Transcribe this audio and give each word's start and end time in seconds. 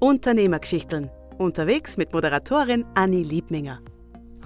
Unternehmergeschichten. 0.00 1.10
Unterwegs 1.36 1.98
mit 1.98 2.14
Moderatorin 2.14 2.86
Anni 2.94 3.22
Liebminger. 3.22 3.80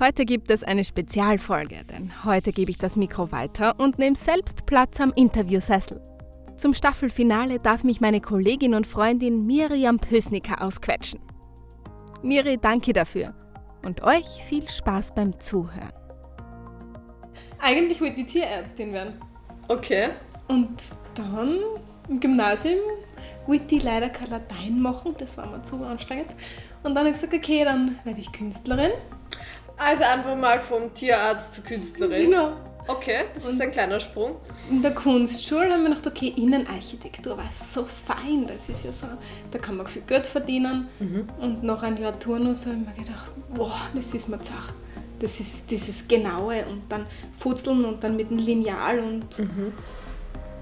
Heute 0.01 0.25
gibt 0.25 0.51
es 0.51 0.65
eine 0.65 0.85
Spezialfolge, 0.85 1.85
denn 1.85 2.25
heute 2.25 2.51
gebe 2.51 2.73
ich 2.73 2.79
das 2.79 2.97
Mikro 2.97 3.31
weiter 3.31 3.79
und 3.79 4.01
nehme 4.01 4.17
selbst 4.17 4.67
Platz 4.67 5.01
am 5.01 5.13
Interviewsessel. 5.15 6.01
Zum 6.57 6.75
Staffelfinale 6.75 7.61
darf 7.61 7.85
mich 7.85 8.01
meine 8.01 8.21
Kollegin 8.21 8.75
und 8.75 8.85
Freundin 8.85 9.47
Miriam 9.47 10.01
Pösnicker 10.01 10.61
ausquetschen. 10.61 11.21
Miri, 12.23 12.59
danke 12.61 12.93
dafür 12.93 13.33
und 13.85 14.03
euch 14.03 14.27
viel 14.49 14.69
Spaß 14.69 15.15
beim 15.15 15.39
Zuhören. 15.39 15.93
Eigentlich 17.61 18.01
wollte 18.01 18.23
ich 18.23 18.27
Tierärztin 18.27 18.93
werden. 18.93 19.15
Okay. 19.69 20.09
Und 20.49 20.83
dann 21.15 21.61
im 22.09 22.19
Gymnasium 22.19 22.81
wollte 23.47 23.75
ich 23.75 23.83
leider 23.83 24.09
kein 24.09 24.31
Latein 24.31 24.81
machen, 24.81 25.15
das 25.19 25.37
war 25.37 25.47
mir 25.47 25.63
zu 25.63 25.83
anstrengend. 25.85 26.35
Und 26.83 26.95
dann 26.95 26.99
habe 26.99 27.09
ich 27.09 27.15
gesagt, 27.15 27.35
okay, 27.35 27.65
dann 27.65 27.99
werde 28.05 28.21
ich 28.21 28.33
Künstlerin. 28.33 28.93
Also 29.77 30.05
einfach 30.05 30.37
mal 30.37 30.61
vom 30.61 30.93
Tierarzt 30.95 31.55
zur 31.55 31.65
Künstlerin. 31.65 32.31
Genau. 32.31 32.53
Okay, 32.87 33.25
das 33.35 33.47
ist 33.47 33.61
ein 33.63 33.71
kleiner 33.71 33.99
Sprung. 33.99 34.37
In 34.71 34.83
der 34.83 34.91
Kunstschule 34.93 35.73
haben 35.73 35.85
wir 35.85 35.89
gedacht, 35.89 36.07
okay, 36.07 36.35
Innenarchitektur 36.37 37.37
war 37.39 37.49
so 37.55 37.87
fein, 37.87 38.47
das 38.47 38.69
ist 38.69 38.85
ja 38.85 38.93
so, 38.93 39.07
da 39.51 39.59
kann 39.59 39.79
man 39.79 39.87
viel 39.87 40.03
Geld 40.03 40.27
verdienen. 40.27 40.89
Und 41.41 41.63
nach 41.63 41.83
einem 41.83 41.97
Jahr 41.97 42.19
Turnus 42.19 42.67
habe 42.67 42.77
ich 42.77 42.87
mir 42.87 43.05
gedacht, 43.05 43.33
boah, 43.55 43.81
das 43.95 44.13
ist 44.13 44.29
mir 44.29 44.41
zach. 44.43 44.75
Das 45.19 45.41
ist 45.41 45.71
dieses 45.71 46.07
Genaue 46.07 46.67
und 46.67 46.83
dann 46.91 47.07
Futzeln 47.39 47.87
und 47.87 48.05
dann 48.05 48.17
mit 48.17 48.29
dem 48.31 48.37
Lineal 48.37 48.99
und 48.99 49.41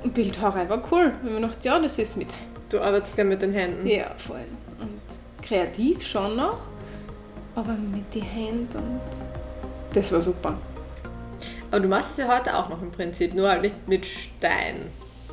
und 0.02 0.14
Bildhauerei 0.14 0.68
war 0.68 0.82
cool. 0.90 1.06
Habe 1.06 1.18
ich 1.24 1.30
mir 1.30 1.40
gedacht, 1.40 1.64
ja, 1.64 1.78
das 1.78 1.98
ist 1.98 2.16
mit 2.16 2.28
Du 2.72 2.80
arbeitest 2.80 3.14
gerne 3.16 3.28
mit 3.30 3.42
den 3.42 3.52
Händen. 3.52 3.86
Ja, 3.86 4.06
voll. 4.16 4.40
Und 4.80 5.00
kreativ 5.46 6.06
schon 6.06 6.36
noch, 6.36 6.58
aber 7.54 7.72
mit 7.72 8.14
den 8.14 8.22
Händen 8.22 8.78
und 8.78 9.00
das 9.94 10.10
war 10.10 10.22
super. 10.22 10.56
Aber 11.70 11.80
du 11.80 11.88
machst 11.88 12.12
es 12.12 12.16
ja 12.16 12.34
heute 12.34 12.56
auch 12.56 12.70
noch 12.70 12.80
im 12.80 12.90
Prinzip, 12.90 13.34
nur 13.34 13.48
halt 13.50 13.60
nicht 13.62 13.86
mit 13.86 14.06
Stein. 14.06 14.76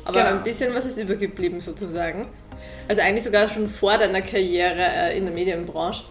Aber 0.04 0.22
Genau. 0.22 0.36
ein 0.36 0.42
bisschen 0.42 0.74
was 0.74 0.84
ist 0.84 0.98
übergeblieben 0.98 1.60
sozusagen. 1.60 2.26
Also 2.88 3.00
eigentlich 3.00 3.24
sogar 3.24 3.48
schon 3.48 3.68
vor 3.70 3.96
deiner 3.96 4.20
Karriere 4.20 4.82
äh, 4.82 5.16
in 5.16 5.24
der 5.24 5.32
Medienbranche 5.34 6.04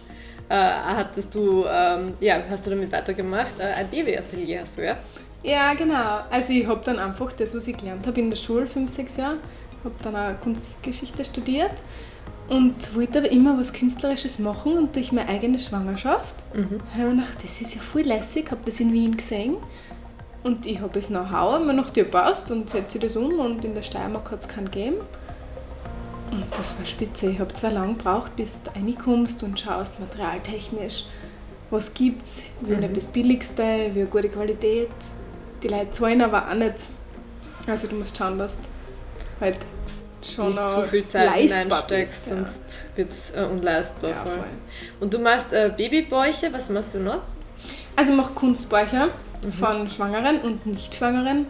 äh, 0.48 0.54
hattest 0.56 1.32
du, 1.34 1.64
ähm, 1.64 2.14
ja, 2.18 2.40
hast 2.50 2.66
du 2.66 2.70
damit 2.70 2.90
weitergemacht, 2.90 3.52
äh, 3.60 3.64
ein 3.78 3.88
Babyatelier 3.88 4.62
hast 4.62 4.78
du, 4.78 4.84
ja? 4.84 4.96
Ja, 5.44 5.74
genau. 5.74 6.20
Also 6.28 6.52
ich 6.52 6.66
habe 6.66 6.80
dann 6.84 6.98
einfach 6.98 7.32
das, 7.32 7.54
was 7.54 7.68
ich 7.68 7.76
gelernt 7.76 8.04
habe 8.06 8.20
in 8.20 8.30
der 8.30 8.36
Schule, 8.36 8.66
fünf, 8.66 8.90
sechs 8.90 9.16
Jahre, 9.16 9.36
habe 9.84 9.94
dann 10.02 10.16
auch 10.16 10.40
Kunstgeschichte 10.40 11.24
studiert 11.24 11.74
und 12.48 12.94
wollte 12.96 13.18
aber 13.18 13.30
immer 13.30 13.58
was 13.58 13.72
Künstlerisches 13.72 14.38
machen 14.38 14.76
und 14.76 14.96
durch 14.96 15.12
meine 15.12 15.28
eigene 15.28 15.58
Schwangerschaft 15.58 16.34
habe 16.52 16.80
ich 16.96 16.98
mir 16.98 17.10
gedacht, 17.10 17.36
das 17.42 17.60
ist 17.60 17.74
ja 17.74 17.80
voll 17.80 18.02
lässig, 18.02 18.50
habe 18.50 18.60
das 18.64 18.80
in 18.80 18.92
Wien 18.92 19.16
gesehen 19.16 19.56
und 20.42 20.66
ich 20.66 20.80
habe 20.80 20.98
es 20.98 21.08
Know-how, 21.08 21.60
mir 21.64 21.74
gedacht, 21.74 21.96
ja 21.96 22.04
passt 22.04 22.50
und 22.50 22.70
setze 22.70 22.98
ich 22.98 23.04
das 23.04 23.16
um 23.16 23.38
und 23.38 23.64
in 23.64 23.74
der 23.74 23.82
Steiermark 23.82 24.30
hat 24.30 24.40
es 24.40 24.48
keinen 24.48 24.66
gegeben. 24.66 24.96
Und 26.30 26.44
das 26.56 26.78
war 26.78 26.86
spitze. 26.86 27.30
Ich 27.30 27.40
habe 27.40 27.52
zwar 27.52 27.72
lang 27.72 27.98
gebraucht, 27.98 28.36
bis 28.36 28.58
du 28.62 28.70
reinkommst 28.70 29.42
und 29.42 29.58
schaust 29.58 29.98
materialtechnisch, 29.98 31.04
was 31.70 31.92
gibt's, 31.92 32.44
wie 32.60 32.76
nicht 32.76 32.96
das 32.96 33.08
Billigste, 33.08 33.90
wie 33.92 34.00
eine 34.00 34.08
gute 34.08 34.28
Qualität. 34.28 34.90
Die 35.62 35.68
Leute 35.68 35.90
zahlen 35.90 36.22
aber 36.22 36.48
auch 36.48 36.54
nicht. 36.54 36.86
Also 37.66 37.88
du 37.88 37.96
musst 37.96 38.16
schauen, 38.16 38.38
dass 38.38 38.56
du 38.56 38.62
halt 39.40 39.58
schon 40.22 40.48
nicht 40.48 40.68
zu 40.68 40.82
viel 40.82 41.06
Zeit 41.06 41.32
hineinsteckst, 41.32 42.26
ja. 42.26 42.36
sonst 42.36 42.86
wird 42.96 43.10
es 43.10 43.30
äh, 43.30 43.42
unleistbar. 43.42 44.10
Ja, 44.10 44.22
voll. 44.22 44.32
voll. 44.32 44.44
Und 45.00 45.14
du 45.14 45.18
machst 45.18 45.52
äh, 45.52 45.72
Babybäuche, 45.74 46.52
was 46.52 46.68
machst 46.68 46.94
du 46.94 47.00
noch? 47.00 47.22
Also 47.96 48.12
ich 48.12 48.16
mache 48.16 48.32
Kunstbäuche 48.34 49.10
von 49.58 49.88
Schwangeren 49.88 50.40
und 50.40 50.66
Nicht-Schwangeren, 50.66 51.46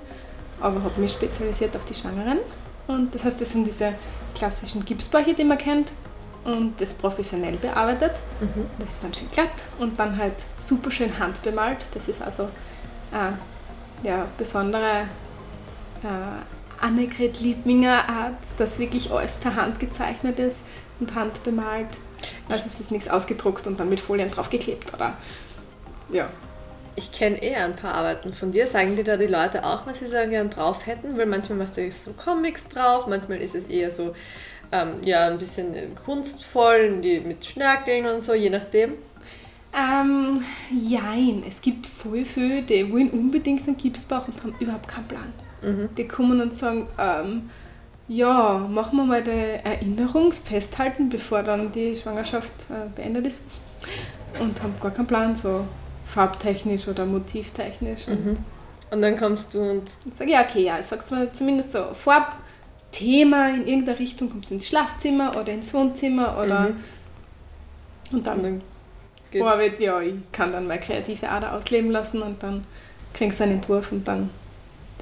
aber 0.61 0.83
habe 0.83 1.01
mich 1.01 1.13
spezialisiert 1.13 1.75
auf 1.77 1.85
die 1.85 1.95
Schwangeren. 1.95 2.39
Und 2.87 3.15
das 3.15 3.25
heißt, 3.25 3.41
das 3.41 3.51
sind 3.51 3.67
diese 3.67 3.95
klassischen 4.35 4.85
Gipsbäuche, 4.85 5.35
die 5.35 5.45
man 5.45 5.59
kennt 5.59 5.93
und 6.45 6.81
das 6.81 6.93
professionell 6.93 7.57
bearbeitet. 7.57 8.13
Das 8.79 8.91
ist 8.91 9.05
dann 9.05 9.13
schön 9.13 9.31
glatt 9.31 9.49
und 9.79 9.99
dann 9.99 10.17
halt 10.17 10.35
super 10.59 10.91
schön 10.91 11.19
handbemalt. 11.19 11.87
Das 11.93 12.09
ist 12.09 12.23
also 12.23 12.49
eine 13.13 13.39
ja, 14.03 14.27
besondere 14.39 15.03
äh, 16.03 16.60
Annegret 16.81 17.41
Liebminger 17.41 18.09
Art, 18.09 18.39
dass 18.59 18.79
wirklich 18.79 19.11
alles 19.11 19.37
per 19.37 19.55
Hand 19.57 19.79
gezeichnet 19.79 20.39
ist 20.39 20.63
und 20.99 21.15
handbemalt. 21.15 21.99
Also 22.49 22.65
es 22.67 22.81
ist 22.81 22.91
nichts 22.91 23.09
ausgedruckt 23.09 23.67
und 23.67 23.81
dann 23.81 23.89
mit 23.89 24.01
Folien 24.01 24.31
draufgeklebt 24.31 24.93
oder 24.95 25.17
ja. 26.13 26.29
Ich 26.97 27.13
kenne 27.13 27.41
eher 27.43 27.65
ein 27.65 27.77
paar 27.77 27.95
Arbeiten 27.95 28.33
von 28.33 28.51
dir. 28.53 28.67
Sagen 28.67 28.97
dir 28.97 29.05
da 29.05 29.17
die 29.17 29.29
Leute 29.29 29.65
auch, 29.65 29.87
was 29.87 30.01
sie 30.01 30.11
da 30.11 30.27
gern 30.27 30.51
drauf 30.51 30.87
hätten? 30.87 31.17
Weil 31.17 31.27
manchmal 31.27 31.59
machst 31.59 31.77
du 31.77 31.91
so 31.91 32.13
Comics 32.13 32.69
drauf, 32.69 33.07
manchmal 33.07 33.41
ist 33.41 33.55
es 33.55 33.67
eher 33.67 33.93
so, 33.93 34.15
ähm, 34.73 34.95
ja, 35.05 35.29
ein 35.29 35.39
bisschen 35.39 35.73
kunstvoll, 36.05 37.01
die 37.01 37.21
mit 37.21 37.45
Schnörkeln 37.45 38.07
und 38.07 38.23
so, 38.23 38.35
je 38.35 38.51
nachdem. 38.51 38.95
Ähm, 39.73 40.45
jein. 40.71 41.45
Es 41.47 41.63
gibt 41.63 41.87
voll 41.87 42.25
viele, 42.25 42.63
die 42.63 42.93
wollen 42.93 43.11
unbedingt 43.11 43.67
einen 43.67 43.77
Gipsbauch 43.77 44.27
und 44.27 44.43
haben 44.43 44.55
überhaupt 44.59 44.89
keinen 44.89 45.09
Plan. 45.09 45.33
Die 45.97 46.09
kommen 46.09 46.41
und 46.41 46.55
sagen, 46.55 46.87
ähm, 46.99 47.51
ja, 48.09 48.59
machen 48.59 48.97
wir 48.97 49.05
mal 49.05 49.23
die 49.23 49.31
Erinnerung, 49.31 50.33
festhalten, 50.33 51.09
bevor 51.11 51.43
dann 51.43 51.71
die 51.71 51.95
Schwangerschaft 51.95 52.53
äh, 52.71 52.89
beendet 52.95 53.27
ist. 53.27 53.43
Und 54.41 54.63
haben 54.63 54.75
gar 54.81 54.91
keinen 54.91 55.07
Plan, 55.07 55.37
so 55.37 55.65
farbtechnisch 56.07 56.89
oder 56.89 57.05
motivtechnisch. 57.07 58.09
Und 58.09 58.39
Und 58.91 59.03
dann 59.03 59.17
kommst 59.17 59.55
du 59.55 59.61
und 59.61 59.85
ich 60.11 60.17
sage, 60.19 60.33
ja, 60.33 60.43
okay, 60.43 60.65
ja, 60.65 60.79
ich 60.81 60.87
sag's 60.87 61.11
mal 61.13 61.31
zumindest 61.33 61.71
so, 61.73 61.85
Farbthema 61.95 63.49
in 63.51 63.67
irgendeiner 63.67 63.99
Richtung 63.99 64.31
kommt 64.31 64.51
ins 64.51 64.67
Schlafzimmer 64.67 65.37
oder 65.37 65.53
ins 65.53 65.73
Wohnzimmer 65.73 66.37
oder 66.43 66.67
und 66.69 66.77
und 68.13 68.27
dann 68.27 68.43
dann 68.43 68.63
geht's. 69.31 69.59
Wird- 69.59 69.81
ja, 69.81 70.01
ich 70.01 70.15
kann 70.33 70.51
dann 70.53 70.67
meine 70.67 70.81
kreative 70.81 71.29
Ader 71.29 71.55
ausleben 71.55 71.91
lassen 71.91 72.23
und 72.23 72.43
dann 72.43 72.65
kriegst 73.15 73.39
du 73.39 73.45
einen 73.45 73.55
Entwurf 73.55 73.93
und 73.93 74.09
dann 74.09 74.31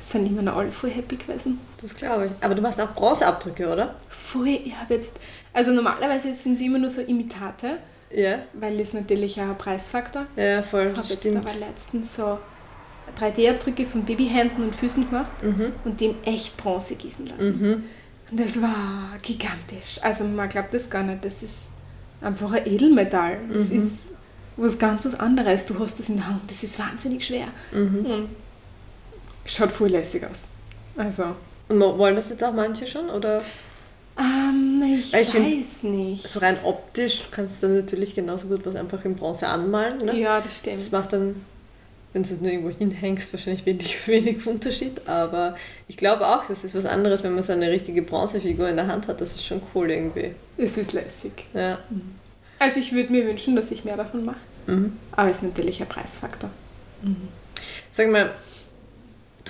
sind 0.01 0.27
immer 0.27 0.43
noch 0.43 0.57
alle 0.57 0.73
voll 0.73 0.91
happy 0.91 1.17
gewesen. 1.17 1.59
Das 1.83 1.95
glaube 1.95 2.27
ich. 2.27 2.33
Aber 2.41 2.55
du 2.55 2.63
machst 2.63 2.81
auch 2.81 2.93
Bronzeabdrücke, 2.95 3.69
oder? 3.69 3.95
Voll, 4.09 4.49
ich 4.49 4.75
habe 4.77 4.95
jetzt, 4.95 5.15
also 5.53 5.73
normalerweise 5.73 6.35
sind 6.35 6.57
sie 6.59 6.67
immer 6.67 6.79
nur 6.79 6.91
so 6.91 7.01
Imitate, 7.01 7.79
Ja, 8.11 8.39
weil 8.55 8.77
das 8.79 8.93
natürlich 8.95 9.41
auch 9.41 9.49
ein 9.49 9.59
Preisfaktor. 9.59 10.27
ja, 10.37 10.63
voll. 10.63 10.91
Ich 10.93 10.99
habe 10.99 11.09
jetzt 11.09 11.27
aber 11.27 11.55
letztens 11.59 12.15
so 12.15 12.39
3D-Abdrücke 13.19 13.87
von 13.87 14.05
Babyhänden 14.05 14.65
und 14.65 14.75
Füßen 14.77 15.09
gemacht 15.09 15.43
Mhm. 15.43 15.73
und 15.85 16.01
die 16.01 16.07
in 16.07 16.15
echt 16.25 16.57
Bronze 16.57 16.95
gießen 16.97 17.27
lassen. 17.27 17.85
Und 18.31 18.41
das 18.41 18.61
war 18.61 19.17
gigantisch. 19.23 19.99
Also 20.03 20.25
man 20.25 20.49
glaubt 20.49 20.75
das 20.75 20.91
gar 20.91 21.03
nicht. 21.03 21.25
Das 21.25 21.43
ist 21.43 21.69
einfach 22.21 22.53
ein 22.53 22.67
Edelmetall. 22.67 23.39
Das 23.53 23.71
ist 23.71 24.09
was 24.59 24.79
ganz 24.79 25.05
was 25.07 25.19
anderes. 25.19 25.65
Du 25.67 25.79
hast 25.79 25.99
das 25.99 26.09
in 26.11 26.17
der 26.17 26.27
Hand. 26.27 26.43
Das 26.51 26.63
ist 26.63 26.79
wahnsinnig 26.79 27.25
schwer. 27.25 27.47
Und 27.73 28.29
schaut 29.49 29.73
voll 29.73 29.89
lässig 29.91 30.25
aus. 30.31 30.49
Also, 30.97 31.35
Und 31.69 31.81
wollen 31.81 32.17
das 32.17 32.29
jetzt 32.31 32.43
auch 32.45 32.53
manche 32.53 32.87
schon? 32.87 33.09
Oder 33.11 33.43
ähm, 34.19 34.83
ich, 34.99 35.15
ich 35.15 35.29
find, 35.29 35.59
weiß 35.59 35.83
nicht. 35.85 36.27
so 36.29 36.41
rein 36.41 36.57
optisch 36.65 37.29
kannst 37.31 37.63
du 37.63 37.69
dann 37.69 37.77
natürlich 37.77 38.15
genauso 38.15 38.49
gut 38.49 38.67
was 38.67 38.75
einfach 38.75 39.05
in 39.05 39.15
Bronze 39.15 39.47
anmalen. 39.47 39.99
Ne? 39.99 40.19
Ja, 40.19 40.37
das 40.41 40.47
Das 40.47 40.59
stimmt. 40.59 40.93
macht 40.93 41.13
dann, 41.13 41.37
wenn 42.13 42.25
du 42.25 42.33
es 42.33 42.41
nur 42.41 42.51
irgendwo 42.51 42.71
hinhängst, 42.71 43.33
wahrscheinlich 43.33 43.65
wenig, 43.65 43.97
wenig 44.09 44.45
Unterschied. 44.47 45.07
Aber 45.09 45.55
ich 45.87 45.97
glaube 45.97 46.27
auch, 46.27 46.47
das 46.49 46.65
ist 46.65 46.75
was 46.75 46.85
anderes, 46.87 47.23
wenn 47.23 47.35
man 47.35 47.45
so 47.45 47.53
eine 47.53 47.71
richtige 47.71 48.03
Bronzefigur 48.03 48.69
in 48.69 48.77
der 48.77 48.89
Hand 48.89 49.07
hat. 49.07 49.21
Das 49.21 49.35
ist 49.35 49.45
schon 49.47 49.63
cool 49.75 49.91
irgendwie. 49.91 50.33
Es 50.57 50.77
ist 50.77 50.93
lässig. 50.95 51.33
Ja. 51.55 51.79
Also 52.59 52.81
ich 52.81 52.93
würde 52.93 53.13
mir 53.13 53.25
wünschen, 53.25 53.55
dass 53.55 53.71
ich 53.71 53.85
mehr 53.85 53.97
davon 53.97 54.25
mache. 54.25 54.41
Mhm. 54.67 54.95
Aber 55.13 55.31
es 55.31 55.37
ist 55.37 55.43
natürlich 55.45 55.81
ein 55.81 55.89
Preisfaktor. 55.89 56.51
Sag 57.93 58.11
mal, 58.11 58.31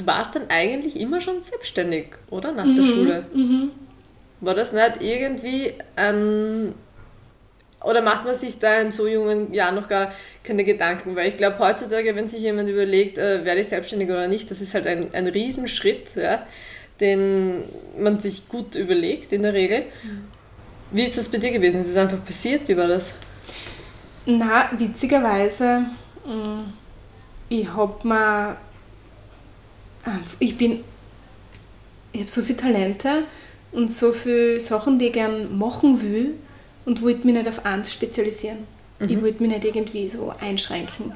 du 0.00 0.06
warst 0.06 0.34
dann 0.34 0.48
eigentlich 0.48 0.98
immer 0.98 1.20
schon 1.20 1.42
selbstständig, 1.42 2.06
oder? 2.30 2.52
Nach 2.52 2.64
der 2.64 2.82
Schule. 2.84 3.26
War 4.40 4.54
das 4.54 4.72
nicht 4.72 5.02
irgendwie 5.02 5.72
ein. 5.96 6.74
Oder 7.84 8.02
macht 8.02 8.24
man 8.24 8.34
sich 8.34 8.58
da 8.58 8.80
in 8.80 8.90
so 8.90 9.06
jungen 9.06 9.52
Jahren 9.54 9.76
noch 9.76 9.88
gar 9.88 10.12
keine 10.42 10.64
Gedanken? 10.64 11.14
Weil 11.14 11.28
ich 11.28 11.36
glaube, 11.36 11.58
heutzutage, 11.60 12.14
wenn 12.16 12.26
sich 12.26 12.40
jemand 12.40 12.68
überlegt, 12.68 13.18
äh, 13.18 13.44
werde 13.44 13.60
ich 13.60 13.68
selbstständig 13.68 14.08
oder 14.10 14.26
nicht, 14.26 14.50
das 14.50 14.60
ist 14.60 14.74
halt 14.74 14.86
ein, 14.88 15.08
ein 15.12 15.28
Riesenschritt, 15.28 16.16
ja, 16.16 16.44
den 17.00 17.62
man 17.96 18.18
sich 18.18 18.48
gut 18.48 18.74
überlegt 18.74 19.32
in 19.32 19.42
der 19.42 19.54
Regel. 19.54 19.84
Wie 20.90 21.04
ist 21.04 21.18
das 21.18 21.28
bei 21.28 21.38
dir 21.38 21.52
gewesen? 21.52 21.80
Ist 21.80 21.90
es 21.90 21.96
einfach 21.96 22.24
passiert? 22.24 22.62
Wie 22.66 22.76
war 22.76 22.88
das? 22.88 23.12
Na, 24.26 24.70
witzigerweise, 24.76 25.84
mh, 26.26 26.64
ich 27.48 27.72
hab 27.74 28.04
mir, 28.04 28.56
ich 30.38 30.56
bin, 30.56 30.84
ich 32.12 32.20
habe 32.20 32.30
so 32.30 32.42
viele 32.42 32.58
Talente 32.58 33.24
und 33.72 33.92
so 33.92 34.12
viele 34.12 34.60
Sachen, 34.60 34.98
die 34.98 35.06
ich 35.06 35.12
gern 35.12 35.56
machen 35.56 36.00
will 36.02 36.34
und 36.84 37.02
wollte 37.02 37.26
mich 37.26 37.34
nicht 37.34 37.48
auf 37.48 37.64
eins 37.64 37.92
spezialisieren. 37.92 38.58
Mhm. 38.98 39.08
Ich 39.08 39.22
wollte 39.22 39.42
mich 39.42 39.52
nicht 39.52 39.64
irgendwie 39.64 40.08
so 40.08 40.32
einschränken. 40.40 41.12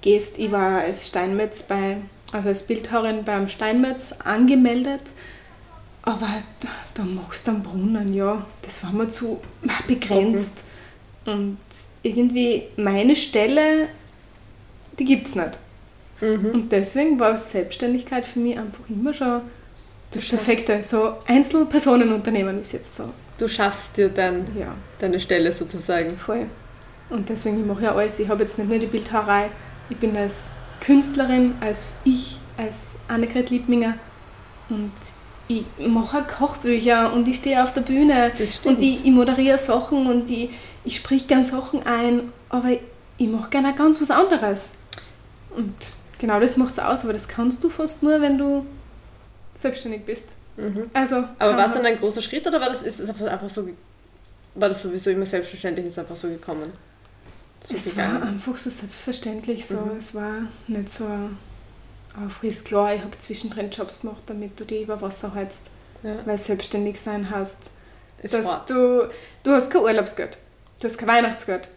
Gehst, 0.00 0.38
ich 0.38 0.50
war 0.50 0.80
als 0.80 1.08
Steinmetz 1.08 1.62
bei, 1.62 1.98
also 2.32 2.48
als 2.48 2.64
Bildhauerin 2.64 3.24
beim 3.24 3.48
Steinmetz 3.48 4.12
angemeldet, 4.12 5.02
aber 6.02 6.28
da, 6.58 6.68
da 6.94 7.04
machst 7.04 7.46
du 7.46 7.52
einen 7.52 7.62
Brunnen, 7.62 8.12
ja, 8.12 8.44
das 8.62 8.82
war 8.82 8.92
mir 8.92 9.08
zu 9.08 9.40
begrenzt. 9.86 10.64
Und 11.24 11.58
irgendwie 12.02 12.64
meine 12.76 13.14
Stelle, 13.14 13.88
die 14.98 15.04
gibt 15.04 15.28
es 15.28 15.36
nicht. 15.36 15.52
Mhm. 16.22 16.46
Und 16.54 16.72
deswegen 16.72 17.18
war 17.20 17.36
Selbstständigkeit 17.36 18.24
für 18.24 18.38
mich 18.38 18.56
einfach 18.58 18.88
immer 18.88 19.12
schon 19.12 19.42
das 20.12 20.24
Schon. 20.24 20.38
Perfekte. 20.38 20.82
So 20.82 21.14
Einzelpersonenunternehmen 21.26 22.60
ist 22.60 22.72
jetzt 22.72 22.94
so. 22.96 23.04
Du 23.38 23.48
schaffst 23.48 23.96
dir 23.96 24.08
dann 24.08 24.46
Ja, 24.58 24.74
deine 25.00 25.18
Stelle 25.20 25.52
sozusagen. 25.52 26.16
voll. 26.18 26.46
Und 27.10 27.28
deswegen, 27.28 27.60
ich 27.60 27.66
mache 27.66 27.82
ja 27.84 27.94
alles. 27.94 28.18
Ich 28.20 28.28
habe 28.28 28.42
jetzt 28.42 28.56
nicht 28.56 28.68
nur 28.70 28.78
die 28.78 28.86
Bildhauerei, 28.86 29.50
ich 29.90 29.96
bin 29.98 30.16
als 30.16 30.44
Künstlerin, 30.80 31.54
als 31.60 31.94
ich, 32.04 32.38
als 32.56 32.92
Annegret 33.08 33.50
Liebminger 33.50 33.94
und 34.70 34.92
ich 35.48 35.64
mache 35.78 36.22
Kochbücher 36.22 37.12
und 37.12 37.28
ich 37.28 37.36
stehe 37.36 37.62
auf 37.62 37.72
der 37.74 37.82
Bühne 37.82 38.32
Das 38.38 38.56
stimmt. 38.56 38.78
und 38.78 38.82
ich, 38.84 39.04
ich 39.04 39.10
moderiere 39.10 39.58
Sachen 39.58 40.06
und 40.06 40.30
ich, 40.30 40.50
ich 40.84 40.96
sprich 40.96 41.28
gerne 41.28 41.44
Sachen 41.44 41.84
ein, 41.84 42.32
aber 42.48 42.68
ich 43.18 43.28
mache 43.28 43.50
gerne 43.50 43.74
ganz 43.74 44.00
was 44.00 44.10
anderes. 44.10 44.70
Und 45.54 45.74
genau 46.22 46.38
das 46.38 46.56
macht 46.56 46.74
es 46.74 46.78
aus, 46.78 47.02
aber 47.02 47.12
das 47.12 47.26
kannst 47.26 47.62
du 47.64 47.68
fast 47.68 48.02
nur, 48.02 48.20
wenn 48.20 48.38
du 48.38 48.64
selbstständig 49.56 50.04
bist. 50.06 50.28
Mhm. 50.56 50.88
Also, 50.94 51.24
Aber 51.38 51.56
war 51.56 51.66
es 51.66 51.72
dann 51.72 51.84
ein 51.84 51.98
großer 51.98 52.22
Schritt 52.22 52.46
oder 52.46 52.60
war 52.60 52.68
das, 52.70 52.82
ist 52.82 53.00
das 53.00 53.08
einfach, 53.10 53.50
so, 53.50 53.68
war 54.54 54.68
das 54.68 54.82
sowieso 54.82 55.10
immer 55.10 55.26
selbstverständlich, 55.26 55.86
ist 55.86 55.98
einfach 55.98 56.16
so 56.16 56.28
gekommen? 56.28 56.72
So 57.60 57.74
Es 57.74 57.96
war 57.96 58.04
gegangen? 58.06 58.22
einfach 58.22 58.56
so 58.56 58.70
selbstverständlich 58.70 59.66
so. 59.66 59.76
Mhm. 59.76 59.98
Es 59.98 60.14
war 60.14 60.42
nicht 60.68 60.90
so 60.90 61.06
auf 62.24 62.44
ist 62.44 62.66
klar, 62.66 62.94
ich 62.94 63.02
habe 63.02 63.18
zwischendrin 63.18 63.70
Jobs 63.70 64.02
gemacht, 64.02 64.22
damit 64.26 64.60
du 64.60 64.64
die 64.64 64.82
über 64.82 65.00
Wasser 65.00 65.34
hältst, 65.34 65.62
ja. 66.02 66.16
weil 66.24 66.38
selbstständig 66.38 67.00
sein 67.00 67.28
Ist 68.22 68.34
dass 68.34 68.46
hart. 68.46 68.70
du, 68.70 69.08
du 69.42 69.50
hast 69.50 69.70
kein 69.70 69.82
Urlaubsgeld, 69.82 70.38
du 70.80 70.84
hast 70.84 70.98
kein 70.98 71.08
Weihnachtsgeld. 71.08 71.68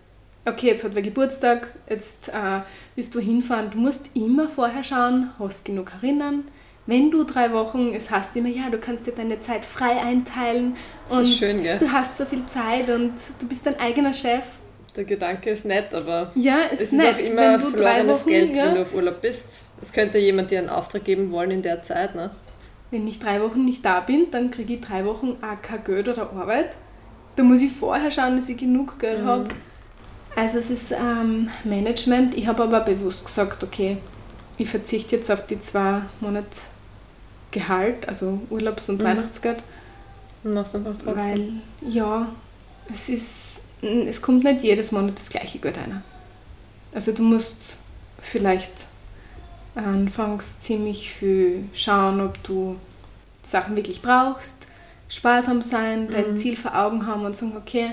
Okay, 0.48 0.68
jetzt 0.68 0.84
hat 0.84 0.94
wer 0.94 1.02
Geburtstag, 1.02 1.74
jetzt 1.90 2.30
äh, 2.30 2.62
willst 2.96 3.16
du 3.16 3.20
hinfahren. 3.20 3.72
Du 3.72 3.78
musst 3.80 4.12
immer 4.14 4.48
vorher 4.48 4.84
schauen, 4.84 5.32
hast 5.40 5.66
genug 5.66 5.92
erinnern. 6.02 6.44
Wenn 6.86 7.10
du 7.10 7.24
drei 7.24 7.52
Wochen, 7.52 7.94
es 7.96 8.12
heißt 8.12 8.36
immer, 8.38 8.50
ja, 8.50 8.70
du 8.70 8.78
kannst 8.78 9.08
dir 9.08 9.12
deine 9.12 9.40
Zeit 9.40 9.66
frei 9.66 10.00
einteilen 10.00 10.76
Das 11.10 11.18
und 11.18 11.24
ist 11.24 11.38
schön, 11.40 11.64
gell? 11.64 11.80
du 11.80 11.92
hast 11.92 12.20
so 12.20 12.26
viel 12.26 12.46
Zeit 12.46 12.88
und 12.92 13.14
du 13.40 13.48
bist 13.48 13.66
dein 13.66 13.80
eigener 13.80 14.14
Chef. 14.14 14.44
Der 14.96 15.04
Gedanke 15.04 15.50
ist 15.50 15.66
nett, 15.66 15.94
aber 15.96 16.32
Ja, 16.36 16.58
es 16.68 16.74
es 16.74 16.82
ist 16.82 16.94
ist 16.94 16.98
nett, 17.00 17.16
auch 17.16 17.20
immer 17.32 17.42
wenn 17.42 17.60
du 17.62 17.72
drei 17.72 17.96
verlorenes 17.96 18.20
Wochen, 18.22 18.30
Geld, 18.30 18.56
ja, 18.56 18.66
wenn 18.68 18.76
du 18.76 18.82
auf 18.84 18.94
Urlaub 18.94 19.22
bist. 19.22 19.46
Es 19.82 19.92
könnte 19.92 20.20
jemand 20.20 20.52
dir 20.52 20.60
einen 20.60 20.70
Auftrag 20.70 21.04
geben 21.04 21.32
wollen 21.32 21.50
in 21.52 21.62
der 21.64 21.82
Zeit, 21.82 22.14
ne? 22.16 22.30
wenn 22.92 23.08
ich 23.08 23.18
drei 23.18 23.42
Wochen 23.42 23.66
nicht 23.66 23.84
da 23.84 24.00
bin, 24.00 24.28
dann 24.32 24.52
kriege 24.52 24.76
ich 24.76 24.82
drei 24.82 25.04
Wochen 25.06 25.38
auch 25.42 25.62
kein 25.64 25.84
Geld 25.84 26.08
oder 26.08 26.32
Arbeit. 26.32 26.78
Da 27.36 27.42
muss 27.44 27.62
ich 27.62 27.72
vorher 27.72 28.12
schauen, 28.12 28.36
dass 28.36 28.48
ich 28.48 28.58
genug 28.58 29.00
Geld 29.00 29.24
Mhm. 29.24 29.26
habe. 29.26 29.48
Also 30.36 30.58
es 30.58 30.70
ist 30.70 30.92
ähm, 30.92 31.50
Management. 31.64 32.36
Ich 32.36 32.48
habe 32.48 32.64
aber 32.64 32.82
bewusst 32.82 33.26
gesagt, 33.26 33.64
okay, 33.64 33.98
ich 34.58 34.70
verzichte 34.70 35.16
jetzt 35.16 35.32
auf 35.32 35.46
die 35.46 35.60
zwei 35.60 36.02
Monate 36.20 36.48
Gehalt, 37.52 38.08
also 38.10 38.42
Urlaubs- 38.50 38.90
und 38.90 39.00
Mhm. 39.02 39.06
Weihnachtsgeld, 39.06 39.64
Und 40.44 40.54
machst 40.56 40.76
einfach 40.76 40.94
trotzdem. 40.98 41.16
weil 41.18 41.90
ja, 41.90 42.28
es 42.94 43.08
ist, 43.08 43.62
es 43.82 44.22
kommt 44.22 44.44
nicht 44.44 44.62
jedes 44.62 44.92
Monat 44.92 45.18
das 45.18 45.30
gleiche 45.30 45.60
Geld 45.60 45.78
rein. 45.78 46.04
Also 46.94 47.14
du 47.14 47.24
musst 47.24 47.78
vielleicht 48.20 48.72
anfangs 49.76 50.60
ziemlich 50.60 51.12
viel 51.14 51.66
schauen, 51.74 52.20
ob 52.22 52.42
du 52.44 52.76
Sachen 53.44 53.76
wirklich 53.78 54.02
brauchst, 54.02 54.68
sparsam 55.08 55.62
sein, 55.62 56.10
dein 56.10 56.32
Mhm. 56.34 56.38
Ziel 56.38 56.58
vor 56.58 56.76
Augen 56.76 57.06
haben 57.08 57.24
und 57.26 57.36
sagen, 57.36 57.54
okay, 57.58 57.92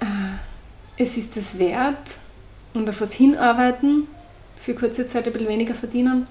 äh, 0.00 0.04
es 0.96 1.16
ist 1.16 1.36
das 1.36 1.58
wert 1.58 2.16
und 2.72 2.88
auf 2.88 3.00
was 3.00 3.12
hinarbeiten, 3.12 4.06
für 4.60 4.74
kurze 4.74 5.06
Zeit 5.06 5.26
ein 5.26 5.32
bisschen 5.32 5.48
weniger 5.48 5.74
verdienen 5.74 6.26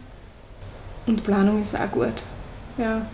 und 1.05 1.23
Planung 1.23 1.61
ist 1.61 1.75
auch 1.75 1.91
gut. 1.91 2.23
Ja. 2.77 3.05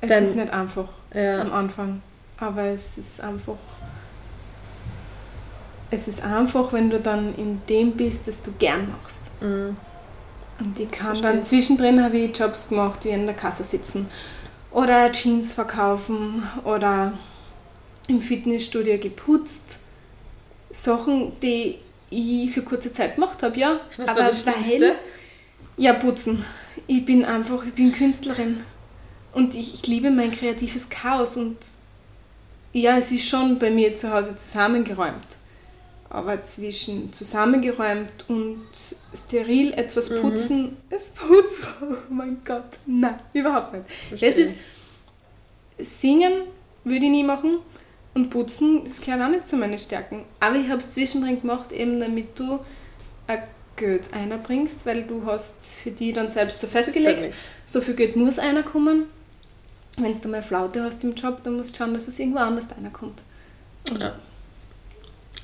Es 0.00 0.08
Dann- 0.08 0.24
ist 0.24 0.36
nicht 0.36 0.52
einfach 0.52 0.88
am 1.12 1.18
ja. 1.20 1.40
Anfang. 1.42 2.02
Aber 2.38 2.62
es 2.62 2.96
ist 2.96 3.20
einfach. 3.20 3.56
Es 5.90 6.06
ist 6.06 6.22
einfach, 6.22 6.72
wenn 6.72 6.90
du 6.90 7.00
dann 7.00 7.34
in 7.34 7.60
dem 7.68 7.92
bist, 7.92 8.28
das 8.28 8.42
du 8.42 8.52
gern 8.52 8.88
machst. 8.92 9.20
Mhm. 9.40 9.76
Und 10.60 10.78
ich 10.78 10.88
kann 10.88 11.20
dann 11.20 11.42
zwischendrin 11.42 12.02
habe 12.02 12.18
ich 12.18 12.36
Jobs 12.36 12.68
gemacht, 12.68 13.04
wie 13.04 13.08
in 13.10 13.26
der 13.26 13.34
Kasse 13.34 13.64
sitzen 13.64 14.06
oder 14.70 15.10
Jeans 15.12 15.52
verkaufen 15.52 16.42
oder 16.64 17.12
im 18.08 18.20
Fitnessstudio 18.20 18.98
geputzt. 18.98 19.76
Sachen, 20.70 21.32
die 21.40 21.76
ich 22.10 22.50
für 22.50 22.62
kurze 22.62 22.92
Zeit 22.92 23.14
gemacht 23.14 23.42
habe, 23.42 23.58
ja. 23.58 23.80
Was 23.96 24.08
aber 24.08 24.20
war 24.20 24.28
das 24.28 24.40
Schlimmste? 24.42 24.94
ja, 25.76 25.92
putzen. 25.92 26.44
Ich 26.86 27.04
bin 27.04 27.24
einfach, 27.24 27.64
ich 27.64 27.72
bin 27.72 27.92
Künstlerin. 27.92 28.62
Und 29.32 29.54
ich, 29.54 29.74
ich 29.74 29.86
liebe 29.86 30.10
mein 30.10 30.30
kreatives 30.30 30.88
Chaos. 30.88 31.36
Und 31.36 31.56
ja, 32.72 32.96
es 32.98 33.12
ist 33.12 33.28
schon 33.28 33.58
bei 33.58 33.70
mir 33.70 33.94
zu 33.94 34.12
Hause 34.12 34.34
zusammengeräumt. 34.36 35.26
Aber 36.10 36.42
zwischen 36.44 37.12
zusammengeräumt 37.12 38.12
und 38.28 38.66
steril 39.14 39.74
etwas 39.74 40.08
Mhm. 40.08 40.20
putzen, 40.22 40.76
das 40.88 41.10
Putzen, 41.10 41.66
oh 41.82 41.94
mein 42.12 42.38
Gott, 42.46 42.78
nein, 42.86 43.20
überhaupt 43.34 43.74
nicht. 43.74 43.84
Das 44.10 44.18
Verstehe. 44.20 44.54
ist, 45.76 46.00
singen 46.00 46.32
würde 46.84 47.04
ich 47.04 47.10
nie 47.10 47.24
machen 47.24 47.58
und 48.14 48.30
putzen, 48.30 48.82
das 48.84 49.00
gehört 49.00 49.22
auch 49.22 49.28
nicht 49.28 49.46
zu 49.46 49.56
meinen 49.56 49.78
Stärken. 49.78 50.24
Aber 50.40 50.56
ich 50.56 50.68
habe 50.68 50.78
es 50.78 50.92
zwischendrin 50.92 51.40
gemacht, 51.40 51.72
eben 51.72 52.00
damit 52.00 52.38
du 52.38 52.58
ein 53.26 53.42
Geld 53.76 54.12
einbringst, 54.12 54.86
weil 54.86 55.04
du 55.04 55.24
hast 55.24 55.66
für 55.82 55.90
die 55.90 56.12
dann 56.12 56.28
selbst 56.28 56.60
so 56.60 56.66
festgelegt, 56.66 57.34
so 57.64 57.80
viel 57.80 57.94
Geld 57.94 58.16
muss 58.16 58.38
einer 58.38 58.62
kommen. 58.62 59.04
Wenn 59.96 60.20
du 60.20 60.28
mal 60.28 60.42
Flaute 60.42 60.82
hast 60.82 61.02
im 61.04 61.14
Job, 61.14 61.42
dann 61.42 61.56
musst 61.56 61.74
du 61.74 61.78
schauen, 61.78 61.94
dass 61.94 62.08
es 62.08 62.18
irgendwo 62.18 62.38
anders 62.38 62.66
einer 62.76 62.90
kommt. 62.90 63.22
Ja. 63.98 64.14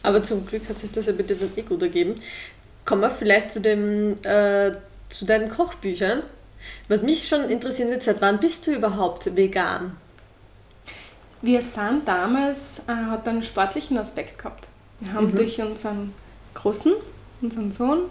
Aber 0.03 0.23
zum 0.23 0.47
Glück 0.47 0.69
hat 0.69 0.79
sich 0.79 0.93
das 0.93 1.07
ja 1.07 1.13
bitte 1.13 1.35
dann 1.35 1.51
eh 1.57 1.63
gut 1.63 1.83
ergeben. 1.83 2.17
Kommen 2.85 3.01
wir 3.01 3.11
vielleicht 3.11 3.51
zu, 3.51 3.61
dem, 3.61 4.13
äh, 4.23 4.73
zu 5.09 5.25
deinen 5.25 5.49
Kochbüchern. 5.49 6.23
Was 6.89 7.03
mich 7.03 7.27
schon 7.27 7.49
interessieren 7.49 7.91
wird, 7.91 8.03
seit 8.03 8.21
wann 8.21 8.39
bist 8.39 8.67
du 8.67 8.73
überhaupt 8.73 9.35
vegan? 9.35 9.97
Wir 11.43 11.61
sind 11.63 12.07
damals, 12.07 12.81
äh, 12.87 12.93
hat 12.93 13.29
einen 13.29 13.43
sportlichen 13.43 13.99
Aspekt 13.99 14.39
gehabt. 14.39 14.69
Wir 15.01 15.13
haben 15.13 15.31
Mhm. 15.33 15.37
durch 15.37 15.61
unseren 15.61 16.15
Großen, 16.55 16.93
unseren 17.43 17.73
Sohn, 17.73 18.03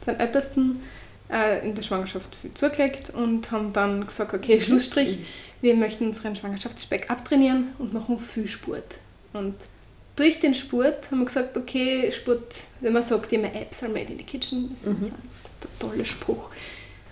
unseren 0.00 0.20
Ältesten, 0.20 0.80
äh, 1.30 1.66
in 1.66 1.74
der 1.74 1.82
Schwangerschaft 1.82 2.34
viel 2.34 2.52
zugelegt 2.54 3.10
und 3.10 3.50
haben 3.50 3.72
dann 3.72 4.06
gesagt, 4.06 4.32
okay, 4.34 4.60
Schlussstrich, 4.60 5.18
wir 5.60 5.74
möchten 5.76 6.06
unseren 6.06 6.36
Schwangerschaftsspeck 6.36 7.10
abtrainieren 7.10 7.68
und 7.78 7.92
machen 7.92 8.18
viel 8.18 8.46
Sport. 8.46 8.98
Und 9.32 9.54
durch 10.16 10.40
den 10.40 10.54
Sport 10.54 11.10
haben 11.10 11.20
wir 11.20 11.24
gesagt, 11.26 11.56
okay, 11.56 12.10
Sport, 12.12 12.54
wenn 12.80 12.92
man 12.92 13.02
sagt 13.02 13.32
immer, 13.32 13.48
Apps 13.54 13.82
are 13.82 13.90
made 13.92 14.12
in 14.12 14.18
the 14.18 14.24
kitchen, 14.24 14.70
das 14.72 14.84
ist 14.84 14.86
Mhm. 15.12 15.14
ein 15.16 15.68
toller 15.78 16.04
Spruch. 16.04 16.50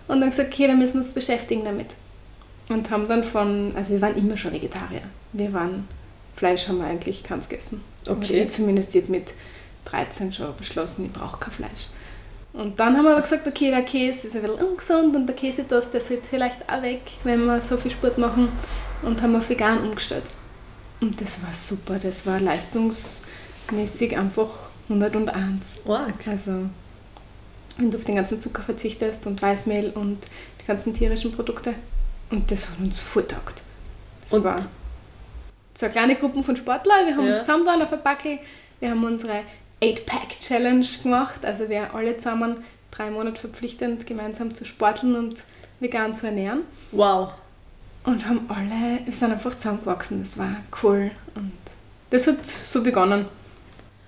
Und 0.09 0.21
dann 0.21 0.31
gesagt, 0.31 0.53
okay, 0.53 0.67
dann 0.67 0.79
müssen 0.79 0.95
wir 0.95 1.03
uns 1.05 1.13
beschäftigen 1.15 1.65
damit. 1.65 1.95
Und 2.71 2.91
haben 2.91 3.09
dann 3.09 3.25
von, 3.25 3.73
also 3.77 3.93
wir 3.95 4.01
waren 4.01 4.17
immer 4.17 4.37
schon 4.37 4.53
Vegetarier. 4.53 5.03
Wir 5.33 5.53
waren, 5.53 5.89
Fleisch 6.37 6.69
haben 6.69 6.79
wir 6.79 6.87
eigentlich 6.87 7.25
keins 7.25 7.49
gegessen. 7.49 7.83
Okay. 8.09 8.43
Ich 8.43 8.51
zumindest 8.51 8.95
ich 8.95 9.09
mit 9.09 9.35
13 9.87 10.33
schon 10.33 10.57
beschlossen, 10.57 11.07
ich 11.07 11.13
brauche 11.13 11.39
kein 11.39 11.53
Fleisch. 11.53 11.89
Und 12.53 12.79
dann 12.79 12.97
haben 12.97 13.05
wir 13.05 13.13
aber 13.13 13.23
gesagt, 13.23 13.47
okay, 13.47 13.71
der 13.71 13.83
Käse 13.83 14.29
ist 14.29 14.37
ein 14.37 14.43
bisschen 14.43 14.65
ungesund 14.65 15.15
und 15.15 15.27
der 15.27 15.37
Käsetoast, 15.37 15.93
der 15.93 16.01
sollte 16.01 16.27
vielleicht 16.29 16.69
auch 16.71 16.83
weg, 16.83 17.03
wenn 17.25 17.45
wir 17.45 17.61
so 17.61 17.77
viel 17.77 17.91
Sport 17.91 18.19
machen. 18.19 18.49
Und 19.03 19.23
haben 19.23 19.35
auf 19.35 19.49
vegan 19.49 19.83
umgestellt. 19.83 20.25
Und 21.01 21.21
das 21.21 21.43
war 21.43 21.55
super, 21.55 21.99
das 21.99 22.27
war 22.27 22.39
leistungsmäßig 22.39 24.17
einfach 24.17 24.49
101. 24.89 25.81
Org. 25.87 26.27
Also, 26.27 26.53
wenn 27.79 27.91
du 27.91 27.97
auf 27.97 28.05
den 28.05 28.17
ganzen 28.17 28.41
Zucker 28.41 28.63
verzichtest 28.63 29.27
und 29.27 29.41
Weißmehl 29.41 29.91
und 29.91 30.19
die 30.61 30.67
ganzen 30.67 30.93
tierischen 30.93 31.33
Produkte. 31.33 31.75
Und 32.31 32.51
das 32.51 32.69
hat 32.69 32.79
uns 32.79 32.99
voll 32.99 33.27
taugt. 33.27 33.63
Das 34.23 34.33
Und- 34.33 34.45
war 34.45 34.57
so 35.75 35.87
eine 35.87 35.93
kleine 35.93 36.17
Gruppe 36.17 36.43
von 36.43 36.57
Sportlern. 36.57 37.07
Wir 37.07 37.17
haben 37.17 37.27
Ja. 37.27 37.31
uns 37.33 37.41
zusammen 37.41 37.65
da 37.65 37.75
auf 37.83 37.93
ein 37.93 38.03
Backel. 38.03 38.39
Wir 38.81 38.91
haben 38.91 39.03
unsere 39.05 39.43
8-Pack-Challenge 39.83 40.87
gemacht. 41.03 41.45
Also 41.45 41.69
wir 41.69 41.95
alle 41.95 42.17
zusammen 42.17 42.65
drei 42.91 43.11
Monate 43.11 43.41
verpflichtend 43.41 44.07
gemeinsam 44.07 44.55
zu 44.55 44.65
sporteln 44.65 45.15
und 45.17 45.43
vegan 45.81 46.15
zu 46.15 46.27
ernähren. 46.27 46.63
Wow. 46.93 47.31
und 48.03 48.27
haben 48.27 48.47
alle, 48.49 49.05
wir 49.05 49.13
sind 49.13 49.31
einfach 49.31 49.55
zusammengewachsen. 49.55 50.21
Das 50.23 50.39
war 50.39 50.57
cool. 50.83 51.11
Und 51.35 51.53
das 52.09 52.27
hat 52.27 52.47
so 52.47 52.83
begonnen. 52.83 53.27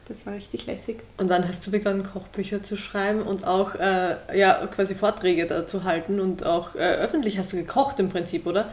Das 0.09 0.27
war 0.27 0.35
richtig 0.35 0.67
lässig. 0.67 0.99
Und 1.17 1.31
wann 1.31 1.47
hast 1.47 1.67
du 1.67 1.71
begonnen, 1.71 2.03
Kochbücher 2.03 2.63
zu 2.63 2.77
schreiben 2.77 3.23
und 3.23 3.47
auch 3.47 3.75
äh, 3.77 4.17
ja, 4.37 4.67
quasi 4.67 4.95
Vorträge 4.95 5.47
da 5.47 5.67
zu 5.67 5.85
halten 5.85 6.21
und 6.21 6.45
auch 6.45 6.75
äh, 6.75 6.79
öffentlich 6.79 7.39
hast 7.39 7.53
du 7.53 7.57
gekocht 7.57 8.01
im 8.01 8.09
Prinzip, 8.09 8.47
oder? 8.47 8.69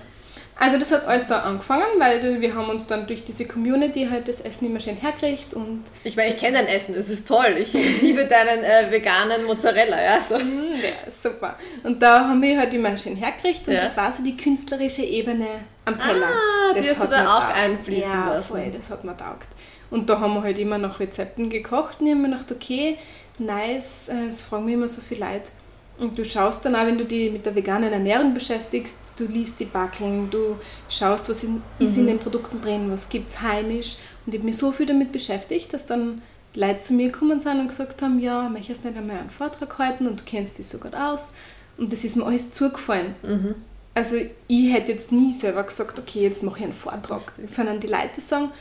Also 0.60 0.78
das 0.78 0.92
hat 0.92 1.08
alles 1.08 1.26
da 1.28 1.40
angefangen, 1.40 1.86
weil 2.00 2.42
wir 2.42 2.54
haben 2.54 2.68
uns 2.70 2.86
dann 2.86 3.08
durch 3.08 3.24
diese 3.24 3.46
Community 3.46 4.08
halt 4.12 4.28
das 4.28 4.42
Essen 4.42 4.66
immer 4.66 4.82
schön 4.82 4.98
hergekriegt 4.98 5.54
und... 5.54 5.86
Ich 6.04 6.18
meine, 6.18 6.34
ich 6.34 6.42
kenne 6.42 6.58
dein 6.58 6.68
Essen, 6.68 6.96
das 6.96 7.08
ist 7.08 7.26
toll. 7.26 7.56
Ich 7.58 7.72
liebe 8.02 8.26
deinen 8.26 8.66
äh, 8.66 8.92
veganen 8.92 9.46
Mozzarella, 9.46 10.02
ja. 10.02 10.22
So. 10.22 10.38
Mm, 10.38 10.74
ja, 10.74 11.10
super. 11.10 11.56
Und 11.84 12.02
da 12.02 12.28
haben 12.28 12.42
wir 12.42 12.60
halt 12.60 12.74
immer 12.74 12.98
schön 12.98 13.16
hergekriegt 13.16 13.70
und 13.70 13.76
ja. 13.76 13.82
das 13.82 13.96
war 13.96 14.12
so 14.12 14.22
die 14.22 14.36
künstlerische 14.36 15.04
Ebene 15.04 15.48
am 15.86 15.98
Teller. 15.98 16.28
Ah, 16.28 16.74
das 16.76 16.88
das 16.88 17.00
hast 17.00 17.12
du 17.12 17.16
da 17.16 17.38
auch 17.38 17.56
einfließen 17.56 18.12
ja, 18.12 18.34
lassen. 18.34 18.44
voll, 18.44 18.72
das 18.76 18.90
hat 18.90 19.06
mir 19.06 19.16
taugt. 19.16 19.48
Und 19.90 20.10
da 20.10 20.20
haben 20.20 20.36
wir 20.36 20.44
halt 20.44 20.60
immer 20.60 20.78
nach 20.78 21.00
Rezepten 21.00 21.50
gekocht 21.50 22.00
und 22.00 22.08
ich 22.08 22.14
habe 22.14 22.22
mir 22.22 22.30
gedacht, 22.30 22.52
okay, 22.52 22.98
nice, 23.40 24.10
äh, 24.10 24.28
es 24.28 24.42
fragen 24.42 24.66
mich 24.66 24.76
immer 24.76 24.88
so 24.88 25.02
viele 25.02 25.22
Leute. 25.22 25.52
Und 25.98 26.18
du 26.18 26.24
schaust 26.24 26.64
dann 26.64 26.76
auch, 26.76 26.86
wenn 26.86 26.98
du 26.98 27.04
dich 27.04 27.32
mit 27.32 27.46
der 27.46 27.54
veganen 27.54 27.92
Ernährung 27.92 28.34
beschäftigst, 28.34 29.16
du 29.18 29.26
liest 29.26 29.60
die 29.60 29.66
Backeln, 29.66 30.30
du 30.30 30.56
schaust, 30.88 31.28
was 31.28 31.44
ist, 31.44 31.52
mhm. 31.52 31.60
in 31.80 32.08
den 32.08 32.20
Produkten 32.20 32.62
drin, 32.62 32.90
was 32.90 33.10
gibt 33.10 33.30
es 33.30 33.42
heimisch. 33.42 33.98
Und 34.26 34.34
ich 34.34 34.40
habe 34.40 34.46
mich 34.48 34.58
so 34.58 34.72
viel 34.72 34.86
damit 34.86 35.12
beschäftigt, 35.12 35.74
dass 35.74 35.86
dann 35.86 36.22
Leute 36.56 36.80
zu 36.80 36.94
mir 36.94 37.12
gekommen 37.12 37.42
sind 37.42 37.60
und 37.60 37.68
gesagt 37.68 38.02
haben, 38.02 38.20
ja, 38.20 38.48
möchtest 38.48 38.84
du 38.84 38.88
nicht 38.88 38.98
einmal 38.98 39.18
einen 39.18 39.30
Vortrag 39.30 39.78
halten 39.78 40.08
und 40.08 40.22
du 40.22 40.24
kennst 40.26 40.58
dich 40.58 40.68
so 40.68 40.78
gut 40.78 40.96
aus. 40.96 41.32
Und 41.78 41.92
das 41.92 42.06
ist 42.06 42.16
mir 42.16 42.26
alles 42.26 42.52
zugefallen. 42.52 43.16
Mhm. 43.22 43.56
Also 43.94 44.16
ich 44.48 44.74
hätte 44.74 44.94
jetzt 44.94 45.12
nie 45.12 45.34
selber 45.34 45.64
gesagt, 45.64 46.00
okay, 46.00 46.22
jetzt 46.22 46.44
mache 46.44 46.60
ich 46.60 46.64
einen 46.64 46.74
Vortrag, 46.74 47.22
sondern 47.46 47.82
die 47.82 47.88
Leute 47.88 48.22
sagen, 48.22 48.52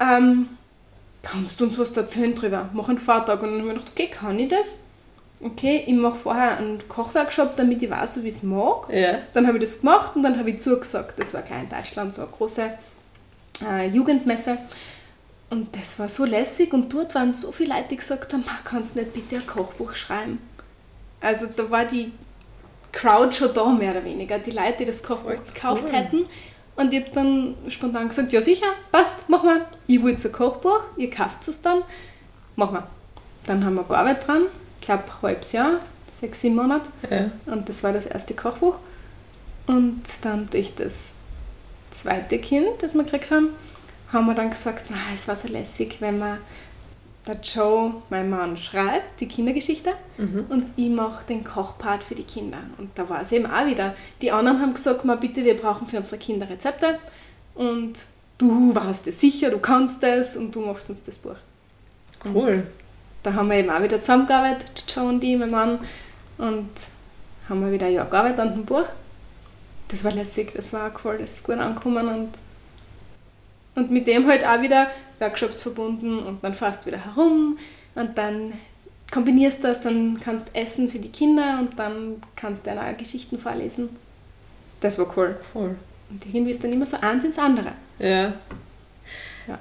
ähm, 0.00 0.48
kannst 1.22 1.60
du 1.60 1.64
uns 1.64 1.78
was 1.78 1.96
erzählen 1.96 2.34
drüber? 2.34 2.68
Mach 2.72 2.88
einen 2.88 2.98
Vortrag. 2.98 3.42
Und 3.42 3.50
dann 3.50 3.60
habe 3.60 3.68
ich 3.68 3.74
gedacht, 3.74 3.92
okay, 3.92 4.08
kann 4.08 4.38
ich 4.38 4.48
das? 4.48 4.78
Okay, 5.40 5.84
ich 5.86 5.94
mache 5.94 6.16
vorher 6.16 6.58
einen 6.58 6.86
Kochworkshop, 6.88 7.56
damit 7.56 7.82
ich 7.82 7.90
weiß, 7.90 8.22
wie 8.22 8.28
ich 8.28 8.36
es 8.36 8.42
mag. 8.42 8.88
Ja. 8.92 9.18
Dann 9.32 9.46
habe 9.46 9.58
ich 9.58 9.64
das 9.64 9.80
gemacht 9.80 10.14
und 10.14 10.22
dann 10.22 10.38
habe 10.38 10.50
ich 10.50 10.60
zugesagt. 10.60 11.18
Das 11.18 11.34
war 11.34 11.42
klein 11.42 11.64
in 11.64 11.68
Deutschland, 11.68 12.14
so 12.14 12.22
eine 12.22 12.30
große 12.30 12.70
äh, 13.68 13.88
Jugendmesse. 13.88 14.58
Und 15.50 15.76
das 15.76 15.98
war 15.98 16.08
so 16.08 16.24
lässig 16.24 16.72
und 16.72 16.92
dort 16.92 17.14
waren 17.14 17.32
so 17.32 17.52
viele 17.52 17.74
Leute, 17.74 17.88
die 17.90 17.96
gesagt 17.96 18.32
haben, 18.32 18.44
kannst 18.64 18.94
du 18.94 19.00
nicht 19.00 19.12
bitte 19.12 19.36
ein 19.36 19.46
Kochbuch 19.46 19.94
schreiben? 19.96 20.38
Also 21.20 21.46
da 21.54 21.70
war 21.70 21.84
die 21.84 22.12
Crowd 22.92 23.34
schon 23.34 23.52
da, 23.52 23.66
mehr 23.66 23.90
oder 23.90 24.04
weniger. 24.04 24.38
Die 24.38 24.50
Leute, 24.50 24.78
die 24.78 24.84
das 24.84 25.02
Kochbuch 25.02 25.44
gekauft 25.52 25.84
cool. 25.86 25.92
hätten. 25.92 26.24
Und 26.82 26.92
ich 26.92 27.00
habe 27.00 27.10
dann 27.14 27.54
spontan 27.68 28.08
gesagt, 28.08 28.32
ja 28.32 28.42
sicher, 28.42 28.66
passt, 28.90 29.28
machen 29.28 29.48
wir. 29.48 29.66
Ich 29.86 30.02
wollte 30.02 30.28
ein 30.28 30.32
Kochbuch, 30.32 30.80
ihr 30.96 31.10
kauft 31.10 31.46
es 31.46 31.62
dann, 31.62 31.82
machen 32.56 32.74
wir. 32.74 32.86
Dann 33.46 33.64
haben 33.64 33.76
wir 33.76 33.84
gearbeitet 33.84 34.26
dran, 34.26 34.42
ich 34.80 34.86
glaube 34.86 35.04
halbes 35.22 35.52
Jahr, 35.52 35.78
sechs, 36.20 36.40
sieben 36.40 36.56
Monate. 36.56 36.88
Ja. 37.08 37.30
Und 37.46 37.68
das 37.68 37.84
war 37.84 37.92
das 37.92 38.06
erste 38.06 38.34
Kochbuch. 38.34 38.78
Und 39.68 40.02
dann 40.22 40.50
durch 40.50 40.74
das 40.74 41.12
zweite 41.92 42.40
Kind, 42.40 42.82
das 42.82 42.94
wir 42.94 43.04
gekriegt 43.04 43.30
haben, 43.30 43.50
haben 44.12 44.26
wir 44.26 44.34
dann 44.34 44.50
gesagt, 44.50 44.86
na, 44.90 44.96
es 45.14 45.28
war 45.28 45.36
so 45.36 45.46
lässig, 45.46 45.98
wenn 46.00 46.18
man 46.18 46.38
der 47.26 47.36
Joe, 47.40 47.94
mein 48.10 48.28
Mann, 48.30 48.56
schreibt 48.56 49.20
die 49.20 49.28
Kindergeschichte 49.28 49.90
Mhm. 50.18 50.46
und 50.48 50.64
ich 50.76 50.88
mache 50.90 51.24
den 51.26 51.44
Kochpart 51.44 52.02
für 52.02 52.14
die 52.14 52.24
Kinder. 52.24 52.58
Und 52.78 52.90
da 52.96 53.08
war 53.08 53.22
es 53.22 53.30
eben 53.32 53.46
auch 53.46 53.66
wieder. 53.66 53.94
Die 54.20 54.32
anderen 54.32 54.60
haben 54.60 54.74
gesagt, 54.74 55.04
mal 55.04 55.16
bitte, 55.16 55.44
wir 55.44 55.56
brauchen 55.56 55.86
für 55.86 55.98
unsere 55.98 56.18
Kinder 56.18 56.48
Rezepte 56.48 56.98
und 57.54 57.92
du 58.38 58.74
weißt 58.74 59.06
es 59.06 59.20
sicher, 59.20 59.50
du 59.50 59.58
kannst 59.58 60.02
das 60.02 60.36
und 60.36 60.54
du 60.54 60.60
machst 60.60 60.90
uns 60.90 61.02
das 61.04 61.18
Buch. 61.18 61.36
Cool. 62.24 62.66
Da 63.22 63.34
haben 63.34 63.48
wir 63.50 63.56
eben 63.58 63.70
auch 63.70 63.82
wieder 63.82 64.00
zusammengearbeitet, 64.00 64.84
Joe 64.94 65.08
und 65.08 65.22
ich, 65.22 65.36
mein 65.38 65.50
Mann, 65.50 65.78
und 66.38 66.70
haben 67.48 67.64
wir 67.64 67.70
wieder 67.72 67.86
ein 67.86 67.92
Jahr 67.94 68.06
gearbeitet 68.10 68.40
an 68.40 68.52
dem 68.54 68.64
Buch. 68.64 68.84
Das 69.88 70.02
war 70.02 70.10
lässig, 70.12 70.52
das 70.54 70.72
war 70.72 70.88
auch 70.88 71.04
cool, 71.04 71.18
das 71.18 71.32
ist 71.34 71.44
gut 71.44 71.58
angekommen 71.58 72.08
und, 72.08 72.30
und 73.74 73.90
mit 73.90 74.06
dem 74.06 74.26
halt 74.26 74.44
auch 74.46 74.60
wieder 74.60 74.88
Workshops 75.18 75.62
verbunden 75.62 76.18
und 76.18 76.42
dann 76.44 76.54
fährst 76.54 76.82
du 76.82 76.86
wieder 76.86 77.04
herum 77.04 77.58
und 77.94 78.18
dann 78.18 78.52
kombinierst 79.10 79.62
das, 79.62 79.80
dann 79.80 80.20
kannst 80.20 80.54
essen 80.54 80.88
für 80.88 80.98
die 80.98 81.10
Kinder 81.10 81.58
und 81.60 81.78
dann 81.78 82.22
kannst 82.34 82.66
du 82.66 82.70
auch 82.70 82.96
Geschichten 82.96 83.38
vorlesen. 83.38 83.90
Das 84.80 84.98
war 84.98 85.06
cool. 85.16 85.36
Cool. 85.54 85.76
Und 86.10 86.26
irgendwie 86.26 86.50
ist 86.50 86.64
dann 86.64 86.72
immer 86.72 86.86
so 86.86 86.96
eins 87.00 87.24
ins 87.24 87.38
andere. 87.38 87.72
Ja. 87.98 88.32
Ja. 89.46 89.58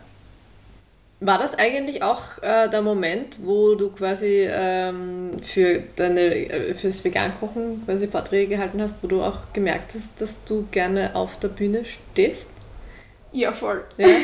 War 1.20 1.38
das 1.38 1.54
eigentlich 1.58 2.02
auch 2.02 2.42
äh, 2.42 2.70
der 2.70 2.82
Moment, 2.82 3.40
wo 3.44 3.76
du 3.76 3.90
quasi 3.90 4.48
ähm, 4.50 5.32
für 5.44 5.84
deine 5.96 6.22
äh, 6.22 6.74
fürs 6.74 7.04
Vegankochen 7.04 7.84
quasi 7.86 8.08
Vorträge 8.08 8.56
gehalten 8.56 8.82
hast, 8.82 8.96
wo 9.02 9.08
du 9.08 9.22
auch 9.22 9.54
gemerkt 9.54 9.94
hast, 9.94 10.20
dass 10.20 10.44
du 10.46 10.66
gerne 10.72 11.16
auf 11.16 11.40
der 11.40 11.50
Bühne 11.50 11.86
stehst? 11.86 12.48
Ja, 13.32 13.54
voll. 13.54 13.84
Ja. 13.98 14.08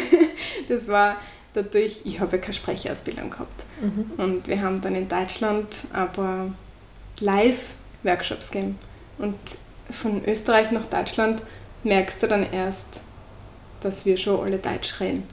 Das 0.69 0.87
war 0.89 1.17
dadurch, 1.53 2.01
ich 2.03 2.19
habe 2.19 2.35
ja 2.35 2.41
keine 2.41 2.53
Sprecherausbildung 2.53 3.29
gehabt. 3.29 3.63
Mhm. 3.81 4.11
Und 4.17 4.47
wir 4.47 4.61
haben 4.61 4.81
dann 4.81 4.95
in 4.95 5.07
Deutschland 5.07 5.85
aber 5.93 6.51
Live-Workshops 7.19 8.51
gegeben. 8.51 8.77
Und 9.17 9.37
von 9.89 10.25
Österreich 10.25 10.71
nach 10.71 10.85
Deutschland 10.85 11.41
merkst 11.83 12.21
du 12.21 12.27
dann 12.27 12.51
erst, 12.51 13.01
dass 13.81 14.05
wir 14.05 14.17
schon 14.17 14.45
alle 14.45 14.57
Deutsch 14.57 14.99
reden. 14.99 15.23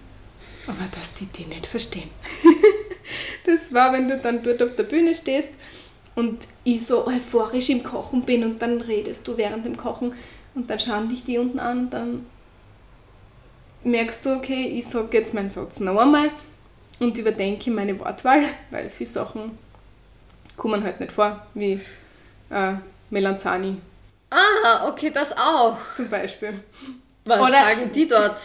Aber 0.67 0.85
dass 0.99 1.15
die 1.15 1.27
die 1.27 1.47
nicht 1.47 1.67
verstehen. 1.67 2.11
das 3.47 3.73
war, 3.75 3.93
wenn 3.93 4.09
du 4.09 4.19
dann 4.19 4.43
dort 4.43 4.63
auf 4.63 4.77
der 4.77 4.85
Bühne 4.85 5.15
stehst 5.15 5.51
und 6.15 6.47
ich 6.63 6.87
so 6.87 7.07
euphorisch 7.07 7.71
im 7.71 7.83
Kochen 7.83 8.23
bin 8.23 8.45
und 8.45 8.63
dann 8.63 8.81
redest 8.81 9.27
du 9.29 9.37
während 9.37 9.67
dem 9.67 9.77
Kochen 9.77 10.15
und 10.55 10.71
dann 10.71 10.79
schauen 10.79 11.09
dich 11.09 11.25
die 11.25 11.39
unten 11.39 11.59
an 11.59 11.81
und 11.81 11.91
dann 11.91 12.27
merkst 13.85 14.25
du, 14.25 14.35
okay, 14.37 14.67
ich 14.75 14.87
sage 14.87 15.17
jetzt 15.19 15.35
meinen 15.35 15.51
Satz 15.51 15.81
noch 15.81 15.97
einmal 16.01 16.31
und 17.01 17.17
überdenke 17.19 17.71
meine 17.71 17.99
Wortwahl, 17.99 18.43
weil 18.71 18.89
viele 18.91 19.09
Sachen 19.11 19.59
kommen 20.57 20.83
halt 20.85 21.01
nicht 21.01 21.13
vor, 21.13 21.47
wie 21.55 21.81
äh, 22.51 22.73
Melanzani 23.11 23.77
Ah, 24.31 24.89
okay, 24.89 25.11
das 25.15 25.31
auch. 25.37 25.77
zum 25.93 26.09
Beispiel. 26.09 26.55
Was 27.25 27.41
Oder- 27.41 27.53
sagen 27.59 27.91
die 27.95 28.09
dort? 28.09 28.41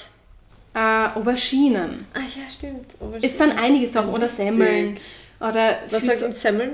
Äh, 0.75 1.07
Auberginen. 1.15 2.05
Ah 2.13 2.19
ja, 2.19 2.47
stimmt. 2.47 2.93
Es 3.23 3.37
sind 3.39 3.57
einige 3.57 3.87
Sachen. 3.87 4.09
Oder 4.09 4.27
Semmeln. 4.27 4.95
Oder 5.39 5.79
Was 5.89 6.03
sagen 6.19 6.31
Semmeln? 6.31 6.71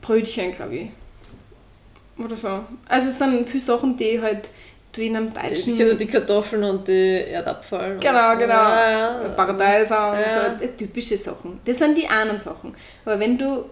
Brötchen, 0.00 0.52
glaube 0.52 0.76
ich. 0.76 0.88
Oder 2.24 2.36
so. 2.36 2.64
Also 2.88 3.08
es 3.08 3.18
sind 3.18 3.48
viele 3.48 3.64
Sachen, 3.64 3.96
die 3.96 4.20
halt 4.20 4.48
du 4.96 5.02
in 5.02 5.16
einem 5.16 5.28
Ich 5.28 5.34
deutschen... 5.34 5.76
kenne 5.76 5.94
die 5.94 6.06
Kartoffeln 6.06 6.64
und 6.64 6.86
die 6.88 7.20
Erdapfel. 7.30 7.98
Genau, 8.00 8.36
genau. 8.36 8.54
Ja, 8.54 8.90
ja. 8.90 9.28
Paradeiser 9.36 10.12
und 10.12 10.18
Ja. 10.20 10.56
so, 10.60 10.66
typische 10.76 11.16
Sachen. 11.18 11.60
Das 11.64 11.78
sind 11.78 11.96
die 11.96 12.06
anderen 12.08 12.38
Sachen. 12.40 12.74
Aber 13.04 13.18
wenn 13.20 13.36
du 13.38 13.64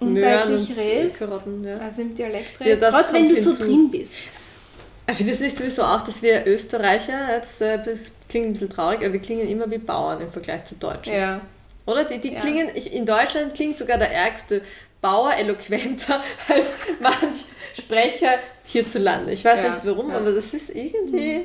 undeutlich 0.00 0.70
und 0.70 0.78
redest, 0.78 1.20
ja. 1.20 1.78
also 1.78 2.02
im 2.02 2.14
Dialekt 2.14 2.60
Ja, 2.60 2.66
redest, 2.66 2.82
das 2.82 2.94
gerade 2.94 3.12
wenn 3.14 3.26
du 3.26 3.34
so 3.42 3.50
hinzu. 3.50 3.64
drin 3.64 3.90
bist. 3.90 4.14
Ich 5.10 5.16
finde 5.16 5.32
es 5.32 5.40
nicht 5.40 5.56
sowieso 5.56 5.82
auch, 5.84 6.02
dass 6.02 6.22
wir 6.22 6.46
Österreicher, 6.46 7.34
jetzt, 7.34 7.60
äh, 7.62 7.78
das 7.82 8.12
klingt 8.28 8.46
ein 8.48 8.52
bisschen 8.52 8.68
traurig, 8.68 8.98
aber 9.00 9.12
wir 9.14 9.20
klingen 9.20 9.48
immer 9.48 9.70
wie 9.70 9.78
Bauern 9.78 10.20
im 10.20 10.30
Vergleich 10.30 10.64
zu 10.66 10.74
Deutschen. 10.74 11.14
Ja. 11.14 11.40
Oder? 11.86 12.04
Die, 12.04 12.18
die 12.20 12.34
Ja. 12.34 12.40
klingen, 12.40 12.68
ich, 12.74 12.92
in 12.92 13.06
Deutschland 13.06 13.54
klingt 13.54 13.78
sogar 13.78 13.96
der 13.96 14.12
ärgste 14.12 14.60
Bauer 15.00 15.32
eloquenter 15.34 16.22
als 16.48 16.74
manch 17.00 17.44
Sprecher 17.78 18.38
hierzulande. 18.64 19.32
Ich 19.32 19.44
weiß 19.44 19.62
Ja, 19.62 19.68
nicht 19.70 19.84
warum, 19.86 20.10
ja. 20.10 20.16
aber 20.16 20.32
das 20.32 20.52
ist 20.54 20.70
irgendwie. 20.70 21.44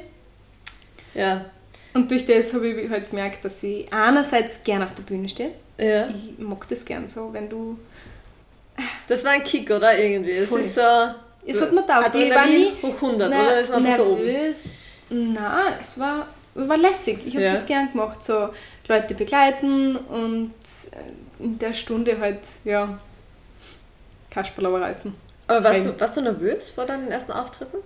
Ja. 1.13 1.45
Und 1.93 2.09
durch 2.09 2.25
das 2.25 2.53
habe 2.53 2.67
ich 2.67 2.89
halt 2.89 3.09
gemerkt, 3.09 3.45
dass 3.45 3.61
ich 3.63 3.91
einerseits 3.93 4.63
gern 4.63 4.81
auf 4.83 4.93
der 4.93 5.03
Bühne 5.03 5.29
stehe. 5.29 5.51
ja. 5.77 6.07
Ich 6.07 6.39
mag 6.39 6.67
das 6.67 6.83
gern 6.83 7.07
so, 7.07 7.31
wenn 7.31 7.49
du... 7.49 7.77
Das 9.07 9.23
war 9.23 9.31
ein 9.31 9.43
Kick, 9.43 9.69
oder? 9.69 9.95
Irgendwie. 9.97 10.31
Es 10.31 10.51
ist 10.51 10.73
so. 10.75 10.81
Es 11.45 11.61
hat 11.61 11.71
mir 11.71 11.85
taugt. 11.85 12.15
Ich 12.15 12.33
war 12.33 12.45
nie 12.47 12.71
hoch 12.81 12.95
100, 12.95 13.29
ner- 13.29 13.43
oder? 13.43 13.55
Das 13.59 13.69
war 13.69 13.77
einfach 13.77 13.97
da 13.97 14.03
oben. 14.03 14.25
nervös. 14.25 14.79
Nein, 15.11 15.73
es 15.79 15.99
war, 15.99 16.27
war 16.55 16.77
lässig. 16.77 17.19
Ich 17.25 17.35
habe 17.35 17.45
Ja. 17.45 17.51
das 17.53 17.67
gern 17.67 17.91
gemacht. 17.91 18.23
So 18.23 18.49
Leute 18.87 19.13
begleiten 19.13 19.95
und 19.95 20.53
äh, 20.91 21.43
in 21.43 21.59
der 21.59 21.73
Stunde 21.73 22.19
halt, 22.19 22.39
ja, 22.63 22.97
Kasperl 24.31 24.65
reißen. 24.75 25.13
Aber 25.53 25.63
warst 25.65 25.85
du, 25.85 25.99
warst 25.99 26.17
du 26.17 26.21
nervös 26.21 26.69
vor 26.71 26.85
deinen 26.85 27.09
ersten 27.09 27.31
Auftritten? 27.31 27.77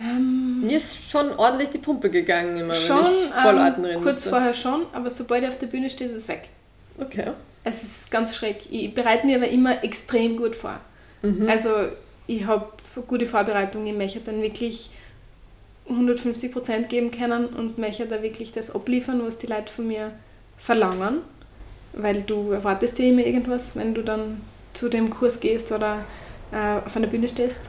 Ähm, 0.00 0.60
Mir 0.66 0.76
ist 0.76 1.10
schon 1.10 1.32
ordentlich 1.36 1.70
die 1.70 1.78
Pumpe 1.78 2.10
gegangen, 2.10 2.56
immer 2.56 2.74
schon, 2.74 3.04
wenn 3.04 3.12
ich 3.12 3.42
vor 3.42 3.52
Leuten 3.52 3.80
ähm, 3.80 3.84
reden 3.86 4.02
kurz 4.02 4.16
musste. 4.16 4.30
vorher 4.30 4.54
schon, 4.54 4.86
aber 4.92 5.10
sobald 5.10 5.42
ich 5.42 5.48
auf 5.48 5.58
der 5.58 5.66
Bühne 5.66 5.88
stehe, 5.88 6.10
ist 6.10 6.16
es 6.16 6.28
weg. 6.28 6.48
Okay. 6.98 7.32
Es 7.64 7.82
ist 7.82 8.10
ganz 8.10 8.36
schräg. 8.36 8.58
Ich 8.70 8.94
bereite 8.94 9.26
mir 9.26 9.36
aber 9.36 9.48
immer 9.48 9.82
extrem 9.82 10.36
gut 10.36 10.54
vor. 10.54 10.78
Mhm. 11.22 11.48
Also 11.48 11.70
ich 12.26 12.46
habe 12.46 12.66
gute 13.06 13.26
Vorbereitung, 13.26 13.86
ich 13.86 13.94
möchte 13.94 14.20
dann 14.20 14.42
wirklich 14.42 14.90
150 15.88 16.52
Prozent 16.52 16.88
geben 16.88 17.10
können 17.10 17.46
und 17.46 17.78
möchte 17.78 18.06
da 18.06 18.22
wirklich 18.22 18.52
das 18.52 18.74
abliefern, 18.74 19.22
was 19.24 19.38
die 19.38 19.46
Leute 19.46 19.72
von 19.72 19.86
mir 19.86 20.12
verlangen. 20.58 21.18
Weil 21.92 22.22
du 22.22 22.50
erwartest 22.50 22.98
ja 22.98 23.06
immer 23.06 23.24
irgendwas, 23.24 23.74
wenn 23.74 23.94
du 23.94 24.02
dann 24.02 24.42
zu 24.74 24.88
dem 24.88 25.08
Kurs 25.10 25.40
gehst 25.40 25.72
oder 25.72 26.04
äh, 26.52 26.78
auf 26.86 26.96
einer 26.96 27.06
Bühne 27.06 27.28
stehst. 27.28 27.60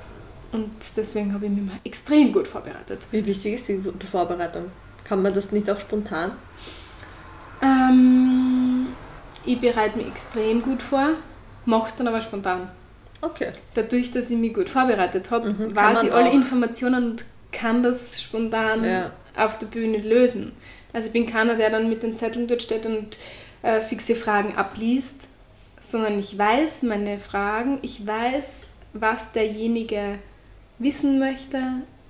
Und 0.52 0.72
deswegen 0.96 1.34
habe 1.34 1.46
ich 1.46 1.52
mich 1.52 1.64
mal 1.66 1.80
extrem 1.84 2.32
gut 2.32 2.48
vorbereitet. 2.48 3.00
Wie 3.12 3.26
wichtig 3.26 3.56
ist 3.56 3.68
die 3.68 3.78
gute 3.78 4.08
Vorbereitung? 4.08 4.66
Kann 5.04 5.22
man 5.22 5.34
das 5.34 5.52
nicht 5.52 5.70
auch 5.70 5.80
spontan? 5.80 6.32
Ähm, 7.62 8.88
ich 9.46 9.60
bereite 9.60 9.98
mich 9.98 10.08
extrem 10.08 10.62
gut 10.62 10.82
vor, 10.82 11.10
mache 11.66 11.88
es 11.88 11.96
dann 11.96 12.08
aber 12.08 12.22
spontan. 12.22 12.70
Okay. 13.22 13.52
Dadurch, 13.74 14.12
dass 14.12 14.30
ich 14.30 14.38
mich 14.38 14.54
gut 14.54 14.70
vorbereitet 14.70 15.32
habe, 15.32 15.50
Mhm, 15.52 15.76
weiß 15.76 16.04
ich 16.04 16.14
alle 16.14 16.30
auch. 16.30 16.34
Informationen 16.34 17.12
und 17.12 17.26
kann 17.52 17.82
das 17.82 18.22
spontan 18.22 18.84
Ja. 18.84 19.12
auf 19.36 19.58
der 19.58 19.68
Bühne 19.68 19.98
lösen. 19.98 20.52
Also 20.94 21.08
ich 21.08 21.14
bin 21.14 21.26
keiner, 21.26 21.56
der 21.56 21.70
dann 21.72 21.90
mit 21.90 22.04
den 22.04 22.16
Zetteln 22.16 22.48
dort 22.48 22.62
steht 22.62 22.86
und 22.86 23.18
äh, 23.64 23.82
fixe 23.82 24.16
Fragen 24.16 24.56
abliest, 24.56 25.28
sondern 25.80 26.20
ich 26.20 26.38
weiß 26.38 26.84
meine 26.84 27.18
Fragen, 27.18 27.80
ich 27.82 28.06
weiß, 28.06 28.67
was 28.94 29.32
derjenige 29.32 30.20
wissen 30.80 31.20
möchte 31.20 31.58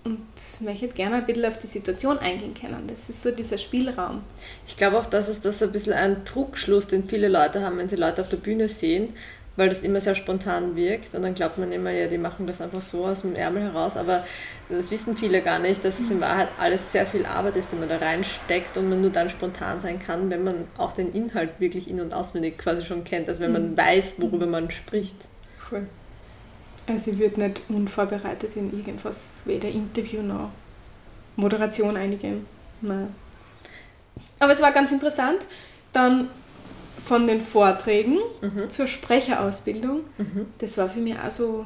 und 0.04 0.18
möchte 0.62 0.88
gerne 0.88 1.18
ein 1.18 1.26
bisschen 1.26 1.46
auf 1.46 1.58
die 1.58 1.68
Situation 1.68 2.18
eingehen 2.20 2.54
können. 2.54 2.88
Das 2.88 3.10
ist 3.10 3.22
so 3.22 3.32
dieser 3.32 3.58
Spielraum. 3.58 4.24
Ich 4.68 4.78
glaube 4.78 4.98
auch, 4.98 5.06
dass 5.06 5.28
es 5.28 5.42
das 5.42 5.60
so 5.60 5.66
ein 5.66 5.72
bisschen 5.72 5.94
ein 5.94 6.24
Trugschluss, 6.26 6.88
den 6.88 7.08
viele 7.08 7.28
Leute 7.28 7.62
haben, 7.62 7.78
wenn 7.78 7.90
sie 7.90 7.98
Leute 7.98 8.22
auf 8.22 8.30
der 8.30 8.38
Bühne 8.38 8.70
sehen, 8.70 9.14
weil 9.58 9.70
das 9.70 9.84
immer 9.84 10.00
sehr 10.00 10.16
spontan 10.16 10.76
wirkt 10.76 11.14
und 11.16 11.24
dann 11.24 11.34
glaubt 11.34 11.58
man 11.58 11.72
immer, 11.72 11.90
ja, 11.92 12.08
die 12.08 12.20
machen 12.20 12.46
das 12.46 12.62
einfach 12.62 12.82
so 12.82 13.06
aus 13.06 13.22
dem 13.22 13.36
Ärmel 13.36 13.64
heraus, 13.64 13.98
aber 13.98 14.24
das 14.70 14.92
wissen 14.92 15.18
viele 15.18 15.42
gar 15.42 15.60
nicht, 15.60 15.84
dass 15.84 16.00
es 16.00 16.12
in 16.12 16.22
Wahrheit 16.22 16.50
alles 16.60 16.92
sehr 16.92 17.08
viel 17.08 17.26
Arbeit 17.26 17.56
ist, 17.56 17.72
die 17.72 17.76
man 17.76 17.90
da 17.90 17.98
reinsteckt 17.98 18.78
und 18.78 18.88
man 18.88 19.02
nur 19.02 19.10
dann 19.10 19.30
spontan 19.30 19.82
sein 19.82 20.00
kann, 20.00 20.30
wenn 20.30 20.44
man 20.44 20.68
auch 20.78 20.94
den 20.94 21.12
Inhalt 21.12 21.60
wirklich 21.60 21.90
in- 21.90 22.00
und 22.00 22.14
auswendig 22.14 22.60
quasi 22.60 22.84
schon 22.84 23.04
kennt, 23.04 23.28
also 23.28 23.42
wenn 23.42 23.52
man 23.52 23.76
weiß, 23.76 24.16
worüber 24.20 24.46
man 24.46 24.70
spricht. 24.70 25.18
Voll. 25.58 25.88
Also 26.88 27.12
ich 27.12 27.18
würde 27.20 27.42
nicht 27.42 27.62
unvorbereitet 27.70 28.56
in 28.56 28.72
irgendwas, 28.78 29.42
weder 29.46 29.68
Interview 29.68 30.22
noch 30.22 30.52
Moderation 31.36 31.96
eingehen. 31.98 32.46
Nein. 32.82 33.14
Aber 34.40 34.54
es 34.54 34.62
war 34.62 34.72
ganz 34.72 34.92
interessant. 34.92 35.40
Dann 35.94 36.30
von 37.04 37.28
den 37.28 37.42
Vorträgen 37.42 38.18
Mhm. 38.42 38.70
zur 38.70 38.88
Sprecherausbildung. 38.88 40.02
Mhm. 40.18 40.48
Das 40.60 40.78
war 40.78 40.90
für 40.90 41.00
mich 41.00 41.18
auch 41.20 41.32
so 41.32 41.66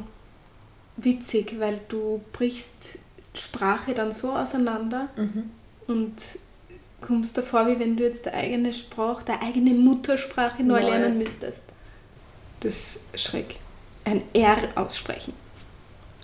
witzig, 0.98 1.56
weil 1.60 1.80
du 1.88 2.22
brichst 2.34 2.98
Sprache 3.34 3.94
dann 3.94 4.12
so 4.12 4.32
auseinander 4.34 5.08
Mhm. 5.16 5.50
und 5.88 6.14
kommst 7.00 7.38
davor, 7.38 7.68
wie 7.68 7.80
wenn 7.80 7.96
du 7.98 8.04
jetzt 8.04 8.26
deine 8.26 8.38
eigene 8.38 8.74
Sprache, 8.74 9.24
deine 9.26 9.42
eigene 9.42 9.72
Muttersprache 9.74 10.64
neu 10.64 10.82
Neu. 10.82 10.90
lernen 10.90 11.18
müsstest. 11.18 11.64
Das 12.60 13.00
ist 13.14 13.20
schräg. 13.20 13.56
Ein 14.06 14.22
R 14.34 14.58
aussprechen. 14.76 15.34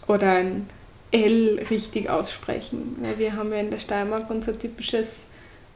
Oder 0.07 0.31
ein 0.33 0.69
L 1.11 1.65
richtig 1.69 2.09
aussprechen. 2.09 2.97
Weil 3.01 3.17
wir 3.17 3.35
haben 3.35 3.51
ja 3.51 3.59
in 3.59 3.71
der 3.71 3.77
Steiermark 3.79 4.29
unser 4.29 4.57
typisches 4.57 5.25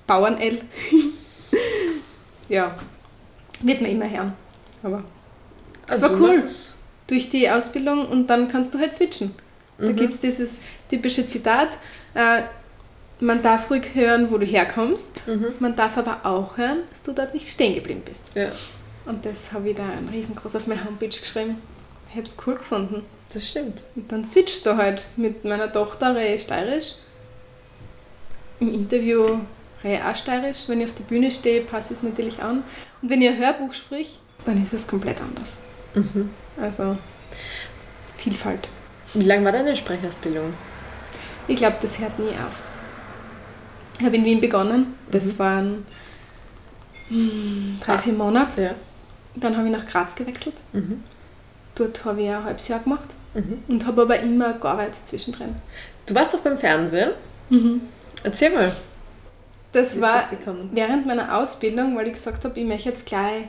Bauern-L. 0.08 0.62
ja, 2.50 2.76
wird 3.62 3.82
man 3.82 3.92
immer 3.92 4.10
hören. 4.10 4.34
Aber 4.84 4.98
war 4.98 5.04
Also 5.88 6.08
du 6.10 6.16
cool. 6.24 6.44
es- 6.46 6.70
durch 7.08 7.30
die 7.30 7.50
Ausbildung 7.50 8.08
und 8.08 8.28
dann 8.28 8.48
kannst 8.48 8.74
du 8.74 8.80
halt 8.80 8.94
switchen. 8.96 9.34
Da 9.78 9.88
Mhm. 9.90 9.96
gibt 9.98 10.14
es 10.14 10.20
dieses 10.20 10.60
typische 10.90 11.28
Zitat, 11.28 11.78
äh, 12.14 12.44
man 13.20 13.42
darf 13.42 13.70
ruhig 13.70 13.94
hören, 13.94 14.32
wo 14.32 14.38
du 14.38 14.46
herkommst, 14.46 15.28
Mhm. 15.28 15.48
man 15.60 15.76
darf 15.76 15.98
aber 15.98 16.26
auch 16.26 16.58
hören, 16.58 16.80
dass 16.90 17.02
du 17.02 17.12
dort 17.12 17.34
nicht 17.34 17.48
stehen 17.48 17.76
geblieben 17.76 18.02
bist. 18.06 18.32
Ja, 18.36 18.50
Und 19.06 19.26
das 19.26 19.52
habe 19.52 19.70
ich 19.72 19.76
da 19.76 19.84
ein 19.84 20.08
riesengroß 20.12 20.56
auf 20.56 20.68
meine 20.68 20.86
Homepage 20.86 21.08
geschrieben. 21.10 21.58
Ich 22.12 22.18
habe 22.18 22.26
es 22.28 22.36
cool 22.46 22.56
gefunden. 22.58 23.04
das 23.34 23.48
stimmt. 23.48 23.82
Und 23.96 24.12
dann 24.12 24.26
switchst 24.26 24.66
du 24.66 24.76
halt 24.76 25.04
mit 25.16 25.44
meiner 25.46 25.72
Tochter 25.72 26.16
Reh 26.16 26.38
steirisch. 26.38 26.96
Im 28.60 28.74
Interview 28.74 29.40
Reh 29.84 30.00
auch 30.02 30.16
steirisch. 30.16 30.64
Wenn 30.68 30.82
ich 30.82 30.88
auf 30.90 30.96
der 30.96 31.04
Bühne 31.06 31.32
stehe, 31.32 31.62
passe 31.62 31.94
ich 31.94 32.00
es 32.00 32.04
natürlich 32.04 32.42
an. 32.42 32.64
Und 33.02 33.10
wenn 33.10 33.24
ein 33.24 33.38
Hörbuch 33.38 33.74
sprich, 33.74 34.20
dann 34.46 34.62
ist 34.62 34.74
es 34.74 34.88
komplett 34.88 35.22
anders. 35.22 35.58
Mhm. 35.96 36.30
Also 36.62 36.98
Vielfalt. 38.18 38.68
Wie 39.14 39.24
lange 39.24 39.46
war 39.46 39.52
deine 39.52 39.76
Sprechausbildung? 39.76 40.54
Ich 41.48 41.56
glaube, 41.56 41.78
das 41.82 41.98
hört 42.00 42.20
nie 42.20 42.30
auf. 42.30 42.62
Ich 44.00 44.06
habe 44.06 44.16
in 44.18 44.26
Wien 44.26 44.40
begonnen. 44.42 44.94
Das 45.10 45.26
Mhm. 45.26 45.40
waren 45.40 45.86
hm, 47.08 47.78
drei, 47.84 47.98
vier 47.98 48.14
Monate. 48.14 48.62
Ja. 48.62 48.76
Dann 49.36 49.56
habe 49.58 49.68
ich 49.68 49.74
nach 49.74 49.86
Graz 49.86 50.16
gewechselt. 50.16 50.56
Mhm. 50.74 51.04
Dort 51.76 52.04
habe 52.06 52.22
ich 52.22 52.30
ein 52.30 52.44
halbes 52.44 52.68
Jahr 52.68 52.80
gemacht 52.80 53.10
Mhm. 53.34 53.64
und 53.70 53.86
habe 53.86 54.02
aber 54.02 54.20
immer 54.20 54.54
gearbeitet 54.54 55.06
zwischendrin. 55.08 55.56
Du 56.06 56.14
warst 56.14 56.34
doch 56.34 56.40
beim 56.40 56.58
Fernsehen. 56.58 57.12
Erzähl 58.24 58.50
mal. 58.52 58.72
Das 59.72 59.96
Wie 59.96 60.02
war 60.02 60.26
das 60.30 60.56
während 60.74 61.06
meiner 61.08 61.38
Ausbildung, 61.38 61.96
weil 61.96 62.08
ich 62.08 62.14
gesagt 62.14 62.44
habe, 62.44 62.60
ich 62.60 62.66
möchte 62.66 62.90
jetzt 62.90 63.06
gleich 63.06 63.46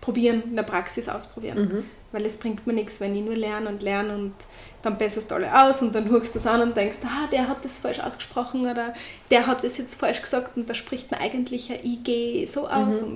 probieren, 0.00 0.42
in 0.44 0.56
der 0.56 0.64
Praxis 0.64 1.08
ausprobieren. 1.08 1.58
Mhm. 1.60 1.84
Weil 2.10 2.26
es 2.26 2.36
bringt 2.38 2.66
mir 2.66 2.72
nichts, 2.72 3.00
wenn 3.00 3.14
ich 3.14 3.22
nur 3.22 3.36
lerne 3.36 3.68
und 3.68 3.82
lerne 3.82 4.12
und 4.14 4.34
dann 4.82 4.98
besserst 4.98 5.30
du 5.30 5.36
alle 5.36 5.62
aus 5.64 5.80
und 5.82 5.94
dann 5.94 6.08
hörst 6.10 6.34
du 6.34 6.38
das 6.40 6.46
an 6.48 6.60
und 6.62 6.76
denkst, 6.76 6.98
ah, 7.04 7.28
der 7.30 7.46
hat 7.46 7.64
das 7.64 7.78
falsch 7.78 8.00
ausgesprochen 8.00 8.62
oder 8.68 8.92
der 9.30 9.46
hat 9.46 9.62
das 9.62 9.78
jetzt 9.78 9.94
falsch 9.94 10.20
gesagt 10.20 10.56
und 10.56 10.68
da 10.68 10.74
spricht 10.74 11.10
man 11.12 11.20
eigentlich 11.20 11.70
ein 11.70 11.78
IG 11.84 12.46
so 12.46 12.66
aus. 12.66 13.02
Und 13.02 13.12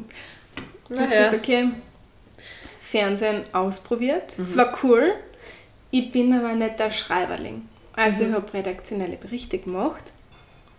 Mhm. 0.88 0.96
Naja. 0.96 1.06
gesagt, 1.06 1.34
okay, 1.34 1.68
Fernsehen 2.98 3.42
ausprobiert. 3.52 4.38
Es 4.38 4.56
war 4.56 4.72
cool. 4.84 5.14
Ich 5.90 6.12
bin 6.12 6.32
aber 6.32 6.52
nicht 6.52 6.78
der 6.78 6.92
Schreiberling. 6.92 7.68
Also 7.94 8.22
ich 8.24 8.32
habe 8.32 8.52
redaktionelle 8.54 9.16
Berichte 9.16 9.58
gemacht. 9.58 10.12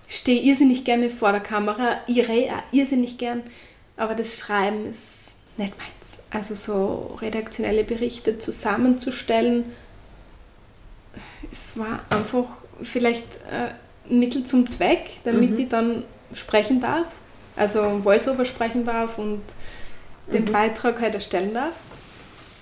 Stehe 0.07 0.41
irrsinnig 0.41 0.85
gerne 0.85 1.09
vor 1.09 1.33
der 1.33 1.41
Kamera, 1.41 1.97
ich 2.07 2.19
rede 2.27 2.53
auch 2.53 2.63
irrsinnig 2.71 3.17
gern, 3.17 3.43
aber 3.97 4.15
das 4.15 4.37
Schreiben 4.39 4.85
ist 4.85 5.33
nicht 5.57 5.73
meins. 5.77 6.19
Also 6.29 6.53
so 6.55 7.17
redaktionelle 7.21 7.83
Berichte 7.83 8.37
zusammenzustellen, 8.39 9.65
es 11.51 11.77
war 11.77 11.99
einfach 12.09 12.45
vielleicht 12.83 13.25
äh, 13.51 13.71
ein 14.11 14.19
Mittel 14.19 14.43
zum 14.45 14.69
Zweck, 14.69 15.09
damit 15.25 15.51
Mhm. 15.51 15.59
ich 15.59 15.67
dann 15.69 16.03
sprechen 16.33 16.79
darf, 16.81 17.07
also 17.57 18.03
Voiceover 18.05 18.45
sprechen 18.45 18.85
darf 18.85 19.17
und 19.17 19.41
den 20.31 20.45
Mhm. 20.45 20.51
Beitrag 20.51 21.01
halt 21.01 21.15
erstellen 21.15 21.53
darf. 21.53 21.73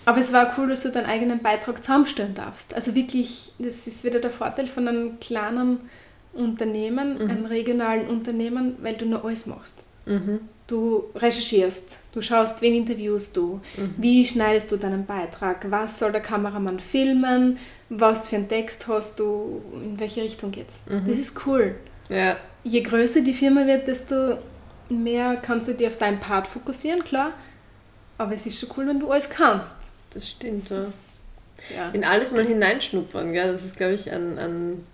Aber 0.06 0.20
es 0.20 0.34
war 0.34 0.54
cool, 0.58 0.70
dass 0.70 0.84
du 0.84 0.90
deinen 0.90 1.06
eigenen 1.06 1.40
Beitrag 1.42 1.84
zusammenstellen 1.84 2.36
darfst. 2.36 2.74
Also 2.74 2.94
wirklich, 2.96 3.54
das 3.60 3.88
ist 3.88 4.04
wieder 4.04 4.20
der 4.20 4.32
Vorteil 4.32 4.68
von 4.68 4.88
einem 4.88 5.20
kleinen 5.20 5.80
Unternehmen, 6.34 7.16
Mhm. 7.24 7.30
einem 7.30 7.46
regionalen 7.46 8.08
Unternehmen, 8.08 8.76
weil 8.82 8.96
du 8.96 9.06
nur 9.06 9.24
alles 9.24 9.46
machst. 9.46 9.78
Mhm. 10.06 10.42
Du 10.68 11.06
recherchierst, 11.16 11.98
du 12.14 12.22
schaust, 12.22 12.62
wen 12.62 12.74
interviewst 12.74 13.38
du, 13.38 13.62
Mhm. 13.78 13.94
wie 13.98 14.26
schneidest 14.26 14.72
du 14.72 14.78
deinen 14.78 15.06
Beitrag, 15.06 15.70
was 15.70 16.00
soll 16.00 16.12
der 16.12 16.22
Kameramann 16.22 16.80
filmen, 16.80 17.58
was 17.90 18.30
für 18.30 18.38
einen 18.38 18.50
Text 18.50 18.88
hast 18.88 19.20
du, 19.20 19.62
in 19.76 20.00
welche 20.00 20.22
Richtung 20.24 20.52
geht's. 20.52 20.82
Mhm. 20.90 21.04
Das 21.08 21.18
ist 21.18 21.46
cool. 21.46 21.76
Ja. 22.10 22.36
Je 22.64 22.82
größer 22.82 23.22
die 23.22 23.34
Firma 23.34 23.66
wird, 23.68 23.88
desto 23.88 24.38
mehr 24.90 25.38
kannst 25.38 25.68
du 25.68 25.74
dich 25.74 25.88
auf 25.88 25.98
deinen 25.98 26.20
Part 26.20 26.48
fokussieren, 26.48 27.04
klar. 27.04 27.32
Aber 28.18 28.34
es 28.34 28.46
ist 28.46 28.60
schon 28.60 28.70
cool, 28.78 28.88
wenn 28.88 29.00
du 29.00 29.12
alles 29.12 29.30
kannst. 29.30 29.76
Das 30.14 30.30
stimmt. 30.30 30.64
Das 30.70 30.70
Ja. 30.72 30.80
ist, 30.80 30.96
ja. 31.76 31.90
In 31.92 32.04
alles 32.04 32.32
mal 32.32 32.46
hineinschnuppern, 32.46 33.32
gell? 33.34 33.52
das 33.54 33.64
ist, 33.64 33.78
glaube 33.78 33.94
ich, 33.94 34.12
ein, 34.12 34.38
ein 34.38 34.86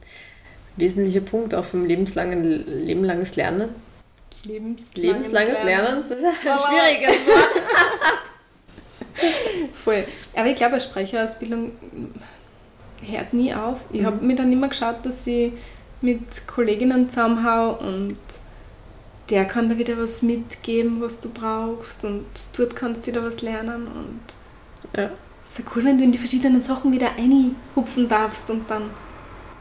wesentlicher 0.77 1.21
Punkt 1.21 1.53
auch 1.55 1.65
vom 1.65 1.85
lebenslangen, 1.85 2.85
lebenlanges 2.85 3.35
Lernen. 3.35 3.69
Lebenslanges, 4.43 4.95
Lebenslanges 4.95 5.63
Lernen, 5.63 5.95
das 5.97 6.11
ist 6.11 6.23
ein 6.23 6.33
schwieriges 6.43 7.15
Wort. 7.27 7.49
Voll. 9.73 10.05
Aber 10.35 10.47
ich 10.47 10.55
glaube, 10.55 10.73
eine 10.73 10.81
Sprecherausbildung 10.81 11.71
hört 13.01 13.33
nie 13.33 13.53
auf. 13.53 13.81
Ich 13.91 14.01
Mhm. 14.01 14.05
habe 14.05 14.25
mir 14.25 14.35
dann 14.35 14.51
immer 14.51 14.69
geschaut, 14.69 15.05
dass 15.05 15.25
ich 15.27 15.51
mit 16.01 16.47
Kolleginnen 16.47 17.09
zusammenhau 17.09 17.73
und 17.79 18.17
der 19.29 19.45
kann 19.45 19.67
dir 19.69 19.77
wieder 19.77 19.97
was 19.97 20.21
mitgeben, 20.21 21.01
was 21.01 21.19
du 21.19 21.29
brauchst 21.29 22.03
und 22.05 22.25
dort 22.57 22.75
kannst 22.75 23.03
du 23.05 23.11
wieder 23.11 23.23
was 23.23 23.41
lernen 23.41 23.87
und 23.87 24.19
Ja. 24.95 25.09
es 25.43 25.51
ist 25.51 25.59
ja 25.59 25.65
cool, 25.75 25.85
wenn 25.85 25.97
du 25.97 26.03
in 26.03 26.11
die 26.11 26.17
verschiedenen 26.17 26.61
Sachen 26.61 26.91
wieder 26.91 27.11
einhupfen 27.17 28.07
darfst 28.07 28.49
und 28.49 28.69
dann 28.69 28.89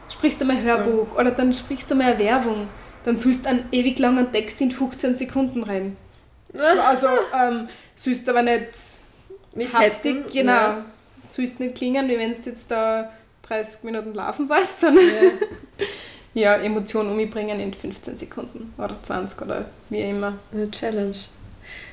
sprichst 0.09 0.41
du 0.41 0.45
mal 0.45 0.57
ein 0.57 0.63
Hörbuch 0.63 1.15
oder 1.17 1.31
dann 1.31 1.53
sprichst 1.53 1.89
du 1.91 1.95
mal 1.95 2.11
eine 2.11 2.19
Werbung. 2.19 2.67
Dann 3.05 3.15
sollst 3.15 3.45
du 3.45 3.49
einen 3.49 3.65
ewig 3.71 3.97
langen 3.99 4.31
Text 4.31 4.59
in 4.61 4.71
15 4.71 5.15
Sekunden 5.15 5.63
rein. 5.63 5.97
Also, 6.83 7.07
ähm, 7.39 7.67
sollst 7.95 8.27
aber 8.27 8.41
nicht 8.41 8.69
Nicht 9.53 9.71
hastig, 9.71 10.15
hetzen, 10.15 10.25
genau. 10.33 10.51
Ja. 10.51 10.85
Sollst 11.27 11.59
nicht 11.59 11.75
klingen, 11.75 12.07
wie 12.07 12.17
wenn 12.17 12.33
du 12.33 12.39
jetzt 12.43 12.71
da 12.71 13.11
30 13.43 13.83
Minuten 13.83 14.15
laufen 14.15 14.49
warst, 14.49 14.79
sondern 14.79 15.05
Ja. 15.05 15.83
ja, 16.33 16.55
Emotionen 16.55 17.11
umbringen 17.11 17.59
in 17.59 17.71
15 17.71 18.17
Sekunden 18.17 18.73
oder 18.79 18.95
20 19.01 19.39
oder 19.41 19.65
wie 19.89 19.99
immer. 20.01 20.33
Eine 20.51 20.71
Challenge. 20.71 21.15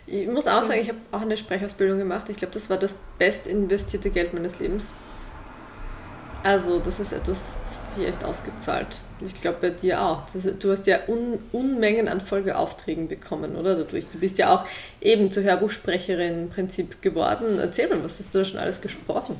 Ich 0.06 0.28
muss 0.28 0.46
auch 0.46 0.62
sagen, 0.62 0.80
ich 0.80 0.88
habe 0.88 0.98
auch 1.10 1.22
eine 1.22 1.36
Sprechausbildung 1.36 1.98
gemacht. 1.98 2.28
Ich 2.28 2.36
glaube, 2.36 2.54
das 2.54 2.70
war 2.70 2.76
das 2.76 2.96
best 3.18 3.46
investierte 3.46 4.10
Geld 4.10 4.34
meines 4.34 4.60
Lebens. 4.60 4.94
Also, 6.44 6.78
das 6.78 7.00
ist 7.00 7.12
etwas, 7.12 7.58
das 7.60 7.78
hat 7.80 7.90
sich 7.90 8.06
echt 8.06 8.22
ausgezahlt. 8.22 9.00
Ich 9.20 9.40
glaube 9.40 9.58
bei 9.60 9.70
dir 9.70 10.00
auch. 10.00 10.22
Das, 10.32 10.44
du 10.58 10.70
hast 10.70 10.86
ja 10.86 11.00
Un 11.08 11.38
Unmengen 11.50 12.06
an 12.06 12.20
Folgeaufträgen 12.20 13.08
bekommen, 13.08 13.56
oder? 13.56 13.74
Dadurch. 13.74 14.06
Du 14.12 14.18
bist 14.18 14.38
ja 14.38 14.54
auch 14.54 14.64
eben 15.00 15.32
zur 15.32 15.42
Hörbuchsprecherin 15.42 16.44
im 16.44 16.48
Prinzip 16.50 17.02
geworden. 17.02 17.58
Erzähl 17.58 17.88
mal, 17.88 18.04
was 18.04 18.20
hast 18.20 18.32
du 18.32 18.38
da 18.38 18.44
schon 18.44 18.60
alles 18.60 18.80
gesprochen? 18.80 19.36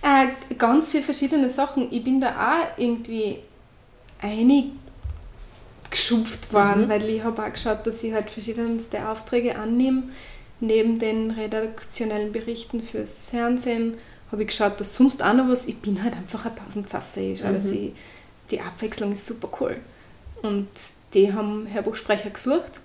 Äh, 0.00 0.54
ganz 0.54 0.88
viele 0.88 1.02
verschiedene 1.02 1.50
Sachen. 1.50 1.88
Ich 1.92 2.02
bin 2.02 2.22
da 2.22 2.28
auch 2.30 2.78
irgendwie 2.78 3.40
eingeschupft 5.90 6.52
worden, 6.52 6.84
mhm. 6.84 6.88
weil 6.88 7.08
ich 7.08 7.24
habe 7.24 7.42
auch 7.42 7.52
geschaut, 7.52 7.86
dass 7.86 8.02
ich 8.02 8.12
halt 8.12 8.30
verschiedenste 8.30 9.08
Aufträge 9.08 9.56
annehme. 9.56 10.04
Neben 10.60 10.98
den 10.98 11.30
redaktionellen 11.30 12.32
Berichten 12.32 12.82
fürs 12.82 13.28
Fernsehen 13.28 13.94
habe 14.30 14.42
ich 14.42 14.48
geschaut, 14.48 14.78
dass 14.78 14.94
sonst 14.94 15.22
auch 15.22 15.32
noch 15.32 15.48
was, 15.48 15.66
ich 15.66 15.78
bin 15.78 16.02
halt 16.02 16.14
einfach 16.14 16.46
ein 16.46 16.54
Tausendsasse 16.54 17.22
ist. 17.22 17.44
Mhm. 17.44 17.54
Also 17.54 17.74
ich, 17.74 17.92
die 18.50 18.60
Abwechslung 18.60 19.12
ist 19.12 19.26
super 19.26 19.48
cool. 19.60 19.76
Und 20.42 20.68
die 21.14 21.32
haben 21.32 21.66
Hörbuchsprecher 21.72 22.30
gesucht 22.30 22.80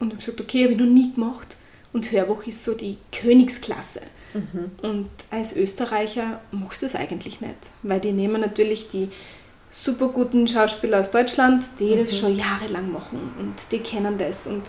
und 0.00 0.08
ich 0.08 0.12
habe 0.14 0.16
gesagt, 0.16 0.40
okay, 0.40 0.64
habe 0.64 0.72
ich 0.72 0.78
noch 0.78 0.86
nie 0.86 1.12
gemacht. 1.12 1.56
Und 1.92 2.10
Hörbuch 2.10 2.46
ist 2.46 2.64
so 2.64 2.74
die 2.74 2.98
Königsklasse. 3.12 4.00
Mhm. 4.32 4.70
Und 4.82 5.10
als 5.30 5.54
Österreicher 5.56 6.40
machst 6.52 6.82
du 6.82 6.86
das 6.86 6.94
eigentlich 6.94 7.40
nicht, 7.40 7.54
weil 7.82 8.00
die 8.00 8.12
nehmen 8.12 8.40
natürlich 8.40 8.88
die 8.88 9.08
super 9.70 10.08
guten 10.08 10.46
Schauspieler 10.48 11.00
aus 11.00 11.10
Deutschland, 11.10 11.64
die 11.78 11.94
mhm. 11.94 12.04
das 12.04 12.18
schon 12.18 12.36
jahrelang 12.36 12.90
machen 12.92 13.32
und 13.38 13.54
die 13.70 13.78
kennen 13.78 14.18
das. 14.18 14.46
Und 14.46 14.62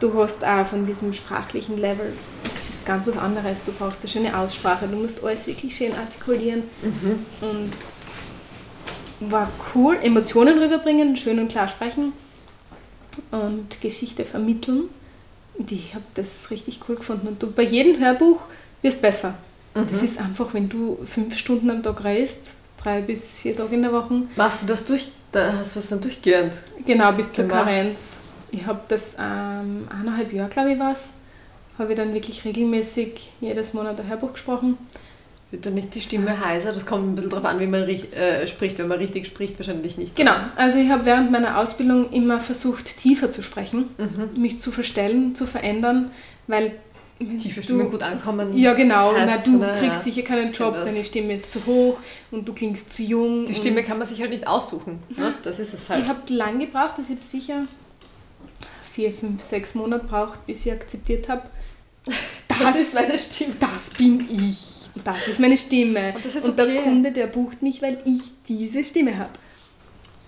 du 0.00 0.14
hast 0.14 0.44
auch 0.44 0.66
von 0.66 0.86
diesem 0.86 1.12
sprachlichen 1.12 1.78
Level, 1.78 2.12
das 2.44 2.68
ist 2.68 2.86
ganz 2.86 3.06
was 3.06 3.16
anderes. 3.16 3.58
Du 3.66 3.72
brauchst 3.72 4.00
eine 4.00 4.08
schöne 4.08 4.36
Aussprache, 4.36 4.88
du 4.88 4.96
musst 4.96 5.22
alles 5.22 5.46
wirklich 5.46 5.76
schön 5.76 5.94
artikulieren. 5.94 6.62
Mhm. 6.82 7.26
Und 7.40 7.72
war 9.20 9.50
cool, 9.74 9.98
Emotionen 10.02 10.58
rüberbringen, 10.58 11.16
schön 11.16 11.38
und 11.38 11.48
klar 11.48 11.68
sprechen 11.68 12.12
und 13.30 13.80
Geschichte 13.80 14.24
vermitteln. 14.24 14.84
Und 15.58 15.72
ich 15.72 15.94
habe 15.94 16.04
das 16.14 16.50
richtig 16.50 16.80
cool 16.88 16.96
gefunden. 16.96 17.26
Und 17.26 17.42
du 17.42 17.50
bei 17.50 17.64
jedem 17.64 18.00
Hörbuch 18.00 18.42
wirst 18.80 19.02
besser. 19.02 19.34
Mhm. 19.74 19.88
Das 19.90 20.02
ist 20.02 20.18
einfach, 20.18 20.54
wenn 20.54 20.68
du 20.68 20.98
fünf 21.04 21.36
Stunden 21.36 21.68
am 21.70 21.82
Tag 21.82 22.04
reist, 22.04 22.52
drei 22.82 23.00
bis 23.00 23.38
vier 23.38 23.56
Tage 23.56 23.74
in 23.74 23.82
der 23.82 23.92
Woche. 23.92 24.22
Machst 24.36 24.62
du 24.62 24.66
das 24.66 24.84
durch, 24.84 25.08
da 25.32 25.52
hast 25.52 25.76
du 25.76 25.80
es 25.80 25.88
dann 25.88 26.00
durchgehend? 26.00 26.54
Genau, 26.86 27.12
bis 27.12 27.32
zur 27.32 27.46
gemacht. 27.46 27.64
Karenz. 27.64 28.16
Ich 28.50 28.66
habe 28.66 28.80
das 28.88 29.14
ähm, 29.18 29.86
eineinhalb 29.90 30.32
Jahre, 30.32 30.48
glaube 30.48 30.72
ich, 30.72 30.78
was, 30.78 31.12
habe 31.78 31.92
ich 31.92 31.98
dann 31.98 32.14
wirklich 32.14 32.44
regelmäßig 32.44 33.30
jedes 33.40 33.74
Monat 33.74 34.00
ein 34.00 34.08
Hörbuch 34.08 34.32
gesprochen. 34.32 34.78
Wird 35.50 35.64
dann 35.64 35.74
nicht 35.74 35.94
die 35.94 36.00
Stimme 36.00 36.44
heiser? 36.44 36.72
Das 36.72 36.84
kommt 36.84 37.06
ein 37.06 37.14
bisschen 37.14 37.30
darauf 37.30 37.46
an, 37.46 37.58
wie 37.58 37.66
man 37.66 37.88
äh, 37.88 38.46
spricht. 38.46 38.78
Wenn 38.78 38.88
man 38.88 38.98
richtig 38.98 39.26
spricht, 39.26 39.58
wahrscheinlich 39.58 39.96
nicht. 39.96 40.14
Genau. 40.14 40.34
Also 40.56 40.76
ich 40.76 40.90
habe 40.90 41.06
während 41.06 41.30
meiner 41.30 41.58
Ausbildung 41.58 42.10
immer 42.10 42.38
versucht, 42.38 42.98
tiefer 42.98 43.30
zu 43.30 43.42
sprechen, 43.42 43.88
mhm. 43.96 44.40
mich 44.40 44.60
zu 44.60 44.70
verstellen, 44.70 45.34
zu 45.34 45.46
verändern, 45.46 46.10
weil 46.48 46.72
tiefe 47.18 47.62
Stimmen 47.62 47.86
du, 47.86 47.90
gut 47.90 48.02
ankommen. 48.02 48.56
Ja, 48.56 48.74
genau. 48.74 49.12
Das 49.12 49.30
heißt, 49.30 49.32
Na, 49.46 49.52
du 49.52 49.58
na, 49.58 49.78
kriegst 49.78 50.04
sicher 50.04 50.22
keinen 50.22 50.52
Job, 50.52 50.74
deine 50.74 51.04
Stimme 51.04 51.34
ist 51.34 51.50
zu 51.50 51.64
hoch 51.66 51.98
und 52.30 52.46
du 52.46 52.52
klingst 52.52 52.92
zu 52.92 53.02
jung. 53.02 53.44
Die 53.44 53.54
Stimme 53.54 53.82
kann 53.82 53.98
man 53.98 54.06
sich 54.06 54.20
halt 54.20 54.30
nicht 54.30 54.46
aussuchen. 54.46 55.00
Ne? 55.16 55.34
Das 55.42 55.58
ist 55.58 55.74
es 55.74 55.88
halt. 55.88 56.04
Ich 56.04 56.08
habe 56.08 56.32
lange 56.32 56.66
gebraucht, 56.66 56.98
das 56.98 57.08
habe 57.10 57.22
sicher 57.22 57.66
vier, 58.92 59.12
fünf, 59.12 59.42
sechs 59.42 59.74
Monate 59.74 60.04
gebraucht, 60.04 60.44
bis 60.46 60.66
ich 60.66 60.72
akzeptiert 60.72 61.28
habe. 61.28 61.42
Das, 62.48 62.72
das, 62.72 62.80
ist 62.80 62.94
meine 62.94 63.18
Stimme. 63.18 63.54
Das 63.60 63.90
bin 63.90 64.48
ich. 64.48 64.88
Das 65.04 65.28
ist 65.28 65.38
meine 65.38 65.56
Stimme. 65.56 66.12
Und, 66.16 66.26
und 66.26 66.58
okay. 66.58 66.72
der 66.74 66.82
Kunde, 66.82 67.12
der 67.12 67.26
bucht 67.28 67.62
mich, 67.62 67.80
weil 67.80 68.02
ich 68.04 68.22
diese 68.48 68.82
Stimme 68.82 69.16
habe. 69.16 69.30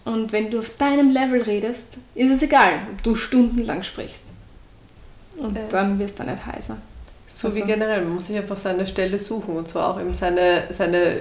Und 0.04 0.30
wenn 0.30 0.48
du 0.48 0.60
auf 0.60 0.76
deinem 0.76 1.10
Level 1.10 1.42
redest, 1.42 1.88
ist 2.14 2.30
es 2.30 2.42
egal, 2.42 2.86
ob 2.92 3.02
du 3.02 3.16
stundenlang 3.16 3.82
sprichst. 3.82 4.24
Und 5.40 5.56
äh, 5.56 5.60
dann 5.70 5.98
wirst 5.98 6.18
du 6.18 6.24
nicht 6.24 6.44
heißer. 6.44 6.76
So 7.26 7.48
also. 7.48 7.58
wie 7.58 7.62
generell, 7.62 8.02
man 8.02 8.14
muss 8.14 8.26
sich 8.26 8.36
einfach 8.36 8.56
seine 8.56 8.86
Stelle 8.86 9.18
suchen 9.18 9.56
und 9.56 9.68
zwar 9.68 9.94
auch 9.94 10.00
eben 10.00 10.14
seine, 10.14 10.64
seine 10.70 11.16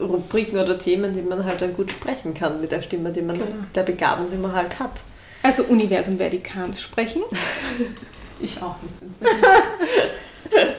Rubriken 0.00 0.58
oder 0.58 0.78
Themen, 0.78 1.12
die 1.14 1.22
man 1.22 1.44
halt 1.44 1.60
dann 1.60 1.74
gut 1.74 1.90
sprechen 1.90 2.32
kann 2.34 2.60
mit 2.60 2.72
der 2.72 2.82
Stimme, 2.82 3.12
die 3.12 3.22
man, 3.22 3.38
genau. 3.38 3.50
der 3.74 3.82
Begabung, 3.82 4.30
die 4.30 4.36
man 4.36 4.52
halt 4.52 4.78
hat. 4.78 5.02
Also 5.42 5.64
Universum 5.64 6.18
Vertikans 6.18 6.80
sprechen. 6.80 7.22
ich 8.40 8.62
auch 8.62 8.76
nicht. 8.82 9.32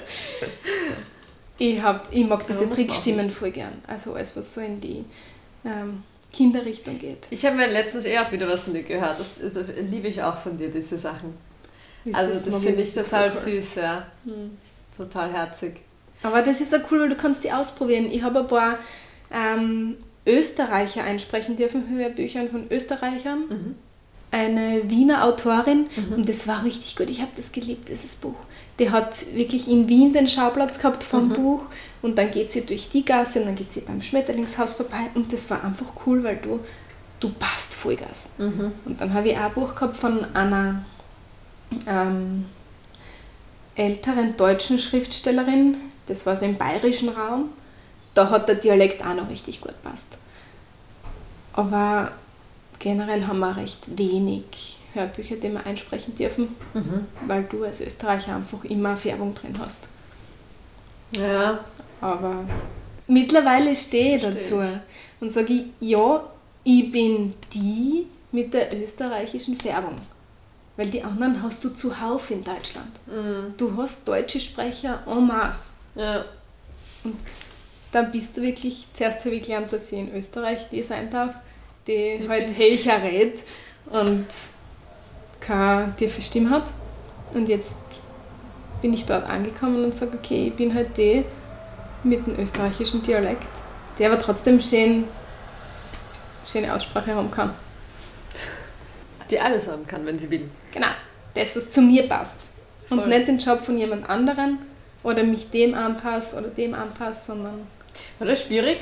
ich, 1.60 1.82
hab, 1.82 2.08
ich 2.12 2.26
mag 2.26 2.46
diese 2.48 2.70
Trickstimmen 2.70 3.32
voll 3.32 3.52
gern. 3.52 3.74
Also 3.88 4.14
alles, 4.14 4.36
was 4.36 4.54
so 4.54 4.62
in 4.62 4.82
die 4.82 5.06
ähm, 5.66 6.04
Kinderrichtung 6.34 6.98
geht. 6.98 7.28
Ich 7.30 7.46
habe 7.46 7.56
mir 7.56 7.68
letztens 7.68 8.06
eh 8.06 8.18
auch 8.20 8.32
wieder 8.32 8.48
was 8.48 8.64
von 8.64 8.74
dir 8.74 8.84
gehört. 8.84 9.20
Das, 9.20 9.36
das 9.40 9.66
liebe 9.90 10.08
ich 10.08 10.22
auch 10.24 10.38
von 10.38 10.58
dir, 10.58 10.70
diese 10.70 10.98
Sachen. 10.98 11.34
Also 12.14 12.50
das 12.50 12.64
finde 12.64 12.82
ich 12.82 12.94
total 12.94 13.32
süß, 13.32 13.76
ja. 13.76 14.06
Mhm. 14.26 14.58
Total 14.98 15.32
herzig. 15.32 15.82
Aber 16.24 16.42
das 16.42 16.62
ist 16.62 16.72
ja 16.72 16.80
cool, 16.90 17.02
weil 17.02 17.10
du 17.10 17.16
kannst 17.16 17.44
die 17.44 17.52
ausprobieren. 17.52 18.06
Ich 18.12 18.24
habe 18.24 18.40
ein 18.40 18.48
paar 18.48 18.78
ähm, 19.32 19.98
Österreicher 20.26 21.04
einsprechen 21.04 21.56
dürfen, 21.56 21.90
Hörbüchern 21.90 22.50
von 22.50 22.66
Österreichern. 22.70 23.40
Mhm. 23.50 23.76
Eine 24.34 24.90
Wiener 24.90 25.26
Autorin 25.26 25.88
mhm. 25.96 26.14
und 26.16 26.30
das 26.30 26.48
war 26.48 26.64
richtig 26.64 26.96
gut. 26.96 27.10
Ich 27.10 27.22
habe 27.22 27.32
das 27.36 27.52
geliebt, 27.52 27.90
dieses 27.90 28.16
Buch. 28.16 28.36
Die 28.80 28.90
hat 28.90 29.26
wirklich 29.36 29.68
in 29.68 29.90
Wien 29.90 30.14
den 30.14 30.28
Schauplatz 30.28 30.80
gehabt 30.80 31.04
vom 31.04 31.30
mhm. 31.30 31.34
Buch 31.34 31.62
und 32.02 32.18
dann 32.18 32.32
geht 32.32 32.52
sie 32.52 32.66
durch 32.66 32.90
die 32.90 33.04
Gasse 33.04 33.40
und 33.40 33.48
dann 33.48 33.56
geht 33.56 33.74
sie 33.74 33.82
beim 33.82 34.02
Schmetterlingshaus 34.02 34.74
vorbei 34.74 35.10
und 35.16 35.34
das 35.34 35.50
war 35.50 35.64
einfach 35.64 35.92
cool, 36.06 36.24
weil 36.24 36.38
du, 36.38 36.60
du 37.20 37.30
passt 37.30 37.74
Vollgas. 37.74 38.30
Mhm. 38.38 38.72
Und 38.86 39.02
dann 39.02 39.14
habe 39.14 39.30
ich 39.30 39.38
auch 39.38 39.42
ein 39.42 39.54
Buch 39.54 39.76
gehabt 39.76 39.98
von 39.98 40.26
einer 40.34 40.86
ähm, 41.88 42.46
älteren 43.76 44.36
deutschen 44.38 44.80
Schriftstellerin, 44.80 45.78
das 46.08 46.26
war 46.26 46.36
so 46.36 46.46
im 46.46 46.58
bayerischen 46.58 47.10
Raum, 47.10 47.50
da 48.14 48.30
hat 48.30 48.48
der 48.50 48.56
Dialekt 48.56 49.06
auch 49.06 49.16
noch 49.16 49.30
richtig 49.30 49.62
gut 49.62 49.82
passt. 49.84 50.18
Aber 51.54 52.12
generell 52.80 53.28
haben 53.28 53.40
wir 53.40 53.56
recht 53.56 53.98
wenig 53.98 54.78
Hörbücher, 54.94 55.36
die 55.36 55.52
wir 55.52 55.66
einsprechen 55.66 56.16
dürfen, 56.16 56.56
mhm. 56.74 57.06
weil 57.28 57.44
du 57.44 57.64
als 57.64 57.82
Österreicher 57.82 58.36
einfach 58.36 58.64
immer 58.66 58.98
Färbung 58.98 59.34
drin 59.34 59.56
hast. 59.60 59.88
Ja. 61.12 61.60
Aber 62.02 62.46
mittlerweile 63.08 63.76
stehe 63.76 64.18
ich 64.18 64.24
dazu 64.24 64.62
und 65.20 65.32
sage, 65.32 65.66
ja, 65.80 66.24
ich 66.64 66.92
bin 66.92 67.34
die 67.54 68.08
mit 68.32 68.54
der 68.54 68.74
österreichischen 68.76 69.58
Färbung. 69.58 69.96
Weil 70.78 70.90
die 70.90 71.04
anderen 71.04 71.44
hast 71.44 71.64
du 71.64 71.70
zuhauf 71.70 72.32
in 72.32 72.44
Deutschland. 72.44 72.92
Mhm. 73.08 73.54
Du 73.58 73.76
hast 73.78 74.08
deutsche 74.08 74.40
Sprecher 74.40 75.04
en 75.06 75.28
masse. 75.28 75.74
Ja. 75.96 76.24
Und 77.04 77.18
dann 77.92 78.12
bist 78.12 78.38
du 78.38 78.42
wirklich, 78.42 78.88
zuerst 78.94 79.26
habe 79.26 79.36
ich 79.36 79.42
gelernt, 79.44 79.74
dass 79.74 79.92
ich 79.92 80.00
in 80.00 80.14
Österreich 80.16 80.70
die 80.72 80.82
sein 80.82 81.10
darf, 81.10 81.36
die, 81.88 82.20
die 82.22 82.30
halt 82.30 82.48
Hecher 82.58 83.04
redet 83.04 83.44
und 83.88 84.28
keine 85.42 85.94
tiefe 85.98 86.22
Stimme 86.22 86.52
hat. 86.52 86.66
Und 87.34 87.50
jetzt 87.50 87.80
bin 88.82 88.94
ich 88.94 89.06
dort 89.06 89.30
angekommen 89.30 89.84
und 89.84 89.96
sage, 89.96 90.18
okay, 90.18 90.48
ich 90.48 90.54
bin 90.54 90.74
halt 90.74 90.96
die 90.98 91.26
mit 92.04 92.26
dem 92.26 92.40
österreichischen 92.40 93.04
Dialekt, 93.04 93.50
der 94.00 94.12
aber 94.12 94.20
trotzdem 94.20 94.62
schön, 94.62 95.04
schöne 96.46 96.74
Aussprache 96.74 97.14
haben 97.14 97.30
kann 97.30 97.54
die 99.32 99.40
alles 99.40 99.68
haben 99.68 99.88
kann, 99.88 100.06
wenn 100.06 100.18
sie 100.18 100.30
will. 100.30 100.50
Genau, 100.72 100.88
das, 101.34 101.56
was 101.56 101.72
zu 101.72 101.82
mir 101.82 102.08
passt. 102.08 102.40
Voll. 102.88 103.00
Und 103.00 103.10
nicht 103.10 103.28
den 103.28 103.38
Job 103.38 103.62
von 103.62 103.78
jemand 103.78 104.10
anderen 104.10 104.60
oder 105.04 105.24
mich 105.24 105.50
dem 105.50 105.74
anpasse 105.74 106.38
oder 106.38 106.50
dem 106.50 106.74
anpasse, 106.74 107.28
sondern. 107.28 107.68
War 108.20 108.28
das 108.28 108.42
schwierig, 108.44 108.80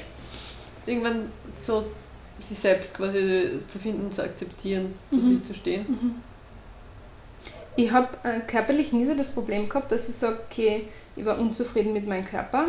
irgendwann 0.86 1.32
so 1.56 1.86
sich 2.40 2.58
selbst 2.58 2.96
quasi 2.96 3.62
zu 3.68 3.80
finden, 3.80 4.12
zu 4.12 4.24
akzeptieren, 4.24 4.94
zu 5.12 5.18
mhm. 5.18 5.26
sich 5.26 5.44
zu 5.44 5.54
stehen? 5.54 5.86
Mhm. 5.88 6.16
Ich 7.76 7.92
habe 7.92 8.10
äh, 8.24 8.40
körperlich 8.42 8.92
nie 8.92 9.06
so 9.06 9.16
das 9.16 9.32
Problem 9.32 9.70
gehabt, 9.70 9.92
dass 9.92 10.10
ich 10.10 10.16
sage, 10.16 10.40
okay, 10.50 10.88
ich 11.16 11.26
war 11.26 11.40
unzufrieden 11.40 11.94
mit 11.94 12.08
meinem 12.08 12.26
Körper, 12.26 12.66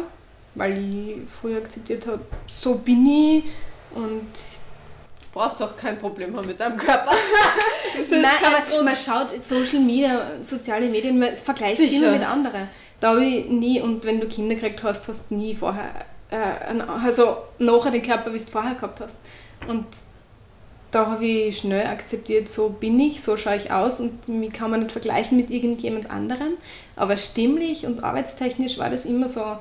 weil 0.54 0.78
ich 0.78 1.28
früher 1.28 1.58
akzeptiert 1.58 2.06
habe, 2.06 2.24
so 2.46 2.76
bin 2.76 3.06
ich 3.06 3.44
und 3.94 4.28
brauchst 5.32 5.60
doch 5.60 5.76
kein 5.76 5.98
Problem 5.98 6.36
haben 6.36 6.46
mit 6.46 6.58
deinem 6.58 6.76
Körper. 6.76 7.12
Nein, 8.10 8.24
aber 8.44 8.60
Grund. 8.68 8.84
man 8.84 8.96
schaut 8.96 9.28
Social 9.42 9.80
Media, 9.80 10.32
soziale 10.42 10.88
Medien, 10.88 11.18
man 11.18 11.36
vergleicht 11.36 11.76
sich 11.76 11.94
immer 11.96 12.12
mit 12.12 12.26
anderen. 12.26 12.68
Da 12.98 13.10
habe 13.10 13.24
ich 13.24 13.48
nie, 13.48 13.80
und 13.80 14.04
wenn 14.04 14.20
du 14.20 14.26
Kinder 14.26 14.54
gekriegt 14.54 14.82
hast, 14.82 15.08
hast 15.08 15.30
du 15.30 15.34
nie 15.36 15.54
vorher, 15.54 15.90
äh, 16.30 16.80
also 17.04 17.38
nachher 17.58 17.90
den 17.90 18.02
Körper, 18.02 18.32
wie 18.32 18.38
du 18.38 18.44
vorher 18.44 18.74
gehabt 18.74 19.00
hast. 19.00 19.16
Und 19.68 19.86
da 20.90 21.06
habe 21.06 21.24
ich 21.24 21.58
schnell 21.58 21.86
akzeptiert, 21.86 22.48
so 22.48 22.68
bin 22.70 22.98
ich, 22.98 23.22
so 23.22 23.36
schaue 23.36 23.56
ich 23.56 23.70
aus 23.70 24.00
und 24.00 24.28
mich 24.28 24.52
kann 24.52 24.70
man 24.70 24.80
nicht 24.80 24.92
vergleichen 24.92 25.36
mit 25.36 25.50
irgendjemand 25.50 26.10
anderem. 26.10 26.54
Aber 26.96 27.16
stimmlich 27.16 27.86
und 27.86 28.02
arbeitstechnisch 28.02 28.78
war 28.78 28.90
das 28.90 29.06
immer 29.06 29.28
so, 29.28 29.56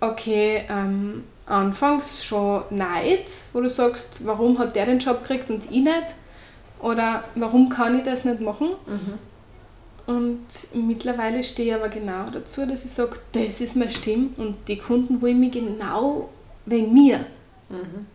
okay, 0.00 0.64
ähm, 0.70 1.24
anfangs 1.46 2.24
schon 2.24 2.64
Neid, 2.70 3.30
wo 3.52 3.60
du 3.60 3.68
sagst, 3.68 4.26
warum 4.26 4.58
hat 4.58 4.76
der 4.76 4.86
den 4.86 4.98
Job 4.98 5.22
gekriegt 5.22 5.48
und 5.48 5.64
ich 5.64 5.82
nicht? 5.82 6.14
Oder 6.80 7.24
warum 7.34 7.68
kann 7.68 7.98
ich 7.98 8.04
das 8.04 8.24
nicht 8.24 8.40
machen? 8.40 8.70
Mhm. 8.86 9.18
Und 10.06 10.46
mittlerweile 10.74 11.42
stehe 11.42 11.74
ich 11.74 11.74
aber 11.74 11.88
genau 11.88 12.26
dazu, 12.32 12.64
dass 12.66 12.84
ich 12.84 12.92
sage, 12.92 13.18
das 13.32 13.60
ist 13.60 13.76
meine 13.76 13.90
Stimme 13.90 14.28
und 14.36 14.56
die 14.68 14.78
Kunden 14.78 15.20
wollen 15.20 15.40
mich 15.40 15.52
genau 15.52 16.28
wegen 16.64 16.92
mir. 16.92 17.26
Mhm. 17.68 18.06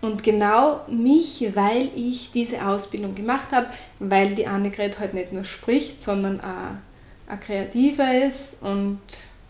Und 0.00 0.22
genau 0.22 0.80
mich, 0.88 1.44
weil 1.54 1.90
ich 1.94 2.30
diese 2.32 2.64
Ausbildung 2.66 3.14
gemacht 3.14 3.48
habe, 3.52 3.66
weil 3.98 4.34
die 4.34 4.46
Annegret 4.46 4.98
halt 4.98 5.14
nicht 5.14 5.32
nur 5.32 5.44
spricht, 5.44 6.02
sondern 6.02 6.40
auch 6.40 7.32
ein 7.32 7.40
Kreativer 7.40 8.24
ist 8.24 8.62
und 8.62 9.00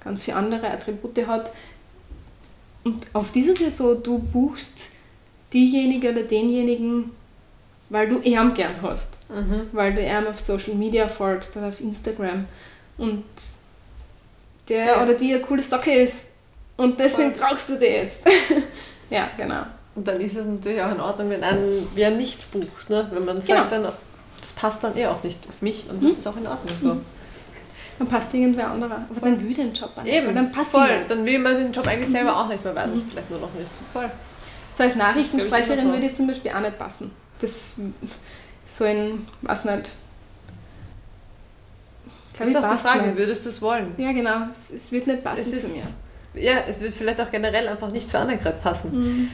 ganz 0.02 0.22
viele 0.22 0.38
andere 0.38 0.70
Attribute 0.70 1.26
hat. 1.26 1.52
Und 2.86 3.04
auf 3.14 3.32
dieses 3.32 3.58
Jahr 3.58 3.70
so, 3.72 3.96
du 3.96 4.20
buchst 4.20 4.74
diejenige 5.52 6.12
oder 6.12 6.22
denjenigen, 6.22 7.10
weil 7.90 8.08
du 8.08 8.20
ihn 8.20 8.54
gern 8.54 8.74
hast, 8.80 9.14
Mhm. 9.28 9.62
weil 9.72 9.92
du 9.92 10.00
ihm 10.00 10.26
auf 10.28 10.38
Social 10.40 10.74
Media 10.74 11.08
folgst 11.08 11.56
oder 11.56 11.66
auf 11.68 11.80
Instagram 11.80 12.44
und 12.96 13.24
der 14.68 14.84
Ja. 14.86 15.02
oder 15.02 15.14
die 15.14 15.34
eine 15.34 15.42
coole 15.42 15.62
Socke 15.64 15.92
ist 15.92 16.18
und 16.76 16.98
deswegen 17.00 17.34
Voll. 17.34 17.40
brauchst 17.48 17.68
du 17.70 17.76
die 17.76 17.86
jetzt. 17.86 18.20
ja, 19.10 19.30
genau. 19.36 19.62
Und 19.96 20.06
dann 20.06 20.20
ist 20.20 20.36
es 20.36 20.46
natürlich 20.46 20.80
auch 20.80 20.92
in 20.92 21.00
Ordnung, 21.00 21.30
wenn 21.30 21.42
einen 21.42 21.88
wer 21.96 22.10
nicht 22.12 22.48
bucht. 22.52 22.88
Ne? 22.88 23.08
Wenn 23.12 23.24
man 23.24 23.40
sagt, 23.40 23.68
Genau. 23.70 23.82
dann, 23.82 23.92
das 24.40 24.52
passt 24.52 24.84
dann 24.84 24.96
eh 24.96 25.06
auch 25.08 25.24
nicht 25.24 25.40
auf 25.48 25.60
mich 25.60 25.86
und 25.90 26.02
das 26.04 26.12
Mhm. 26.12 26.18
ist 26.18 26.26
auch 26.28 26.36
in 26.36 26.46
Ordnung 26.46 26.78
so. 26.80 26.96
Dann 27.98 28.08
passt 28.08 28.34
irgendwer 28.34 28.70
anderer. 28.70 29.06
Aber 29.08 29.20
dann 29.20 29.40
will 29.40 29.54
den 29.54 29.72
Job 29.72 29.90
auch 29.96 30.02
nicht, 30.02 30.14
Eben, 30.14 30.34
dann 30.34 30.52
passt 30.52 30.70
voll. 30.70 31.04
Dann 31.08 31.24
will 31.24 31.38
man 31.38 31.56
den 31.56 31.72
Job 31.72 31.86
eigentlich 31.86 32.10
selber 32.10 32.36
auch 32.36 32.48
nicht 32.48 32.62
mehr, 32.62 32.74
weiß 32.74 32.90
es 32.90 33.02
vielleicht 33.08 33.30
nur 33.30 33.40
noch 33.40 33.54
nicht. 33.54 33.70
Voll. 33.92 34.10
So 34.72 34.82
als 34.82 34.94
Nachrichtensprecherin 34.94 35.80
so. 35.80 35.92
würde 35.92 36.06
ich 36.06 36.14
zum 36.14 36.26
Beispiel 36.26 36.50
auch 36.50 36.60
nicht 36.60 36.78
passen. 36.78 37.10
Das 37.38 37.76
so 38.66 38.84
ein, 38.84 39.26
weiß 39.42 39.64
nicht. 39.64 39.92
Das 42.38 42.48
ist 42.48 42.54
ich, 42.54 42.60
doch 42.60 42.70
die 42.70 42.78
Frage, 42.78 43.06
nicht. 43.06 43.18
würdest 43.18 43.46
du 43.46 43.50
es 43.50 43.62
wollen? 43.62 43.94
Ja, 43.96 44.12
genau. 44.12 44.48
Es, 44.50 44.70
es 44.70 44.92
wird 44.92 45.06
nicht 45.06 45.24
passen 45.24 45.52
ist, 45.52 45.62
zu 45.62 45.68
mir. 45.68 45.82
Ja, 46.34 46.64
es 46.68 46.78
wird 46.80 46.92
vielleicht 46.92 47.20
auch 47.20 47.30
generell 47.30 47.68
einfach 47.68 47.90
nicht 47.90 48.10
zu 48.10 48.18
Annegret 48.18 48.62
passen. 48.62 49.30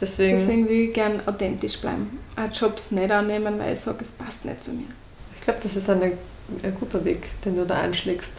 Deswegen, 0.00 0.36
Deswegen 0.36 0.68
will 0.68 0.88
ich 0.88 0.92
gern 0.92 1.20
authentisch 1.26 1.80
bleiben. 1.80 2.18
Auch 2.36 2.54
Jobs 2.54 2.90
nicht 2.90 3.10
annehmen, 3.10 3.58
weil 3.58 3.72
ich 3.72 3.80
sage, 3.80 3.98
es 4.00 4.12
passt 4.12 4.44
nicht 4.44 4.62
zu 4.62 4.72
mir. 4.72 4.86
ich 5.34 5.40
glaube, 5.40 5.60
das 5.62 5.76
ist 5.76 5.88
eine, 5.90 6.12
ein 6.62 6.74
guter 6.78 7.04
Weg, 7.04 7.30
den 7.42 7.56
du 7.56 7.64
da 7.64 7.76
einschlägst. 7.76 8.32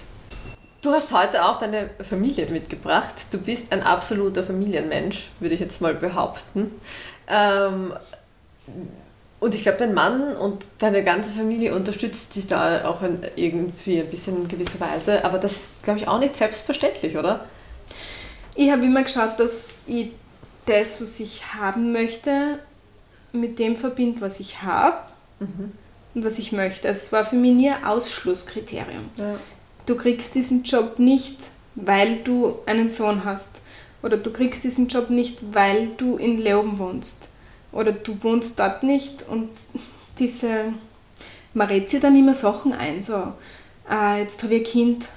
Du 0.81 0.91
hast 0.91 1.11
heute 1.13 1.45
auch 1.45 1.57
deine 1.57 1.89
Familie 2.07 2.45
mitgebracht. 2.47 3.27
Du 3.31 3.39
bist 3.39 3.71
ein 3.71 3.81
absoluter 3.81 4.43
Familienmensch, 4.43 5.29
würde 5.39 5.55
ich 5.55 5.61
jetzt 5.61 5.81
mal 5.81 5.95
behaupten. 5.95 6.71
Ähm, 7.27 7.93
und 9.39 9.55
ich 9.55 9.63
glaube, 9.63 9.79
dein 9.79 9.93
Mann 9.93 10.35
und 10.35 10.63
deine 10.77 11.03
ganze 11.03 11.33
Familie 11.33 11.75
unterstützt 11.75 12.35
dich 12.35 12.47
da 12.47 12.85
auch 12.85 13.01
in 13.01 13.19
irgendwie 13.35 13.99
ein 13.99 14.09
bisschen 14.09 14.43
in 14.43 14.47
gewisser 14.47 14.79
Weise. 14.79 15.25
Aber 15.25 15.39
das 15.39 15.53
ist, 15.53 15.83
glaube 15.83 15.99
ich, 15.99 16.07
auch 16.07 16.19
nicht 16.19 16.35
selbstverständlich, 16.35 17.17
oder? 17.17 17.45
Ich 18.55 18.71
habe 18.71 18.85
immer 18.85 19.03
geschaut, 19.03 19.39
dass 19.39 19.79
ich 19.87 20.11
das, 20.65 21.01
was 21.01 21.19
ich 21.19 21.53
haben 21.53 21.91
möchte, 21.91 22.59
mit 23.33 23.59
dem 23.59 23.75
verbinde, 23.75 24.21
was 24.21 24.39
ich 24.39 24.61
habe 24.61 24.97
und 25.39 25.71
was 26.23 26.39
ich 26.39 26.51
möchte. 26.51 26.87
Es 26.87 27.11
war 27.11 27.25
für 27.25 27.35
mich 27.35 27.53
nie 27.53 27.69
ein 27.69 27.83
Ausschlusskriterium. 27.83 29.09
Ja. 29.17 29.35
Du 29.85 29.95
kriegst 29.95 30.35
diesen 30.35 30.63
Job 30.63 30.97
nicht, 30.99 31.37
weil 31.75 32.17
du 32.23 32.55
einen 32.65 32.89
Sohn 32.89 33.25
hast. 33.25 33.49
Oder 34.01 34.17
du 34.17 34.31
kriegst 34.31 34.63
diesen 34.63 34.87
Job 34.87 35.09
nicht, 35.09 35.53
weil 35.53 35.89
du 35.97 36.17
in 36.17 36.39
Leoben 36.39 36.77
wohnst. 36.79 37.27
Oder 37.71 37.91
du 37.91 38.17
wohnst 38.23 38.59
dort 38.59 38.83
nicht 38.83 39.27
und 39.27 39.49
diese, 40.19 40.73
man 41.53 41.67
redet 41.67 41.89
sich 41.89 41.99
dann 42.01 42.17
immer 42.17 42.33
Sachen 42.33 42.71
ein, 42.73 43.03
so, 43.03 43.33
ah, 43.87 44.17
jetzt 44.17 44.41
habe 44.43 44.55
ich 44.55 44.61
ein 44.61 44.71
Kind, 44.71 45.09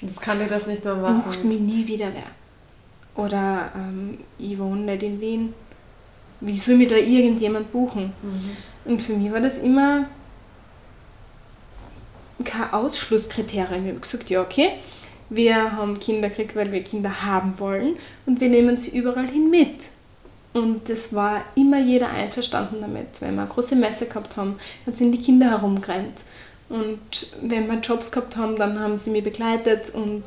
Jetzt 0.00 0.20
kann 0.20 0.40
ich 0.40 0.48
das 0.48 0.66
nicht 0.66 0.84
mehr 0.84 0.96
macht 0.96 1.26
machen. 1.26 1.48
mich 1.48 1.60
nie 1.60 1.86
wieder 1.86 2.08
wer. 2.12 3.24
Oder 3.24 3.70
ähm, 3.74 4.18
ich 4.38 4.58
wohne 4.58 4.82
nicht 4.82 5.02
in 5.02 5.20
Wien. 5.20 5.54
Wie 6.40 6.56
soll 6.56 6.76
mich 6.76 6.88
da 6.88 6.96
irgendjemand 6.96 7.72
buchen? 7.72 8.12
Und 8.84 9.02
für 9.02 9.14
mich 9.14 9.32
war 9.32 9.40
das 9.40 9.58
immer 9.58 10.06
kein 12.44 12.72
Ausschlusskriterium. 12.72 13.84
Ich 13.84 13.90
habe 13.90 14.00
gesagt, 14.00 14.30
ja, 14.30 14.40
okay, 14.40 14.72
wir 15.30 15.72
haben 15.72 15.98
Kinder 15.98 16.28
gekriegt, 16.28 16.54
weil 16.54 16.70
wir 16.70 16.82
Kinder 16.82 17.24
haben 17.24 17.58
wollen 17.58 17.96
und 18.26 18.40
wir 18.40 18.48
nehmen 18.48 18.76
sie 18.76 18.96
überall 18.96 19.28
hin 19.28 19.50
mit. 19.50 19.86
Und 20.52 20.88
es 20.88 21.14
war 21.14 21.42
immer 21.56 21.80
jeder 21.80 22.10
einverstanden 22.10 22.76
damit. 22.80 23.20
Wenn 23.20 23.34
wir 23.34 23.42
eine 23.42 23.50
große 23.50 23.74
Messe 23.74 24.06
gehabt 24.06 24.36
haben, 24.36 24.56
dann 24.86 24.94
sind 24.94 25.12
die 25.12 25.20
Kinder 25.20 25.50
herumgerannt. 25.50 26.22
Und 26.68 27.28
wenn 27.42 27.66
wir 27.68 27.78
Jobs 27.80 28.12
gehabt 28.12 28.36
haben, 28.36 28.56
dann 28.56 28.78
haben 28.78 28.96
sie 28.96 29.10
mich 29.10 29.24
begleitet 29.24 29.90
und 29.90 30.22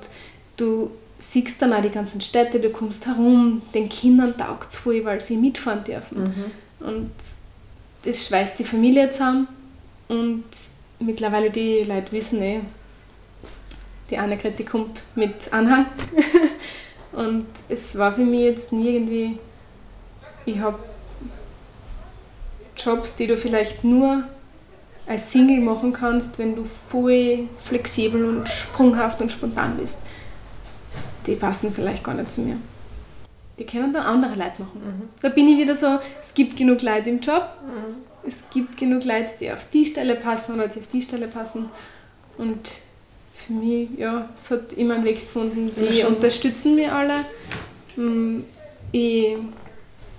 du 0.58 0.92
siehst 1.20 1.62
dann 1.62 1.74
auch 1.74 1.82
die 1.82 1.90
ganzen 1.90 2.22
Städte, 2.22 2.60
du 2.60 2.70
kommst 2.70 3.08
herum, 3.08 3.62
den 3.74 3.90
Kindern 3.90 4.38
taugt 4.38 4.72
es 4.72 4.78
voll, 4.78 5.04
weil 5.04 5.22
sie 5.22 5.38
mitfahren 5.38 5.84
dürfen. 5.84 6.18
Und 6.80 7.12
das 8.04 8.28
schweißt 8.28 8.60
die 8.60 8.64
Familie 8.64 9.10
zusammen 9.10 9.48
und 10.08 10.44
mittlerweile 11.00 11.50
die 11.50 11.84
Leute 11.84 12.12
wissen 12.12 12.42
eh, 12.42 12.62
die 14.10 14.18
Annegret, 14.18 14.58
die 14.58 14.64
kommt 14.64 15.02
mit 15.16 15.52
Anhang. 15.52 15.88
und 17.12 17.48
es 17.68 17.98
war 17.98 18.14
für 18.14 18.22
mich 18.22 18.42
jetzt 18.42 18.72
nie 18.72 18.96
irgendwie, 18.96 19.38
ich 20.46 20.60
habe 20.60 20.80
Jobs, 22.78 23.16
die 23.16 23.28
du 23.28 23.38
vielleicht 23.38 23.84
nur 23.84 24.24
als 25.08 25.32
Single 25.32 25.62
machen 25.62 25.94
kannst, 25.94 26.38
wenn 26.38 26.56
du 26.56 26.64
voll 26.64 27.48
flexibel 27.64 28.24
und 28.26 28.48
sprunghaft 28.48 29.22
und 29.22 29.32
spontan 29.32 29.78
bist. 29.78 29.98
Die 31.28 31.36
passen 31.36 31.74
vielleicht 31.74 32.04
gar 32.04 32.14
nicht 32.16 32.32
zu 32.32 32.42
mir. 32.42 32.58
Die 33.60 33.66
können 33.66 33.92
dann 33.94 34.04
andere 34.04 34.36
Leute 34.36 34.62
machen. 34.62 35.10
Da 35.22 35.30
bin 35.30 35.48
ich 35.48 35.58
wieder 35.58 35.76
so, 35.76 36.00
es 36.22 36.34
gibt 36.34 36.56
genug 36.58 36.82
Leute 36.84 37.10
im 37.10 37.20
Job, 37.20 37.44
es 38.28 38.44
gibt 38.54 38.78
genug 38.78 39.04
Leute, 39.04 39.32
die 39.40 39.52
auf 39.52 39.66
die 39.74 39.86
Stelle 39.86 40.16
passen 40.16 40.56
oder 40.56 40.68
die 40.68 40.80
auf 40.80 40.88
die 40.88 41.02
Stelle 41.02 41.28
passen. 41.28 41.66
Und 42.38 42.70
für 43.34 43.54
mich, 43.54 43.90
ja, 43.98 44.30
es 44.36 44.52
hat 44.52 44.74
immer 44.74 44.96
einen 44.96 45.06
Weg 45.06 45.20
gefunden. 45.22 45.72
Ja, 45.76 45.88
Die 45.88 46.02
schon. 46.02 46.16
unterstützen 46.16 46.76
mich 46.76 46.92
alle. 46.92 47.26
Mm, 47.96 48.42
Ich 48.92 49.36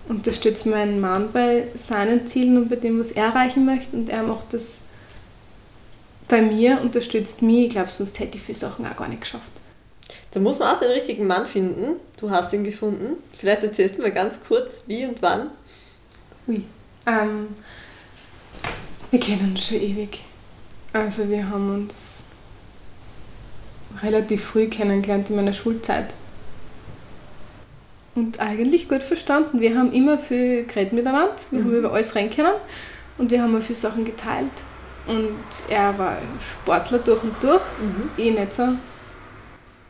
unterstütze 0.08 0.68
meinen 0.68 1.00
Mann 1.00 1.30
bei 1.32 1.68
seinen 1.74 2.26
Zielen 2.26 2.56
und 2.56 2.68
bei 2.68 2.76
dem, 2.76 2.98
was 2.98 3.12
er 3.12 3.26
erreichen 3.26 3.64
möchte. 3.64 3.96
Und 3.96 4.08
er 4.08 4.22
macht 4.24 4.52
das 4.52 4.82
bei 6.28 6.42
mir, 6.42 6.80
unterstützt 6.82 7.40
mich. 7.42 7.66
Ich 7.66 7.70
glaube, 7.70 7.90
sonst 7.90 8.18
hätte 8.18 8.36
ich 8.36 8.42
viele 8.42 8.58
Sachen 8.58 8.84
auch 8.86 8.96
gar 8.96 9.08
nicht 9.08 9.20
geschafft. 9.22 9.50
Da 10.30 10.40
muss 10.40 10.58
man 10.58 10.74
auch 10.74 10.80
den 10.80 10.90
richtigen 10.90 11.26
Mann 11.26 11.46
finden. 11.46 11.96
Du 12.18 12.30
hast 12.30 12.52
ihn 12.52 12.64
gefunden. 12.64 13.16
Vielleicht 13.32 13.62
erzählst 13.62 13.96
du 13.96 14.02
mal 14.02 14.12
ganz 14.12 14.38
kurz, 14.46 14.82
wie 14.86 15.06
und 15.06 15.22
wann. 15.22 15.50
Ui. 16.46 16.64
Ähm, 17.06 17.48
wir 19.10 19.20
kennen 19.20 19.52
uns 19.52 19.66
schon 19.66 19.80
ewig. 19.80 20.20
Also 20.92 21.28
wir 21.28 21.48
haben 21.48 21.74
uns 21.74 22.22
relativ 24.02 24.44
früh 24.44 24.68
kennengelernt 24.68 25.30
in 25.30 25.36
meiner 25.36 25.52
Schulzeit. 25.52 26.12
Und 28.14 28.40
eigentlich 28.40 28.88
gut 28.88 29.02
verstanden. 29.02 29.60
Wir 29.60 29.76
haben 29.78 29.92
immer 29.92 30.18
viel 30.18 30.66
geredet 30.66 30.92
miteinander, 30.92 31.36
wir 31.50 31.60
haben 31.60 31.72
über 31.72 31.92
alles 31.92 32.14
reden 32.14 32.34
können 32.34 32.54
und 33.16 33.30
wir 33.30 33.42
haben 33.42 33.56
auch 33.56 33.62
viele 33.62 33.78
Sachen 33.78 34.04
geteilt. 34.04 34.50
Und 35.06 35.38
er 35.68 35.96
war 35.96 36.18
Sportler 36.40 36.98
durch 36.98 37.22
und 37.22 37.42
durch, 37.42 37.62
ich 38.16 38.32
nicht 38.32 38.52
so. 38.52 38.68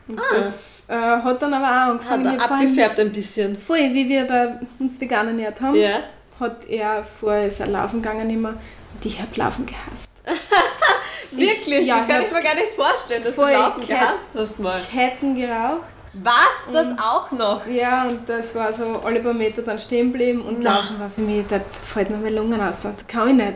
Und 0.09 0.19
Ah. 0.19 0.23
das 0.35 0.83
äh, 0.89 0.93
hat 0.95 1.41
dann 1.41 1.53
aber 1.53 1.65
auch 1.65 2.03
Hat 2.03 2.11
angefangen, 2.11 2.25
er 2.25 2.33
ich 2.35 2.39
hab 2.41 2.47
vorhin- 2.49 2.67
abgefärbt 2.69 2.99
ein 2.99 3.11
bisschen. 3.11 3.57
Voll, 3.57 3.77
wie 3.93 4.09
wir 4.09 4.25
da 4.25 4.59
uns 4.79 4.99
vegan 4.99 5.27
ernährt 5.27 5.61
haben, 5.61 5.75
Ja. 5.75 5.99
hat 6.39 6.65
er 6.65 7.03
vorher 7.03 7.47
ist 7.47 7.59
er 7.59 7.67
laufen 7.67 8.01
gegangen 8.01 8.29
immer 8.29 8.49
und 8.49 9.05
ich 9.05 9.21
habe 9.21 9.29
Laufen 9.35 9.65
gehasst. 9.65 10.09
Wirklich? 11.31 11.85
ja, 11.85 11.97
das 11.99 12.07
kann 12.07 12.21
ich 12.21 12.27
ich 12.27 12.33
mir 12.33 12.41
gar 12.41 12.55
nicht 12.55 12.73
vorstellen, 12.73 13.23
dass 13.23 13.35
du 13.35 13.41
Laufen 13.41 13.85
gehasst 13.87 14.29
hast 14.35 14.59
mal. 14.59 14.79
Ketten 14.91 15.35
geraucht. 15.35 15.83
Was? 16.13 16.73
Das 16.73 16.87
auch 16.97 17.29
noch? 17.31 17.67
Ja, 17.67 18.07
und 18.07 18.27
das 18.27 18.55
war 18.55 18.73
so 18.73 18.99
alle 19.05 19.19
paar 19.19 19.33
Meter 19.33 19.61
dann 19.61 19.77
stehen 19.77 20.11
geblieben 20.11 20.41
und 20.41 20.57
Na. 20.61 20.77
Laufen 20.79 20.99
war 20.99 21.09
für 21.09 21.21
mich, 21.21 21.45
da 21.47 21.59
fällt 21.85 22.09
mir 22.09 22.17
meine 22.17 22.35
Lungen 22.35 22.59
aus, 22.59 22.81
das 22.81 23.05
kann 23.07 23.29
ich 23.29 23.35
nicht. 23.35 23.55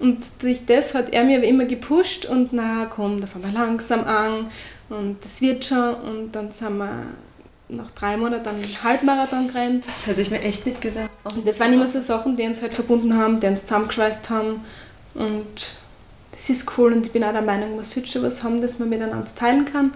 Und 0.00 0.18
durch 0.42 0.64
das 0.66 0.94
hat 0.94 1.12
er 1.14 1.24
mir 1.24 1.38
aber 1.38 1.46
immer 1.46 1.64
gepusht 1.64 2.26
und 2.26 2.52
na 2.52 2.86
komm, 2.94 3.20
da 3.20 3.26
fahren 3.26 3.42
wir 3.44 3.58
langsam 3.58 4.04
an 4.04 4.50
und 4.88 5.24
das 5.24 5.40
wird 5.40 5.64
schon 5.64 5.94
und 5.94 6.32
dann 6.32 6.50
sind 6.52 6.78
wir 6.78 7.02
nach 7.68 7.90
drei 7.90 8.16
Monaten 8.16 8.48
einen 8.48 8.82
Halbmarathon 8.82 9.48
gerannt. 9.52 9.84
Das 9.86 10.06
hätte 10.06 10.22
ich 10.22 10.30
mir 10.30 10.40
echt 10.40 10.64
nicht 10.64 10.80
gedacht. 10.80 11.10
Und 11.24 11.46
das 11.46 11.60
waren 11.60 11.72
immer 11.72 11.86
so 11.86 12.00
Sachen, 12.00 12.36
die 12.36 12.44
uns 12.44 12.62
halt 12.62 12.72
verbunden 12.72 13.16
haben, 13.16 13.40
die 13.40 13.46
uns 13.46 13.62
zusammengeschweißt 13.62 14.30
haben. 14.30 14.60
Und 15.14 15.74
das 16.32 16.48
ist 16.48 16.78
cool 16.78 16.92
und 16.92 17.04
ich 17.04 17.12
bin 17.12 17.24
auch 17.24 17.32
der 17.32 17.42
Meinung, 17.42 17.76
man 17.76 17.84
sollte 17.84 18.08
schon 18.08 18.22
was 18.22 18.42
haben, 18.42 18.62
das 18.62 18.78
man 18.78 18.88
miteinander 18.88 19.26
teilen 19.34 19.64
kann 19.64 19.92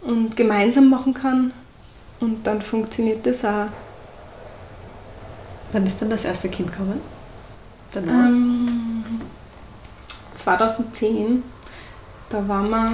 und 0.00 0.36
gemeinsam 0.36 0.88
machen 0.88 1.14
kann. 1.14 1.52
Und 2.20 2.46
dann 2.46 2.62
funktioniert 2.62 3.24
das 3.26 3.44
auch. 3.44 3.66
Wann 5.72 5.86
ist 5.86 6.00
dann 6.00 6.10
das 6.10 6.24
erste 6.24 6.48
Kind 6.48 6.72
gekommen? 6.72 7.00
Danach? 7.92 8.28
Ähm, 8.28 9.04
2010, 10.34 11.42
da 12.30 12.48
waren 12.48 12.70
wir, 12.70 12.92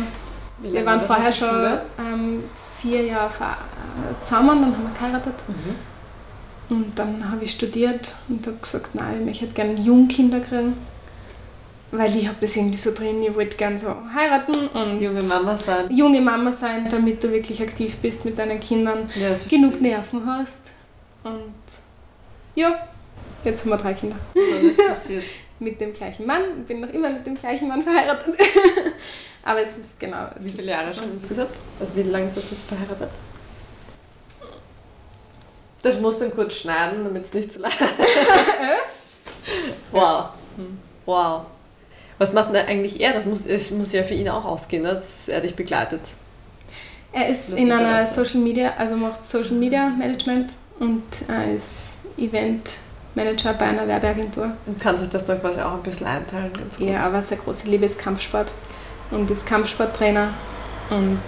wir 0.58 0.86
waren 0.86 1.00
vorher 1.00 1.32
schon 1.32 1.78
ähm, 1.98 2.44
vier 2.80 3.04
Jahre 3.04 3.32
äh, 3.32 4.22
zusammen, 4.24 4.60
dann 4.60 4.76
haben 4.76 4.84
wir 4.84 4.94
geheiratet. 4.94 5.34
Mhm. 5.48 6.76
Und 6.76 6.98
dann 6.98 7.30
habe 7.30 7.44
ich 7.44 7.52
studiert 7.52 8.14
und 8.28 8.46
habe 8.46 8.56
gesagt, 8.56 8.94
nein, 8.94 9.28
ich 9.28 9.42
hätte 9.42 9.52
gerne 9.52 9.78
Jungkinder 9.80 10.40
kriegen. 10.40 10.74
Weil 11.90 12.16
ich 12.16 12.26
habe 12.26 12.38
das 12.40 12.56
irgendwie 12.56 12.76
so 12.76 12.92
drin, 12.92 13.22
ich 13.22 13.34
wollte 13.36 13.56
gerne 13.56 13.78
so 13.78 13.94
heiraten 14.12 14.66
und 14.68 15.00
Junge 15.00 15.22
Mama 15.22 15.56
sein. 15.56 15.94
junge 15.94 16.20
Mama 16.20 16.50
sein, 16.50 16.88
damit 16.90 17.22
du 17.22 17.30
wirklich 17.30 17.62
aktiv 17.62 17.96
bist 17.98 18.24
mit 18.24 18.36
deinen 18.36 18.58
Kindern, 18.58 19.06
Ja, 19.14 19.28
genug 19.48 19.80
Nerven 19.80 20.26
hast. 20.26 20.58
Und 21.22 21.54
ja, 22.56 22.88
jetzt 23.44 23.62
haben 23.62 23.70
wir 23.70 23.76
drei 23.76 23.94
Kinder. 23.94 24.16
Mit 25.60 25.80
dem 25.80 25.92
gleichen 25.92 26.26
Mann, 26.26 26.64
bin 26.66 26.80
noch 26.80 26.92
immer 26.92 27.10
mit 27.10 27.24
dem 27.24 27.36
gleichen 27.36 27.68
Mann 27.68 27.82
verheiratet. 27.84 28.34
Aber 29.44 29.60
es 29.60 29.76
ist 29.76 30.00
genau. 30.00 30.26
Es 30.36 30.44
Wie 30.44 30.48
ist 30.48 30.60
viele 30.60 30.72
Jahre 30.72 30.92
schon 30.92 31.12
insgesamt? 31.12 31.50
Also 31.78 31.94
wie 31.96 32.02
lange 32.02 32.30
seid 32.30 32.44
ihr 32.50 32.56
verheiratet? 32.56 33.10
Das 35.82 36.00
musst 36.00 36.20
du 36.20 36.24
dann 36.24 36.34
kurz 36.34 36.54
schneiden, 36.54 37.04
damit 37.04 37.26
es 37.26 37.34
nicht 37.34 37.52
zu 37.52 37.60
lang 37.60 37.72
Wow. 39.92 40.30
Wow. 41.04 41.42
Was 42.16 42.32
macht 42.32 42.54
denn 42.54 42.66
eigentlich 42.66 43.00
er? 43.00 43.12
Das 43.12 43.26
muss, 43.26 43.44
es 43.44 43.70
muss 43.70 43.92
ja 43.92 44.02
für 44.02 44.14
ihn 44.14 44.30
auch 44.30 44.46
ausgehen, 44.46 44.82
ne? 44.82 44.94
dass 44.94 45.28
er 45.28 45.42
dich 45.42 45.54
begleitet. 45.54 46.00
Er 47.12 47.28
ist 47.28 47.52
Das 47.52 47.60
in 47.60 47.70
einer. 47.70 48.06
Social 48.06 48.40
Media, 48.40 48.72
also 48.78 48.96
macht 48.96 49.26
Social 49.26 49.52
Media 49.52 49.90
Management 49.90 50.54
und 50.80 51.02
er 51.28 51.52
ist 51.52 51.96
Event 52.16 52.78
Manager 53.14 53.52
bei 53.52 53.66
einer 53.66 53.86
Werbeagentur. 53.86 54.56
Und 54.64 54.80
kann 54.80 54.96
sich 54.96 55.10
das 55.10 55.24
dann 55.24 55.40
quasi 55.40 55.60
auch 55.60 55.74
ein 55.74 55.82
bisschen 55.82 56.06
einteilen. 56.06 56.52
Ganz 56.54 56.78
gut. 56.78 56.88
Ja, 56.88 57.00
aber 57.00 57.20
seine 57.20 57.42
große 57.42 57.68
Liebe 57.68 57.84
ist 57.84 57.98
Kampfsport 57.98 58.52
und 59.10 59.30
ist 59.30 59.46
Kampfsporttrainer 59.46 60.28
und 60.90 61.20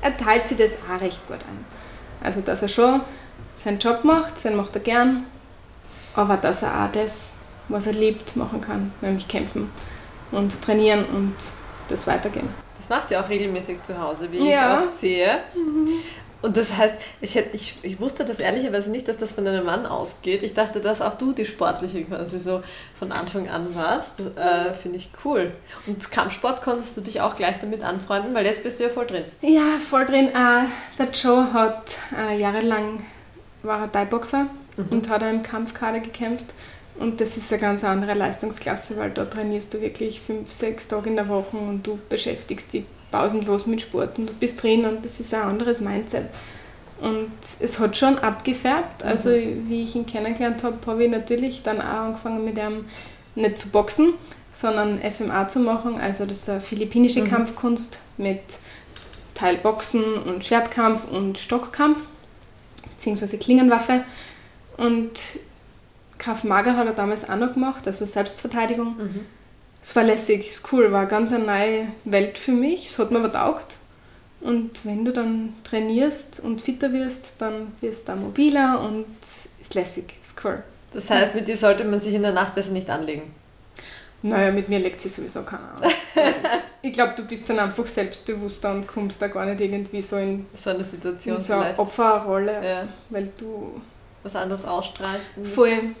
er 0.00 0.16
teilt 0.16 0.46
sich 0.48 0.56
das 0.56 0.76
auch 0.88 1.00
recht 1.00 1.26
gut 1.26 1.38
ein. 1.38 1.64
Also, 2.22 2.40
dass 2.40 2.62
er 2.62 2.68
schon 2.68 3.00
seinen 3.56 3.78
Job 3.78 4.04
macht, 4.04 4.44
den 4.44 4.56
macht 4.56 4.74
er 4.76 4.80
gern, 4.80 5.24
aber 6.14 6.36
dass 6.36 6.62
er 6.62 6.84
auch 6.84 6.92
das, 6.92 7.34
was 7.68 7.86
er 7.86 7.92
liebt, 7.92 8.36
machen 8.36 8.60
kann, 8.60 8.92
nämlich 9.00 9.26
kämpfen 9.28 9.70
und 10.30 10.60
trainieren 10.62 11.04
und 11.06 11.34
das 11.88 12.06
weitergehen. 12.06 12.48
Das 12.76 12.88
macht 12.88 13.10
ihr 13.10 13.20
auch 13.20 13.28
regelmäßig 13.28 13.82
zu 13.82 14.00
Hause, 14.00 14.30
wie 14.30 14.48
Ja. 14.50 14.78
ich 14.80 14.86
oft 14.86 14.96
sehe. 14.98 15.38
Und 16.40 16.56
das 16.56 16.76
heißt, 16.76 16.94
ich, 17.20 17.34
hätte, 17.34 17.56
ich, 17.56 17.76
ich 17.82 17.98
wusste 18.00 18.24
das 18.24 18.38
ehrlicherweise 18.38 18.90
nicht, 18.90 19.08
dass 19.08 19.16
das 19.16 19.32
von 19.32 19.46
einem 19.46 19.64
Mann 19.64 19.86
ausgeht. 19.86 20.42
Ich 20.44 20.54
dachte, 20.54 20.80
dass 20.80 21.00
auch 21.00 21.14
du 21.14 21.32
die 21.32 21.44
Sportliche 21.44 22.04
quasi 22.04 22.38
so 22.38 22.62
von 22.98 23.10
Anfang 23.10 23.48
an 23.48 23.74
warst. 23.74 24.12
Äh, 24.20 24.72
finde 24.74 24.98
ich 24.98 25.10
cool. 25.24 25.52
Und 25.86 26.10
Kampfsport 26.10 26.62
konntest 26.62 26.96
du 26.96 27.00
dich 27.00 27.20
auch 27.20 27.34
gleich 27.34 27.58
damit 27.58 27.82
anfreunden, 27.82 28.34
weil 28.34 28.46
jetzt 28.46 28.62
bist 28.62 28.78
du 28.78 28.84
ja 28.84 28.88
voll 28.88 29.06
drin. 29.06 29.24
Ja, 29.40 29.78
voll 29.84 30.06
drin. 30.06 30.28
Äh, 30.28 30.66
der 30.98 31.10
Joe 31.12 31.52
hat 31.52 31.90
äh, 32.16 32.38
jahrelang 32.38 33.04
war 33.62 33.80
er 33.82 33.92
Thai-Boxer 33.92 34.46
und 34.90 35.10
hat 35.10 35.22
auch 35.22 35.30
im 35.30 35.42
Kampfkader 35.42 35.98
gekämpft. 35.98 36.46
Und 36.98 37.20
das 37.20 37.36
ist 37.36 37.52
eine 37.52 37.60
ganz 37.60 37.84
andere 37.84 38.14
Leistungsklasse, 38.14 38.96
weil 38.96 39.10
da 39.10 39.24
trainierst 39.24 39.74
du 39.74 39.80
wirklich 39.80 40.20
fünf, 40.20 40.50
sechs 40.52 40.88
Tage 40.88 41.10
in 41.10 41.16
der 41.16 41.28
Woche 41.28 41.56
und 41.56 41.86
du 41.86 41.98
beschäftigst 42.08 42.72
dich 42.72 42.84
pausenlos 43.10 43.66
mit 43.66 43.80
Sport 43.80 44.18
und 44.18 44.28
du 44.28 44.32
bist 44.34 44.62
drin 44.62 44.84
und 44.84 45.04
das 45.04 45.20
ist 45.20 45.32
ein 45.34 45.42
anderes 45.42 45.80
Mindset. 45.80 46.26
Und 47.00 47.30
es 47.60 47.78
hat 47.78 47.96
schon 47.96 48.18
abgefärbt. 48.18 49.04
Also 49.04 49.30
wie 49.30 49.84
ich 49.84 49.94
ihn 49.94 50.06
kennengelernt 50.06 50.62
habe, 50.64 50.76
habe 50.86 51.04
ich 51.04 51.10
natürlich 51.10 51.62
dann 51.62 51.80
auch 51.80 52.06
angefangen 52.06 52.44
mit 52.44 52.58
ihm 52.58 52.86
nicht 53.36 53.58
zu 53.58 53.68
boxen, 53.68 54.14
sondern 54.52 55.00
FMA 55.00 55.46
zu 55.48 55.60
machen. 55.60 56.00
Also 56.00 56.26
das 56.26 56.38
ist 56.38 56.48
eine 56.48 56.60
philippinische 56.60 57.24
Kampfkunst 57.24 58.00
mit 58.16 58.40
Teilboxen 59.34 60.02
und 60.14 60.44
Schwertkampf 60.44 61.08
und 61.08 61.38
Stockkampf, 61.38 62.08
beziehungsweise 62.96 63.38
Klingenwaffe. 63.38 64.02
Und 64.76 65.12
Krav 66.18 66.42
Maga 66.42 66.74
hat 66.74 66.86
er 66.86 66.94
damals 66.94 67.28
auch 67.28 67.36
noch 67.36 67.54
gemacht, 67.54 67.86
also 67.86 68.04
Selbstverteidigung. 68.04 68.96
Es 69.82 69.94
war 69.96 70.04
lässig, 70.04 70.48
ist 70.50 70.72
cool, 70.72 70.92
war 70.92 71.06
ganz 71.06 71.32
eine 71.32 71.44
neue 71.44 71.88
Welt 72.04 72.38
für 72.38 72.52
mich. 72.52 72.86
Es 72.90 72.98
hat 72.98 73.10
mir 73.10 73.18
aber 73.18 73.32
taugt. 73.32 73.76
Und 74.40 74.84
wenn 74.84 75.04
du 75.04 75.12
dann 75.12 75.54
trainierst 75.64 76.40
und 76.40 76.62
fitter 76.62 76.92
wirst, 76.92 77.32
dann 77.38 77.72
wirst 77.80 78.06
du 78.08 78.12
auch 78.12 78.16
mobiler 78.16 78.80
und 78.80 79.06
ist 79.60 79.74
lässig, 79.74 80.14
ist 80.22 80.42
cool. 80.44 80.62
Das 80.92 81.10
heißt, 81.10 81.34
mit 81.34 81.48
dir 81.48 81.56
sollte 81.56 81.84
man 81.84 82.00
sich 82.00 82.14
in 82.14 82.22
der 82.22 82.32
Nacht 82.32 82.54
besser 82.54 82.70
nicht 82.72 82.88
anlegen. 82.88 83.34
Naja, 84.22 84.50
mit 84.50 84.68
mir 84.68 84.80
legt 84.80 85.00
sich 85.00 85.12
sowieso 85.12 85.42
keiner 85.42 85.74
an. 85.80 85.90
ich 86.82 86.92
glaube, 86.92 87.14
du 87.16 87.24
bist 87.24 87.48
dann 87.48 87.58
einfach 87.60 87.86
selbstbewusster 87.86 88.72
und 88.72 88.86
kommst 88.86 89.22
da 89.22 89.28
gar 89.28 89.44
nicht 89.46 89.60
irgendwie 89.60 90.02
so 90.02 90.16
in, 90.16 90.46
So 90.56 90.70
eine 90.70 90.80
in 90.80 90.84
Situation 90.84 91.38
so 91.38 91.52
eine 91.52 91.62
vielleicht. 91.62 91.78
Opferrolle, 91.78 92.64
Ja, 92.66 92.88
weil 93.10 93.30
du 93.38 93.80
was 94.22 94.34
anderes 94.34 94.64
ausstrahlst. 94.64 95.28
voll. 95.44 95.94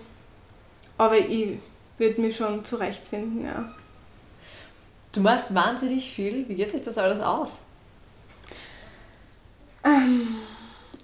Aber 0.96 1.16
ich 1.16 1.58
würde 1.98 2.20
mich 2.20 2.36
schon 2.36 2.64
zurechtfinden, 2.64 3.44
ja. 3.44 3.72
Du 5.12 5.20
machst 5.20 5.54
wahnsinnig 5.54 6.12
viel. 6.12 6.48
Wie 6.48 6.54
geht 6.54 6.70
sich 6.70 6.82
das 6.82 6.98
alles 6.98 7.20
aus? 7.20 7.58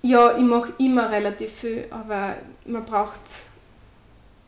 Ja, 0.03 0.37
ich 0.37 0.43
mache 0.43 0.75
immer 0.79 1.11
relativ 1.11 1.53
viel, 1.53 1.87
aber 1.91 2.37
man 2.67 2.85
braucht 2.85 3.21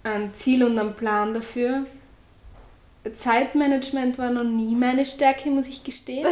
ein 0.05 0.35
Ziel 0.35 0.63
und 0.63 0.79
einen 0.79 0.95
Plan 0.95 1.33
dafür. 1.33 1.87
Zeitmanagement 3.13 4.19
war 4.19 4.31
noch 4.31 4.45
nie 4.45 4.75
meine 4.75 5.07
Stärke, 5.07 5.49
muss 5.49 5.69
ich 5.69 5.83
gestehen. 5.83 6.27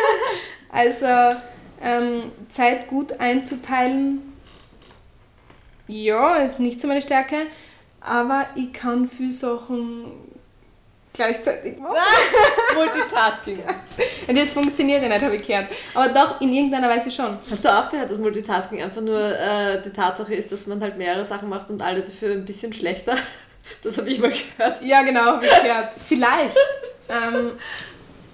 also 0.70 1.38
ähm, 1.82 2.32
Zeit 2.48 2.88
gut 2.88 3.20
einzuteilen, 3.20 4.22
ja, 5.86 6.36
ist 6.36 6.58
nicht 6.58 6.80
so 6.80 6.88
meine 6.88 7.02
Stärke, 7.02 7.36
aber 8.04 8.46
ich 8.54 8.72
kann 8.72 9.08
viele 9.08 9.32
Sachen 9.32 10.12
gleichzeitig 11.12 11.78
machen. 11.78 11.96
Multitasking. 12.74 13.60
Und 14.26 14.38
das 14.38 14.52
funktioniert 14.52 15.02
ja 15.02 15.08
nicht, 15.08 15.22
habe 15.22 15.36
ich 15.36 15.46
gehört. 15.46 15.68
Aber 15.94 16.08
doch, 16.08 16.40
in 16.40 16.52
irgendeiner 16.52 16.88
Weise 16.88 17.10
schon. 17.10 17.38
Hast 17.50 17.64
du 17.64 17.68
auch 17.68 17.90
gehört, 17.90 18.10
dass 18.10 18.18
Multitasking 18.18 18.82
einfach 18.82 19.00
nur 19.00 19.20
äh, 19.20 19.80
die 19.82 19.90
Tatsache 19.90 20.34
ist, 20.34 20.52
dass 20.52 20.66
man 20.66 20.80
halt 20.80 20.98
mehrere 20.98 21.24
Sachen 21.24 21.48
macht 21.48 21.70
und 21.70 21.80
alle 21.80 22.02
dafür 22.02 22.32
ein 22.32 22.44
bisschen 22.44 22.72
schlechter? 22.72 23.16
Das 23.82 23.96
habe 23.96 24.10
ich 24.10 24.20
mal 24.20 24.30
gehört. 24.30 24.82
Ja, 24.82 25.00
genau, 25.00 25.24
habe 25.24 25.46
ich 25.46 25.62
gehört. 25.62 25.88
Vielleicht. 26.04 26.54
ähm, 27.08 27.52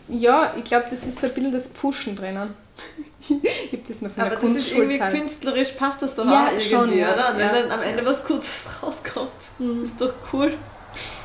ja, 0.09 0.53
ich 0.59 0.65
glaube, 0.65 0.87
das 0.91 1.07
ist 1.07 1.21
so 1.21 1.29
ein 1.29 1.33
bisschen 1.33 1.53
das 1.53 1.69
Pushen 1.69 2.17
drinnen. 2.17 2.53
Ich 3.31 3.73
habe 3.73 3.83
das 3.89 4.01
noch 4.03 4.11
von 4.11 4.23
Aber 4.25 4.37
der 4.37 4.39
das 4.41 4.51
ist 4.51 4.73
irgendwie 4.73 4.99
Kunstschulzeit. 4.99 5.13
künstlerisch, 5.13 5.71
passt 5.73 6.03
das 6.03 6.15
doch 6.15 6.25
Ja, 6.27 6.47
auch 6.47 6.53
irgendwie, 6.53 6.69
schon, 6.69 6.99
ja, 6.99 7.13
oder? 7.15 7.31
Und 7.31 7.39
wenn 7.39 7.47
ja. 7.47 7.63
dann 7.63 7.71
am 7.71 7.83
Ende 7.83 8.05
was 8.05 8.25
Gutes 8.25 8.69
rauskommt, 8.83 9.31
ist 9.85 9.95
doch 9.99 10.13
cool. 10.33 10.53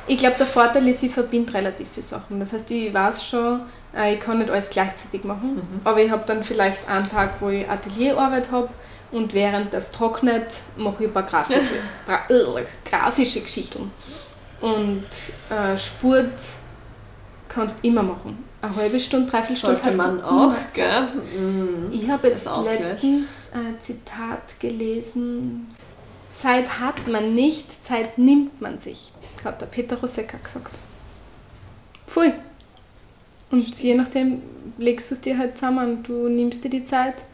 Ich 0.08 0.18
glaube, 0.18 0.36
der 0.38 0.46
Vorteil 0.46 0.86
ist, 0.88 1.02
ich 1.02 1.10
verbinde 1.12 1.52
relativ 1.52 1.88
viele 1.92 2.06
Sachen. 2.06 2.38
Das 2.38 2.52
heißt, 2.52 2.70
ich 2.70 2.94
weiß 2.94 3.26
schon, 3.26 3.62
äh, 3.96 4.14
ich 4.14 4.20
kann 4.20 4.38
nicht 4.38 4.50
alles 4.50 4.70
gleichzeitig 4.70 5.24
machen, 5.24 5.80
aber 5.84 6.00
ich 6.00 6.10
habe 6.10 6.22
dann 6.26 6.44
vielleicht 6.44 6.88
einen 6.88 7.08
Tag, 7.10 7.40
wo 7.40 7.48
ich 7.48 7.68
Atelierarbeit 7.68 8.50
habe 8.52 8.68
und 9.10 9.34
während 9.34 9.72
das 9.74 9.90
trocknet, 9.90 10.54
mache 10.76 11.04
ich 11.04 11.08
ein 11.08 11.12
paar 11.12 11.24
Grafik 11.24 11.56
Gra 12.06 12.20
äh, 12.28 12.64
grafische 12.88 13.40
Geschichten. 13.40 13.90
Und 14.60 15.04
äh, 15.50 15.76
Sport 15.76 16.40
kannst 17.48 17.78
du 17.82 17.88
immer 17.88 18.02
machen. 18.02 18.45
Eine 18.62 18.76
halbe 18.76 18.98
Stunde, 18.98 19.30
dreiviertel 19.30 19.56
Stunde 19.56 19.80
hast 19.82 19.96
man 19.96 20.18
du 20.18 20.24
auch, 20.24 20.54
gell? 20.74 21.02
Mhm. 21.38 21.92
Ich 21.92 22.08
habe 22.08 22.28
jetzt 22.28 22.48
letztens 22.64 23.50
ein 23.52 23.78
Zitat 23.78 24.58
gelesen. 24.58 25.68
Zeit 26.32 26.80
hat 26.80 27.06
man 27.06 27.34
nicht, 27.34 27.84
Zeit 27.84 28.18
nimmt 28.18 28.60
man 28.60 28.78
sich, 28.78 29.12
hat 29.44 29.60
der 29.60 29.66
Peter 29.66 29.96
Rosecka 29.96 30.38
gesagt. 30.42 30.74
Pfui. 32.06 32.32
Und 33.50 33.80
je 33.80 33.94
nachdem 33.94 34.42
legst 34.78 35.10
du 35.10 35.14
es 35.14 35.20
dir 35.20 35.38
halt 35.38 35.56
zusammen. 35.56 36.02
Du 36.02 36.28
nimmst 36.28 36.64
dir 36.64 36.68
die 36.70 36.84
Zeit, 36.84 37.24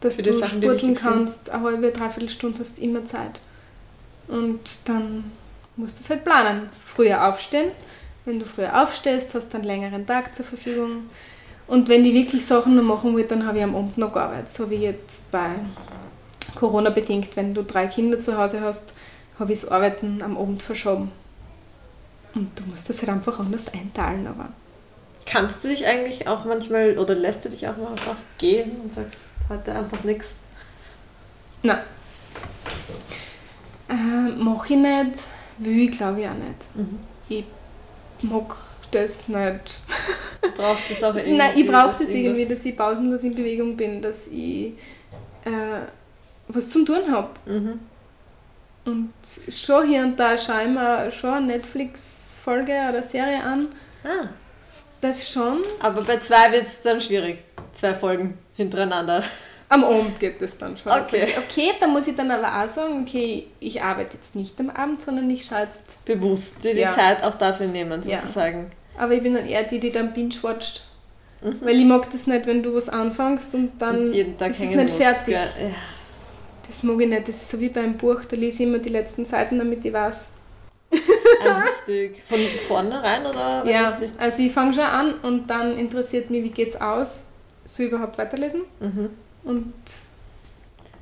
dass 0.00 0.16
du 0.16 0.32
Sachen, 0.32 0.62
spurteln 0.62 0.72
wichtig 0.72 0.80
sind. 0.80 0.98
kannst. 0.98 1.50
Eine 1.50 1.64
halbe, 1.64 1.90
dreiviertel 1.90 2.28
Stunde 2.28 2.58
hast 2.60 2.78
du 2.78 2.82
immer 2.82 3.04
Zeit. 3.04 3.40
Und 4.28 4.60
dann 4.84 5.32
musst 5.76 5.98
du 5.98 6.02
es 6.02 6.10
halt 6.10 6.24
planen. 6.24 6.68
Früher 6.84 7.28
aufstehen. 7.28 7.72
Wenn 8.26 8.40
du 8.40 8.44
früher 8.44 8.82
aufstehst, 8.82 9.34
hast 9.34 9.52
du 9.52 9.56
einen 9.56 9.64
längeren 9.66 10.04
Tag 10.04 10.34
zur 10.34 10.44
Verfügung. 10.44 11.08
Und 11.68 11.88
wenn 11.88 12.04
ich 12.04 12.12
wirklich 12.12 12.44
Sachen 12.44 12.76
noch 12.76 12.82
machen 12.82 13.16
will, 13.16 13.24
dann 13.24 13.46
habe 13.46 13.58
ich 13.58 13.64
am 13.64 13.74
Abend 13.74 13.96
noch 13.98 14.12
gearbeitet. 14.12 14.50
So 14.50 14.68
wie 14.68 14.76
jetzt 14.76 15.30
bei 15.30 15.50
Corona-bedingt, 16.56 17.36
wenn 17.36 17.54
du 17.54 17.62
drei 17.62 17.86
Kinder 17.86 18.18
zu 18.18 18.36
Hause 18.36 18.60
hast, 18.60 18.92
habe 19.38 19.52
ich 19.52 19.60
das 19.60 19.70
Arbeiten 19.70 20.22
am 20.22 20.36
Abend 20.36 20.60
verschoben. 20.60 21.12
Und 22.34 22.50
du 22.58 22.64
musst 22.64 22.90
das 22.90 23.00
halt 23.00 23.10
einfach 23.10 23.38
anders 23.38 23.64
einteilen, 23.72 24.26
aber 24.26 24.48
Kannst 25.24 25.64
du 25.64 25.68
dich 25.68 25.86
eigentlich 25.86 26.28
auch 26.28 26.44
manchmal 26.44 26.98
oder 26.98 27.14
lässt 27.14 27.44
du 27.44 27.48
dich 27.48 27.66
auch 27.66 27.76
mal 27.76 27.90
einfach 27.90 28.16
gehen 28.38 28.72
und 28.82 28.92
sagst 28.92 29.18
heute 29.48 29.72
einfach 29.72 30.04
nichts? 30.04 30.34
nein. 31.62 31.78
Äh, 33.88 34.32
Mache 34.36 34.74
ich 34.74 34.78
nicht, 34.80 35.22
will 35.58 35.78
ich 35.80 35.90
glaube 35.92 36.20
ich 36.20 36.28
auch 36.28 36.34
nicht. 36.34 36.98
Ich 37.28 37.44
mag 38.22 38.56
das 38.90 39.28
nicht. 39.28 39.80
Du 40.42 40.52
brauchst 40.52 40.90
das 40.92 41.02
auch 41.02 41.14
irgendwie. 41.14 41.36
Nein, 41.36 41.52
ich 41.56 41.66
brauche 41.66 41.88
dass 41.88 41.98
das 41.98 42.10
irgendwie, 42.10 42.46
dass 42.46 42.64
ich 42.64 42.76
pausenlos 42.76 43.24
in 43.24 43.34
Bewegung 43.34 43.76
bin, 43.76 44.00
dass 44.00 44.28
ich 44.28 44.74
äh, 45.44 45.80
was 46.46 46.68
zum 46.68 46.86
tun 46.86 47.10
habe. 47.10 47.30
Mhm. 47.46 47.80
Und 48.84 49.12
schon 49.48 49.88
hier 49.88 50.02
und 50.02 50.16
da 50.20 50.38
schaue 50.38 50.62
ich 50.62 50.68
mir 50.68 51.10
schon 51.10 51.30
eine 51.30 51.46
Netflix-Folge 51.48 52.72
oder 52.88 53.02
Serie 53.02 53.42
an. 53.42 53.68
Ah, 54.04 54.28
Das 55.00 55.28
schon. 55.28 55.62
aber 55.80 56.02
bei 56.02 56.18
zwei 56.18 56.52
wird 56.52 56.66
es 56.66 56.80
dann 56.82 57.00
schwierig. 57.00 57.38
Zwei 57.72 57.94
Folgen 57.94 58.38
hintereinander. 58.54 59.24
Am 59.68 59.82
Abend 59.84 60.20
geht 60.20 60.40
das 60.40 60.56
dann 60.58 60.76
schon. 60.76 60.92
Okay. 60.92 61.22
Also, 61.22 61.38
okay, 61.38 61.72
da 61.80 61.86
muss 61.88 62.06
ich 62.06 62.14
dann 62.14 62.30
aber 62.30 62.64
auch 62.64 62.68
sagen, 62.68 63.02
okay, 63.02 63.46
ich 63.58 63.82
arbeite 63.82 64.16
jetzt 64.16 64.34
nicht 64.36 64.58
am 64.60 64.70
Abend, 64.70 65.02
sondern 65.02 65.28
ich 65.30 65.44
schaue 65.44 65.62
jetzt. 65.62 66.04
Bewusst 66.04 66.56
die 66.62 66.68
Ja. 66.68 66.90
Zeit 66.90 67.22
auch 67.24 67.34
dafür 67.34 67.66
nehmen, 67.66 68.00
Ja. 68.06 68.20
sozusagen. 68.20 68.70
Aber 68.96 69.12
ich 69.14 69.22
bin 69.22 69.34
dann 69.34 69.46
eher 69.46 69.64
die, 69.64 69.80
die 69.80 69.90
dann 69.90 70.12
binge-watcht. 70.12 70.84
Weil 71.40 71.76
ich 71.76 71.84
mag 71.84 72.08
das 72.10 72.26
nicht, 72.26 72.46
wenn 72.46 72.62
du 72.62 72.74
was 72.74 72.88
anfängst 72.88 73.54
und 73.54 73.72
dann 73.78 74.00
Mhm. 74.02 74.06
Und 74.06 74.14
jeden 74.14 74.38
Tag 74.38 74.50
ist 74.50 74.60
es 74.62 74.70
nicht 74.70 74.90
fertig. 74.90 75.34
Ja. 75.34 75.44
Das 76.66 76.82
mag 76.82 77.00
ich 77.00 77.08
nicht. 77.08 77.28
Das 77.28 77.36
ist 77.36 77.48
so 77.48 77.60
wie 77.60 77.68
beim 77.68 77.96
Buch, 77.96 78.24
da 78.24 78.36
lese 78.36 78.62
ich 78.62 78.68
immer 78.68 78.78
die 78.78 78.88
letzten 78.88 79.24
Seiten, 79.24 79.58
damit 79.58 79.84
ich 79.84 79.92
weiß. 79.92 80.30
Lustig. 80.90 82.22
Von 82.28 82.38
vornherein 82.66 83.26
oder 83.26 83.64
Ja, 83.66 83.96
also 84.18 84.42
ich 84.42 84.52
fange 84.52 84.72
schon 84.72 84.84
an 84.84 85.14
und 85.22 85.48
dann 85.48 85.76
interessiert 85.76 86.30
mich, 86.30 86.42
wie 86.44 86.50
geht's 86.50 86.80
aus? 86.80 87.26
Soll 87.64 87.86
ich 87.86 87.92
überhaupt 87.92 88.16
weiterlesen? 88.18 88.62
Mhm. 88.80 89.10
Und 89.46 89.72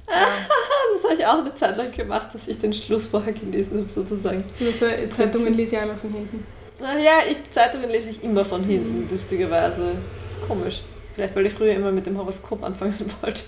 Das 0.94 1.04
habe 1.04 1.14
ich 1.14 1.26
auch 1.26 1.38
eine 1.38 1.54
Zeit 1.54 1.76
lang 1.76 1.90
gemacht, 1.92 2.34
dass 2.34 2.48
ich 2.48 2.58
den 2.58 2.72
Schluss 2.72 3.08
vorher 3.08 3.32
gelesen 3.32 3.78
habe, 3.78 3.88
sozusagen. 3.88 4.44
so, 4.58 4.64
so 4.70 4.86
Zeitungen 5.10 5.54
lese 5.54 5.76
ich 5.76 5.82
einmal 5.82 5.96
von 5.96 6.12
hinten. 6.12 6.46
Naja, 6.80 7.12
ich, 7.30 7.50
Zeitungen 7.50 7.90
lese 7.90 8.10
ich 8.10 8.22
immer 8.22 8.44
von 8.44 8.62
hinten, 8.64 9.08
lustigerweise. 9.10 9.96
Das 10.18 10.30
ist 10.30 10.46
komisch. 10.46 10.82
Vielleicht, 11.14 11.34
weil 11.36 11.46
ich 11.46 11.52
früher 11.52 11.74
immer 11.74 11.92
mit 11.92 12.06
dem 12.06 12.18
Horoskop 12.18 12.62
anfangen 12.62 12.94
wollte. 13.22 13.42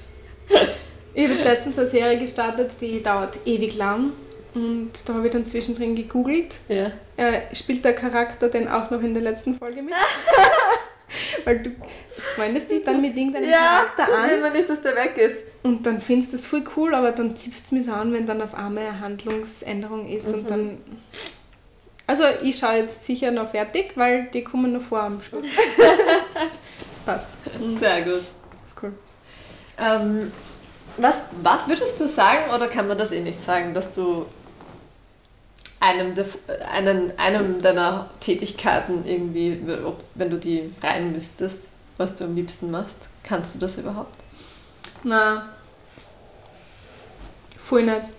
Ich 1.14 1.24
habe 1.24 1.34
jetzt 1.34 1.44
letztens 1.44 1.78
eine 1.78 1.86
Serie 1.86 2.18
gestartet, 2.18 2.72
die 2.80 3.02
dauert 3.02 3.38
ewig 3.44 3.76
lang. 3.76 4.12
Und 4.54 4.92
da 5.04 5.14
habe 5.14 5.26
ich 5.26 5.32
dann 5.32 5.46
zwischendrin 5.46 5.94
gegoogelt. 5.94 6.56
Ja. 6.68 6.92
Äh, 7.16 7.54
spielt 7.54 7.84
der 7.84 7.94
Charakter 7.94 8.48
denn 8.48 8.68
auch 8.68 8.90
noch 8.90 9.02
in 9.02 9.12
der 9.12 9.22
letzten 9.22 9.54
Folge 9.56 9.82
mit? 9.82 9.92
Weil 11.44 11.58
du 11.60 11.70
freundest 12.34 12.70
dich 12.70 12.84
dann 12.84 13.00
mit 13.00 13.16
irgendeinem 13.16 13.50
Charakter 13.50 14.06
will 14.06 14.34
an 14.34 14.40
man 14.40 14.52
nicht, 14.52 14.68
dass 14.68 14.80
der 14.80 14.96
weg 14.96 15.16
ist. 15.16 15.38
und 15.62 15.86
dann 15.86 16.00
findest 16.00 16.32
du 16.32 16.36
es 16.36 16.46
voll 16.46 16.64
cool, 16.76 16.94
aber 16.94 17.12
dann 17.12 17.36
zipft 17.36 17.64
es 17.64 17.72
mich 17.72 17.86
so 17.86 17.92
an, 17.92 18.12
wenn 18.12 18.26
dann 18.26 18.40
auf 18.42 18.54
einmal 18.54 18.86
eine 18.86 19.00
Handlungsänderung 19.00 20.08
ist 20.08 20.32
und 20.32 20.50
dann... 20.50 20.78
Also 22.08 22.22
ich 22.42 22.56
schaue 22.56 22.76
jetzt 22.76 23.02
sicher 23.04 23.32
noch 23.32 23.50
fertig, 23.50 23.92
weil 23.96 24.28
die 24.32 24.44
kommen 24.44 24.72
noch 24.72 24.82
vor 24.82 25.00
am 25.00 25.20
Schluss. 25.20 25.46
das 26.90 27.00
passt. 27.00 27.28
Sehr 27.80 28.02
gut. 28.02 28.22
Das 28.62 28.70
ist 28.70 28.82
cool. 28.82 28.92
Ähm, 29.78 30.32
was, 30.98 31.24
was 31.42 31.66
würdest 31.66 32.00
du 32.00 32.06
sagen, 32.06 32.50
oder 32.54 32.68
kann 32.68 32.86
man 32.86 32.96
das 32.96 33.10
eh 33.10 33.20
nicht 33.20 33.42
sagen, 33.42 33.74
dass 33.74 33.92
du 33.92 34.26
einem, 35.80 36.14
der, 36.14 36.26
einen, 36.72 37.18
einem 37.18 37.60
deiner 37.60 38.08
Tätigkeiten 38.20 39.04
irgendwie, 39.04 39.60
ob, 39.84 40.02
wenn 40.14 40.30
du 40.30 40.38
die 40.38 40.72
rein 40.82 41.12
müsstest, 41.12 41.70
was 41.96 42.14
du 42.14 42.24
am 42.24 42.34
liebsten 42.34 42.70
machst, 42.70 42.96
kannst 43.22 43.54
du 43.54 43.58
das 43.58 43.76
überhaupt? 43.76 44.14
Na, 45.02 45.48
voll 47.56 47.84
nicht. 47.84 48.10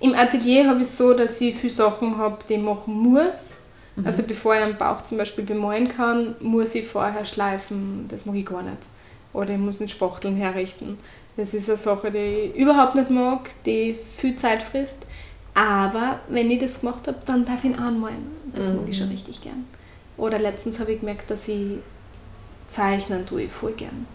Im 0.00 0.14
Atelier 0.14 0.68
habe 0.68 0.80
ich 0.80 0.88
es 0.88 0.96
so, 0.98 1.14
dass 1.14 1.40
ich 1.40 1.54
viele 1.54 1.72
Sachen 1.72 2.18
habe, 2.18 2.38
die 2.48 2.54
ich 2.54 2.60
machen 2.60 2.94
muss. 2.94 3.54
Also 4.02 4.24
bevor 4.24 4.56
ich 4.56 4.62
einen 4.62 4.76
Bauch 4.76 5.04
zum 5.04 5.18
Beispiel 5.18 5.44
bemalen 5.44 5.88
kann, 5.88 6.34
muss 6.40 6.74
ich 6.74 6.86
vorher 6.86 7.24
schleifen. 7.24 8.06
Das 8.08 8.26
mag 8.26 8.34
ich 8.34 8.44
gar 8.44 8.62
nicht. 8.62 8.78
Oder 9.32 9.54
ich 9.54 9.58
muss 9.58 9.80
einen 9.80 9.88
Spachteln 9.88 10.34
herrichten. 10.34 10.98
Das 11.36 11.54
ist 11.54 11.68
eine 11.68 11.78
Sache, 11.78 12.10
die 12.10 12.18
ich 12.18 12.56
überhaupt 12.56 12.96
nicht 12.96 13.10
mag, 13.10 13.50
die 13.64 13.94
viel 13.94 14.36
Zeit 14.36 14.62
frisst. 14.62 14.98
Aber 15.54 16.18
wenn 16.28 16.50
ich 16.50 16.58
das 16.58 16.80
gemacht 16.80 17.06
habe, 17.06 17.18
dann 17.26 17.44
darf 17.44 17.64
ich 17.64 17.70
ihn 17.70 17.78
anmalen. 17.78 18.26
Das 18.54 18.68
mag 18.68 18.88
ich 18.88 18.98
schon 18.98 19.08
richtig 19.08 19.40
gern. 19.40 19.64
Oder 20.16 20.38
letztens 20.38 20.78
habe 20.80 20.92
ich 20.92 21.00
gemerkt, 21.00 21.30
dass 21.30 21.48
ich 21.48 21.78
zeichnen 22.68 23.24
tue 23.26 23.42
ich 23.42 23.52
voll 23.52 23.72
gern. 23.72 24.06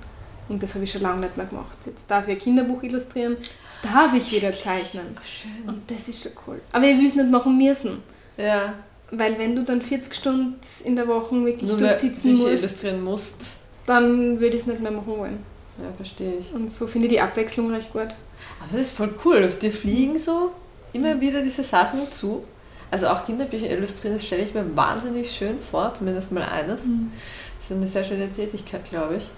Und 0.50 0.64
das 0.64 0.74
habe 0.74 0.84
ich 0.84 0.92
schon 0.92 1.02
lange 1.02 1.22
nicht 1.22 1.38
mehr 1.38 1.46
gemacht. 1.46 1.78
Jetzt 1.86 2.10
darf 2.10 2.28
ich 2.28 2.34
ein 2.34 2.40
Kinderbuch 2.40 2.82
illustrieren, 2.84 3.38
jetzt 3.40 3.80
darf 3.84 4.14
ich 4.14 4.32
wieder 4.32 4.52
zeichnen. 4.52 5.16
Schön. 5.24 5.52
Und 5.68 5.90
das 5.90 6.10
ist 6.10 6.24
schon 6.24 6.32
cool. 6.48 6.62
Aber 6.72 6.86
ich 6.86 6.98
will 6.98 7.06
es 7.06 7.16
nicht 7.16 7.30
machen 7.30 7.58
müssen. 7.58 8.02
Ja, 8.38 8.74
Weil 9.12 9.38
wenn 9.38 9.56
du 9.56 9.64
dann 9.64 9.82
40 9.82 10.14
Stunden 10.14 10.60
in 10.86 10.96
der 10.96 11.08
Woche 11.08 11.36
wirklich 11.46 11.72
nur 11.72 11.96
sitzen 11.98 12.34
musst, 12.34 12.48
illustrieren 12.48 13.04
musst. 13.04 13.42
dann 13.86 14.40
würde 14.40 14.56
ich 14.56 14.62
es 14.62 14.68
nicht 14.68 14.82
mehr 14.82 14.92
machen 14.92 15.18
wollen. 15.18 15.40
Ja, 15.78 15.92
verstehe 15.96 16.36
ich. 16.40 16.54
Und 16.54 16.72
so 16.72 16.88
finde 16.88 17.08
ich 17.08 17.14
die 17.14 17.22
Abwechslung 17.22 17.72
recht 17.72 17.94
gut. 17.94 18.02
Aber 18.02 18.72
das 18.72 18.82
ist 18.82 18.92
voll 18.92 19.14
cool. 19.24 19.46
Auf 19.46 19.60
dir 19.60 19.72
fliegen 19.72 20.18
so 20.18 20.52
immer 20.94 21.20
wieder 21.20 21.42
diese 21.42 21.64
Sachen 21.64 22.12
zu. 22.12 22.44
Also 22.92 23.08
auch 23.08 23.26
Kinderbücher 23.26 23.70
illustrieren, 23.70 24.16
das 24.16 24.26
stelle 24.26 24.42
ich 24.42 24.54
mir 24.54 24.76
wahnsinnig 24.76 25.32
schön 25.32 25.60
vor, 25.62 25.94
zumindest 25.94 26.32
mal 26.32 26.44
eines. 26.44 26.84
Das 26.84 27.66
ist 27.66 27.72
eine 27.72 27.88
sehr 27.88 28.04
schöne 28.04 28.32
Tätigkeit, 28.32 28.84
glaube 28.90 29.18
ich. 29.18 29.30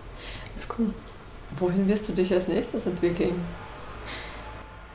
Das 0.53 0.63
ist 0.63 0.73
cool. 0.79 0.93
Wohin 1.59 1.87
wirst 1.87 2.07
du 2.07 2.13
dich 2.13 2.33
als 2.33 2.47
nächstes 2.47 2.85
entwickeln? 2.85 3.35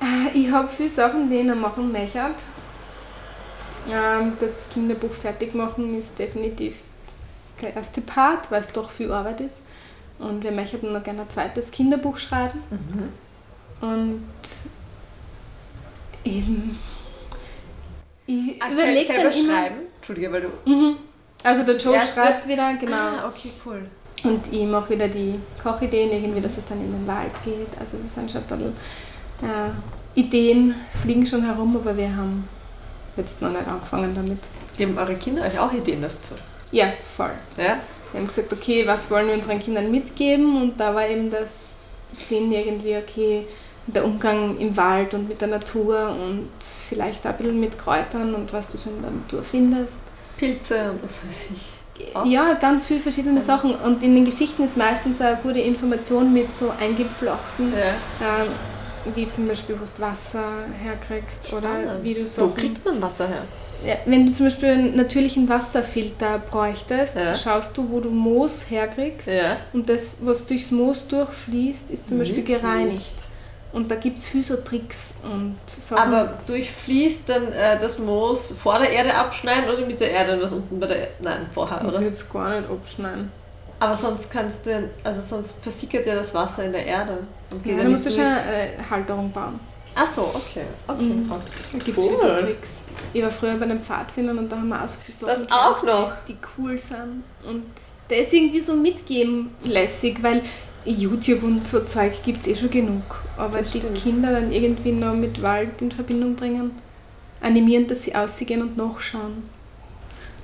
Äh, 0.00 0.38
Ich 0.38 0.50
habe 0.50 0.68
viele 0.68 0.88
Sachen, 0.88 1.28
die 1.28 1.36
ich 1.36 1.44
noch 1.44 1.54
machen 1.56 1.92
möchte. 1.92 2.18
Ähm, 3.90 4.32
Das 4.40 4.70
Kinderbuch 4.72 5.12
fertig 5.12 5.54
machen 5.54 5.98
ist 5.98 6.18
definitiv 6.18 6.76
der 7.60 7.76
erste 7.76 8.00
Part, 8.00 8.50
weil 8.50 8.62
es 8.62 8.72
doch 8.72 8.88
viel 8.88 9.12
Arbeit 9.12 9.40
ist. 9.42 9.60
Und 10.18 10.42
wir 10.42 10.52
möchten 10.52 10.92
noch 10.92 11.02
gerne 11.02 11.22
ein 11.22 11.30
zweites 11.30 11.70
Kinderbuch 11.70 12.16
schreiben. 12.16 12.62
Und 13.82 14.22
eben. 16.26 16.78
Ich 18.26 18.56
überlege 18.56 19.14
dann 19.14 19.32
immer, 19.32 19.66
Entschuldige, 19.96 20.32
weil 20.32 20.42
du. 20.42 20.70
Mhm. 20.70 20.96
Also 21.42 21.62
der 21.62 21.76
Joe 21.76 22.00
schreibt 22.00 22.48
wieder, 22.48 22.74
genau. 22.74 22.96
Ah, 22.96 23.28
okay, 23.28 23.50
cool. 23.64 23.86
Und 24.24 24.52
ich 24.52 24.64
mache 24.64 24.90
wieder 24.90 25.06
die 25.08 25.38
Kochideen, 25.62 26.10
irgendwie, 26.10 26.40
dass 26.40 26.58
es 26.58 26.66
dann 26.66 26.80
in 26.80 26.90
den 26.90 27.06
Wald 27.06 27.32
geht. 27.44 27.78
Also 27.78 28.00
wir 28.00 28.08
sind 28.08 28.30
schon 28.30 28.42
ein 28.42 28.46
bisschen, 28.48 28.72
äh, 29.42 30.18
Ideen 30.18 30.74
fliegen 31.02 31.26
schon 31.26 31.44
herum, 31.44 31.76
aber 31.76 31.96
wir 31.96 32.16
haben 32.16 32.48
jetzt 33.16 33.42
noch 33.42 33.50
nicht 33.50 33.68
angefangen 33.68 34.14
damit. 34.14 34.38
Geben 34.76 34.96
eure 34.98 35.14
Kinder 35.14 35.42
euch 35.42 35.58
auch 35.58 35.72
Ideen 35.72 36.02
dazu? 36.02 36.34
Ja, 36.72 36.92
voll. 37.04 37.32
Ja? 37.56 37.78
Wir 38.12 38.20
haben 38.20 38.26
gesagt, 38.26 38.52
okay, 38.52 38.86
was 38.86 39.10
wollen 39.10 39.28
wir 39.28 39.34
unseren 39.34 39.58
Kindern 39.58 39.90
mitgeben? 39.90 40.60
Und 40.60 40.80
da 40.80 40.94
war 40.94 41.06
eben 41.06 41.30
das 41.30 41.74
Sinn 42.12 42.50
irgendwie, 42.50 42.96
okay, 42.96 43.46
der 43.86 44.04
Umgang 44.04 44.58
im 44.58 44.76
Wald 44.76 45.14
und 45.14 45.28
mit 45.28 45.40
der 45.40 45.48
Natur 45.48 46.10
und 46.10 46.48
vielleicht 46.88 47.24
auch 47.26 47.30
ein 47.30 47.36
bisschen 47.36 47.60
mit 47.60 47.78
Kräutern 47.78 48.34
und 48.34 48.52
was 48.52 48.68
du 48.68 48.76
so 48.76 48.90
in 48.90 49.02
der 49.02 49.10
Natur 49.12 49.42
findest. 49.42 49.98
Pilze 50.36 50.90
und 50.90 51.02
was 51.02 51.12
weiß 51.12 51.50
ich. 51.54 52.14
Auch? 52.14 52.26
Ja, 52.26 52.54
ganz 52.54 52.84
viele 52.86 53.00
verschiedene 53.00 53.40
Sachen. 53.40 53.74
Und 53.74 54.02
in 54.02 54.14
den 54.14 54.24
Geschichten 54.26 54.62
ist 54.64 54.76
meistens 54.76 55.20
eine 55.20 55.36
gute 55.42 55.60
Information 55.60 56.32
mit 56.32 56.52
so 56.52 56.70
eingepflochten, 56.78 57.72
Ja. 57.72 58.42
ähm, 58.42 58.48
wie 59.14 59.26
zum 59.28 59.46
Beispiel, 59.48 59.76
wo 59.80 59.84
du 59.84 60.02
Wasser 60.02 60.42
herkriegst 60.82 61.52
oder 61.52 61.68
Spannend. 61.68 62.02
wie 62.04 62.14
du 62.14 62.22
Wo 62.22 62.26
Sachen... 62.26 62.54
kriegt 62.54 62.84
man 62.84 63.00
Wasser 63.00 63.28
her? 63.28 63.42
Ja, 63.86 63.94
wenn 64.06 64.26
du 64.26 64.32
zum 64.32 64.46
Beispiel 64.46 64.70
einen 64.70 64.96
natürlichen 64.96 65.48
Wasserfilter 65.48 66.38
bräuchtest, 66.50 67.14
Ja. 67.16 67.34
schaust 67.34 67.76
du, 67.76 67.88
wo 67.90 68.00
du 68.00 68.10
Moos 68.10 68.66
herkriegst. 68.68 69.28
Ja. 69.28 69.56
Und 69.72 69.88
das, 69.88 70.16
was 70.22 70.44
durchs 70.44 70.70
Moos 70.70 71.06
durchfließt, 71.06 71.90
ist 71.92 72.08
zum 72.08 72.18
Beispiel 72.18 72.42
gereinigt. 72.42 73.12
Und 73.76 73.90
da 73.90 73.96
gibt 73.96 74.18
es 74.20 74.26
viel 74.26 74.42
so 74.42 74.56
Tricks 74.56 75.16
und 75.22 75.54
Sachen. 75.66 76.14
Aber 76.14 76.38
durchfließt 76.46 77.28
dann 77.28 77.52
äh, 77.52 77.78
das 77.78 77.98
Moos 77.98 78.54
vor 78.58 78.78
der 78.78 78.88
Erde 78.88 79.14
abschneiden 79.14 79.68
oder 79.68 79.84
mit 79.84 80.00
der 80.00 80.12
Erde, 80.12 80.40
was 80.40 80.50
unten 80.52 80.80
bei 80.80 80.86
der 80.86 80.96
Erde? 80.96 81.12
Nein, 81.20 81.50
vorher, 81.52 81.82
ich 81.82 81.88
oder? 81.88 82.00
würde 82.00 82.12
es 82.14 82.26
gar 82.32 82.58
nicht 82.58 82.70
abschneiden. 82.70 83.30
Aber 83.78 83.94
sonst 83.94 84.30
kannst 84.30 84.64
du, 84.64 84.88
also 85.04 85.20
sonst 85.20 85.56
versickert 85.60 86.06
ja 86.06 86.14
das 86.14 86.32
Wasser 86.32 86.64
in 86.64 86.72
der 86.72 86.86
Erde 86.86 87.18
und 87.52 87.62
geht 87.62 87.72
Ja, 87.72 87.78
ja, 87.78 87.82
da 87.82 87.88
nicht 87.90 88.02
musst 88.02 88.06
du 88.06 88.10
schon 88.22 88.24
eine 88.24 88.62
äh, 88.62 88.68
Halterung 88.88 89.30
bauen. 89.30 89.60
Ach 89.94 90.06
so, 90.06 90.22
okay. 90.22 90.64
okay. 90.86 91.02
Mhm. 91.02 91.28
Da 91.72 91.78
gibt 91.78 91.98
es 91.98 92.04
Cool. 92.04 92.38
Tricks. 92.40 92.82
Ich 93.12 93.22
war 93.22 93.30
früher 93.30 93.56
bei 93.56 93.66
den 93.66 93.82
Pfadfindern 93.82 94.38
und 94.38 94.50
da 94.50 94.56
haben 94.56 94.68
wir 94.68 94.82
auch 94.82 94.88
so 94.88 94.96
viele 95.04 95.18
Sachen 95.18 95.46
Das 95.48 95.52
auch 95.52 95.82
noch. 95.82 96.12
die 96.26 96.38
cool 96.56 96.78
sind. 96.78 97.24
Und 97.46 97.64
das 98.08 98.32
irgendwie 98.32 98.60
so 98.60 98.74
mitgeben 98.74 99.54
lässig, 99.64 100.22
weil 100.22 100.40
YouTube 100.92 101.42
und 101.42 101.66
so 101.66 101.80
Zeug 101.84 102.22
gibt 102.24 102.40
es 102.42 102.46
eh 102.46 102.54
schon 102.56 102.70
genug. 102.70 103.24
Aber 103.36 103.58
Das 103.58 103.70
die 103.72 103.78
stimmt. 103.78 103.96
Kinder 103.96 104.32
dann 104.32 104.52
irgendwie 104.52 104.92
noch 104.92 105.14
mit 105.14 105.42
Wald 105.42 105.80
in 105.82 105.90
Verbindung 105.92 106.36
bringen, 106.36 106.70
animieren, 107.40 107.86
dass 107.86 108.04
sie 108.04 108.14
ausgehen 108.14 108.62
und 108.62 108.76
nachschauen. 108.76 109.48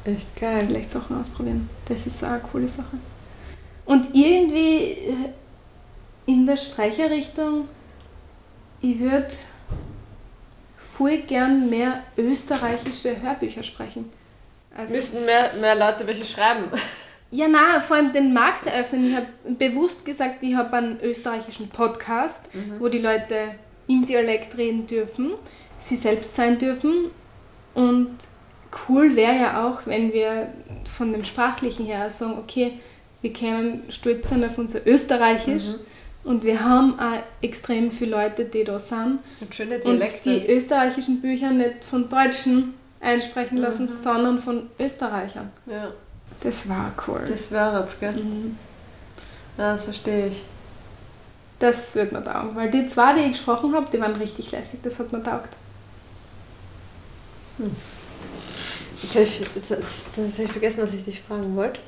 Echt 0.05 0.35
geil. 0.37 0.65
Vielleicht 0.67 0.91
Sachen 0.91 1.19
ausprobieren. 1.19 1.69
Das 1.87 2.07
ist 2.07 2.19
so 2.19 2.27
eine 2.27 2.41
coole 2.41 2.69
Sache. 2.69 2.99
Und 3.85 4.15
irgendwie 4.15 4.93
äh, 4.93 5.15
in 6.27 6.47
der 6.47 6.57
Sprecherrichtung, 6.57 7.69
ich 8.81 8.99
würde 8.99 9.29
voll 10.77 11.19
gern 11.19 11.71
mehr 11.71 12.03
österreichische 12.17 13.21
Hörbücher 13.23 13.63
sprechen. 13.63 14.11
Also, 14.77 14.95
Müssten 14.97 15.25
mehr, 15.25 15.55
mehr 15.55 15.75
Leute 15.75 16.07
welche 16.07 16.25
schreiben. 16.25 16.65
Ja, 17.33 17.49
na, 17.49 17.81
vor 17.81 17.97
allem 17.97 18.13
den 18.13 18.33
Markt 18.33 18.67
eröffnen. 18.67 19.09
Ich 19.09 19.17
habe 19.17 19.27
bewusst 19.59 20.05
gesagt, 20.05 20.43
ich 20.43 20.55
habe 20.55 20.77
einen 20.77 21.01
österreichischen 21.03 21.69
Podcast, 21.71 22.43
wo 22.79 22.89
die 22.89 22.99
Leute 22.99 23.55
im 23.89 24.07
Dialekt 24.07 24.57
reden 24.57 24.87
dürfen, 24.87 25.33
sie 25.79 25.97
selbst 25.97 26.35
sein 26.35 26.59
dürfen. 26.59 27.11
Und 27.75 28.11
cool 28.89 29.17
wäre 29.17 29.35
ja 29.35 29.67
auch, 29.67 29.81
wenn 29.87 30.13
wir 30.13 30.49
von 30.97 31.13
dem 31.13 31.25
Sprachlichen 31.25 31.87
her 31.87 32.11
sagen, 32.11 32.39
okay, 32.39 32.75
wir 33.23 33.33
können 33.33 33.85
stolz 33.89 34.29
sein 34.29 34.45
auf 34.45 34.59
unser 34.59 34.87
Österreichisch 34.87 35.65
und 36.25 36.45
wir 36.45 36.65
haben 36.65 36.99
auch 36.99 37.19
extrem 37.41 37.91
viele 37.91 38.13
Leute, 38.13 38.45
die 38.45 38.65
da 38.65 38.79
sind 38.79 39.19
Und 39.41 39.55
schöne 39.55 39.77
und 39.77 39.85
Dialekte. 39.85 40.41
die 40.41 40.47
österreichischen 40.53 41.21
Bücher 41.21 41.51
nicht 41.51 41.85
von 41.85 42.09
Deutschen 42.09 42.75
einsprechen 43.01 43.59
lassen, 43.59 43.89
sondern 44.01 44.39
von 44.39 44.69
Österreichern. 44.79 45.51
ja, 45.67 45.93
Das 46.43 46.69
war 46.69 46.93
cool. 47.07 47.23
das 47.29 47.51
wäre 47.51 47.85
es, 47.85 47.99
gell? 48.01 48.13
Mhm. 48.13 48.59
Ja, 49.59 49.75
das 49.75 49.85
verstehe 49.85 50.29
ich. 50.29 50.43
Das 51.59 51.95
wird 51.95 52.11
mir 52.11 52.25
taugen, 52.25 52.57
weil 52.57 52.71
die 52.71 52.87
zwei, 52.87 53.15
die 53.15 53.21
ich 53.21 53.33
gesprochen 53.33 53.73
habe, 53.75 53.89
die 53.93 54.01
waren 54.01 54.17
richtig 54.17 54.51
lässig, 54.51 54.81
das 54.83 54.99
hat 54.99 55.13
mir 55.13 55.23
taugt. 55.23 55.51
Jetzt 59.01 59.15
habe 59.15 59.25
ich, 59.25 59.41
jetzt, 59.55 59.71
jetzt, 59.71 60.17
jetzt 60.17 60.39
habe 60.39 60.45
ich 60.45 60.53
vergessen, 60.53 60.83
was 60.83 60.95
ich 60.95 61.05
dich 61.05 61.21
fragen 61.21 61.55
wollte. 61.55 61.81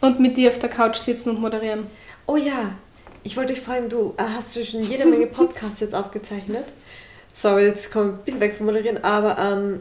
Und 0.00 0.18
mit 0.20 0.36
dir 0.36 0.50
auf 0.50 0.58
der 0.58 0.68
Couch 0.68 0.96
sitzen 0.96 1.30
und 1.30 1.40
moderieren. 1.40 1.86
Oh 2.26 2.36
ja, 2.36 2.72
ich 3.22 3.36
wollte 3.36 3.54
dich 3.54 3.62
fragen, 3.62 3.88
du 3.88 4.14
äh, 4.16 4.22
hast 4.22 4.54
du 4.56 4.64
schon 4.64 4.82
jede 4.82 5.06
Menge 5.06 5.26
Podcasts 5.28 5.80
jetzt 5.80 5.94
aufgezeichnet. 5.94 6.64
Sorry, 7.32 7.66
jetzt 7.66 7.92
komme 7.92 8.10
ich 8.10 8.14
ein 8.14 8.24
bisschen 8.24 8.40
weg 8.40 8.56
vom 8.56 8.66
Moderieren, 8.66 9.04
aber 9.04 9.38
ähm, 9.38 9.80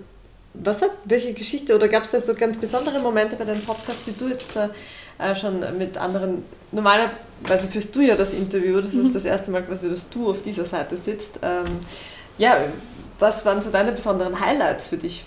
was 0.63 0.81
hat, 0.81 0.91
welche 1.05 1.33
Geschichte 1.33 1.75
oder 1.75 1.87
gab 1.87 2.03
es 2.03 2.11
da 2.11 2.19
so 2.19 2.33
ganz 2.33 2.57
besondere 2.57 2.99
Momente 2.99 3.35
bei 3.35 3.45
deinen 3.45 3.63
Podcasts, 3.63 4.05
die 4.05 4.13
du 4.13 4.27
jetzt 4.27 4.55
da 4.55 4.69
äh, 5.17 5.35
schon 5.35 5.59
mit 5.77 5.97
anderen, 5.97 6.43
normalerweise 6.71 7.67
führst 7.69 7.95
du 7.95 8.01
ja 8.01 8.15
das 8.15 8.33
Interview, 8.33 8.81
das 8.81 8.93
ist 8.93 9.13
das 9.15 9.25
erste 9.25 9.51
Mal 9.51 9.63
quasi, 9.63 9.89
dass 9.89 10.09
du 10.09 10.29
auf 10.29 10.41
dieser 10.41 10.65
Seite 10.65 10.97
sitzt. 10.97 11.39
Ähm, 11.41 11.65
ja, 12.37 12.57
was 13.19 13.45
waren 13.45 13.61
so 13.61 13.71
deine 13.71 13.91
besonderen 13.91 14.39
Highlights 14.39 14.89
für 14.89 14.97
dich 14.97 15.25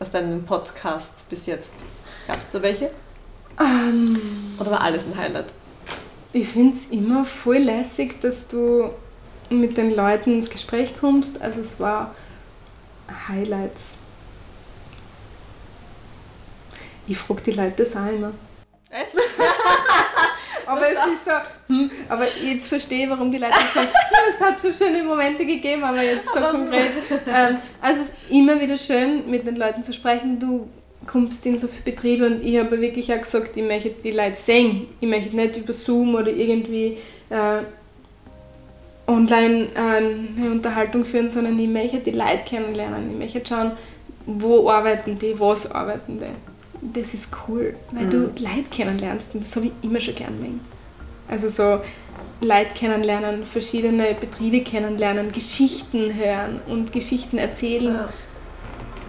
aus 0.00 0.10
deinen 0.10 0.44
Podcasts 0.44 1.22
bis 1.24 1.46
jetzt? 1.46 1.74
Gab 2.26 2.38
es 2.38 2.50
da 2.50 2.60
welche? 2.62 2.90
Oder 4.60 4.70
war 4.70 4.80
alles 4.82 5.04
ein 5.04 5.16
Highlight? 5.16 5.46
Ich 6.32 6.48
finde 6.48 6.76
es 6.76 6.86
immer 6.86 7.24
voll 7.24 7.58
lässig, 7.58 8.20
dass 8.20 8.46
du 8.46 8.90
mit 9.50 9.76
den 9.76 9.90
Leuten 9.90 10.32
ins 10.32 10.50
Gespräch 10.50 10.94
kommst. 11.00 11.40
Also 11.40 11.60
es 11.60 11.80
war 11.80 12.14
Highlights. 13.28 13.96
Ich 17.08 17.16
frage 17.16 17.42
die 17.42 17.52
Leute 17.52 17.72
das 17.78 17.96
auch 17.96 18.06
immer. 18.06 18.32
Echt? 18.90 19.14
Aber 20.66 20.82
es 20.82 21.12
ist 21.12 21.24
so, 21.24 21.30
hm, 21.68 21.90
aber 22.10 22.26
jetzt 22.44 22.68
verstehe 22.68 23.04
ich, 23.04 23.10
warum 23.10 23.32
die 23.32 23.38
Leute 23.38 23.54
sagen, 23.72 23.88
ja, 23.90 24.18
es 24.28 24.38
hat 24.38 24.60
so 24.60 24.70
schöne 24.70 25.02
Momente 25.02 25.46
gegeben, 25.46 25.82
aber 25.82 26.02
jetzt 26.02 26.26
so 26.26 26.40
konkret. 26.40 26.90
Ähm, 27.26 27.56
also 27.80 28.02
es 28.02 28.08
ist 28.08 28.16
immer 28.28 28.60
wieder 28.60 28.76
schön, 28.76 29.30
mit 29.30 29.46
den 29.46 29.56
Leuten 29.56 29.82
zu 29.82 29.94
sprechen. 29.94 30.38
Du 30.38 30.68
kommst 31.06 31.46
in 31.46 31.58
so 31.58 31.68
viele 31.68 31.84
Betriebe 31.84 32.26
und 32.26 32.44
ich 32.44 32.58
habe 32.58 32.78
wirklich 32.82 33.10
auch 33.10 33.18
gesagt, 33.18 33.56
ich 33.56 33.62
möchte 33.62 33.88
die 33.88 34.10
Leute 34.10 34.36
sehen. 34.36 34.88
Ich 35.00 35.08
möchte 35.08 35.34
nicht 35.34 35.56
über 35.56 35.72
Zoom 35.72 36.14
oder 36.14 36.30
irgendwie 36.30 36.98
äh, 37.30 37.62
online 39.06 39.68
äh, 39.74 39.78
eine 39.78 40.50
Unterhaltung 40.50 41.06
führen, 41.06 41.30
sondern 41.30 41.58
ich 41.58 41.68
möchte 41.68 42.00
die 42.00 42.10
Leute 42.10 42.44
kennenlernen. 42.44 43.10
Ich 43.10 43.16
möchte 43.16 43.48
schauen, 43.48 43.72
wo 44.26 44.68
arbeiten 44.68 45.18
die, 45.18 45.40
was 45.40 45.70
arbeiten 45.70 46.20
die. 46.20 46.57
Das 46.92 47.14
ist 47.14 47.30
cool, 47.46 47.74
weil 47.92 48.08
du 48.08 48.30
Leute 48.38 48.68
kennenlernst 48.70 49.34
und 49.34 49.44
das 49.44 49.54
habe 49.56 49.66
ich 49.66 49.72
immer 49.82 50.00
schon 50.00 50.14
gern 50.14 50.38
mögen. 50.40 50.60
Also 51.28 51.48
so 51.48 51.80
Leute 52.40 52.74
kennenlernen, 52.74 53.44
verschiedene 53.44 54.14
Betriebe 54.14 54.62
kennenlernen, 54.62 55.32
Geschichten 55.32 56.14
hören 56.14 56.60
und 56.66 56.92
Geschichten 56.92 57.38
erzählen. 57.38 57.94
Ja. 57.94 58.08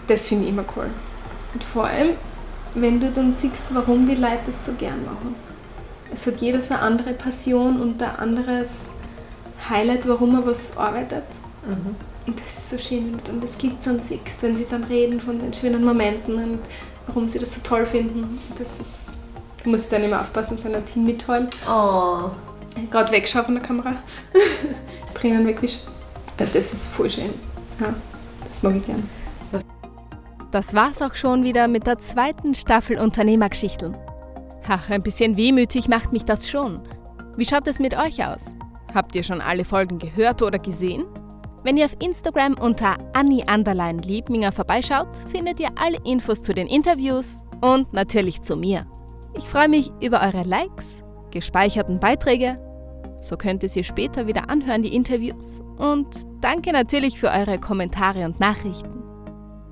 Das 0.08 0.28
finde 0.28 0.46
ich 0.46 0.50
immer 0.50 0.66
cool. 0.76 0.90
Und 1.54 1.64
vor 1.64 1.86
allem, 1.86 2.16
wenn 2.76 3.00
du 3.00 3.12
dann 3.12 3.32
siehst, 3.34 3.74
warum 3.74 4.08
die 4.08 4.16
Leute 4.16 4.40
das 4.48 4.66
so 4.66 4.74
gern 4.74 5.06
machen. 5.06 5.36
Es 6.12 6.26
hat 6.26 6.38
jeder 6.42 6.60
so 6.62 6.74
eine 6.74 6.84
andere 6.84 7.14
Passion 7.14 7.80
und 7.80 8.02
ein 8.02 8.16
anderes 8.16 8.94
Highlight, 9.70 10.08
warum 10.08 10.36
er 10.36 10.46
was 10.46 10.76
arbeitet. 10.76 11.24
Und 12.26 12.40
das 12.40 12.58
ist 12.58 12.70
so 12.70 12.78
schön, 12.78 13.06
wenn 13.06 13.14
du 13.14 13.24
dann 13.26 13.42
das 13.42 13.58
Glitzern 13.58 13.98
dann 13.98 14.04
siehst, 14.04 14.42
wenn 14.42 14.56
sie 14.56 14.66
dann 14.70 14.84
reden 14.84 15.22
von 15.22 15.40
den 15.40 15.54
schönen 15.54 15.84
Momenten 15.84 16.36
und 16.36 16.60
warum 17.10 17.28
sie 17.28 17.40
das 17.40 17.56
so 17.56 17.62
toll 17.62 17.86
finden. 17.86 18.40
Das 18.58 18.80
ist, 18.80 19.08
du 19.64 19.70
musst 19.70 19.92
dann 19.92 20.04
immer 20.04 20.22
aufpassen, 20.22 20.58
dass 20.58 20.66
ein 20.66 20.86
Team 20.86 21.06
mitheulen. 21.06 21.50
Oh. 21.68 22.30
Gerade 22.90 23.12
wegschauen 23.12 23.46
von 23.46 23.56
der 23.56 23.64
Kamera. 23.64 23.96
Tränen 25.14 25.46
wegwischen. 25.46 25.82
Das, 26.38 26.54
das 26.54 26.74
ist 26.74 26.88
voll 26.88 27.10
schön. 27.10 27.34
Ja, 27.80 27.94
das 28.48 28.64
mag 28.64 28.76
ich 28.76 28.86
gern. 28.86 29.10
Das 30.52 30.74
war's 30.74 31.02
auch 31.02 31.16
schon 31.16 31.44
wieder 31.44 31.68
mit 31.68 31.86
der 31.86 32.00
zweiten 32.00 32.56
Staffel 32.56 32.98
Unternehmergeschichten. 32.98 33.96
Ach, 34.68 34.90
ein 34.90 35.04
bisschen 35.04 35.38
wehmütig 35.38 35.88
macht 35.88 36.12
mich 36.12 36.26
das 36.26 36.50
schon. 36.50 36.82
Wie 37.38 37.46
schaut 37.46 37.68
es 37.68 37.80
mit 37.80 37.96
euch 37.96 38.26
aus? 38.26 38.56
Habt 38.94 39.16
ihr 39.16 39.24
schon 39.24 39.42
alle 39.42 39.64
Folgen 39.64 40.00
gehört 40.00 40.42
oder 40.42 40.58
gesehen? 40.58 41.06
Wenn 41.64 41.76
ihr 41.76 41.86
auf 41.86 41.96
Instagram 42.02 42.56
unter 42.60 42.98
Anni 43.14 43.44
Anderlein 43.46 44.00
Liebminger 44.00 44.52
vorbeischaut, 44.52 45.08
findet 45.28 45.60
ihr 45.60 45.70
alle 45.76 45.98
Infos 46.06 46.42
zu 46.42 46.54
den 46.54 46.68
Interviews 46.68 47.44
und 47.62 47.92
natürlich 47.94 48.42
zu 48.42 48.56
mir. 48.56 48.86
Ich 49.36 49.44
freue 49.44 49.68
mich 49.68 49.92
über 50.02 50.22
eure 50.22 50.44
Likes, 50.44 51.04
gespeicherten 51.32 52.00
Beiträge. 52.00 52.58
So 53.20 53.36
könnt 53.36 53.64
ihr 53.64 53.70
sie 53.70 53.84
später 53.84 54.26
wieder 54.26 54.50
anhören, 54.50 54.84
die 54.84 54.96
Interviews. 54.96 55.62
Und 55.78 56.08
danke 56.40 56.72
natürlich 56.72 57.20
für 57.20 57.30
eure 57.30 57.60
Kommentare 57.60 58.24
und 58.24 58.40
Nachrichten. 58.40 59.04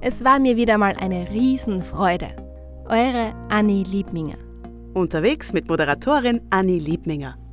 Es 0.01 0.23
war 0.23 0.39
mir 0.39 0.57
wieder 0.57 0.77
mal 0.77 0.95
eine 0.99 1.31
Riesenfreude. 1.31 2.35
Eure 2.89 3.33
Anni 3.49 3.83
Liebminger. 3.83 4.37
Unterwegs 4.93 5.53
mit 5.53 5.69
Moderatorin 5.69 6.41
Anni 6.49 6.79
Liebminger. 6.79 7.37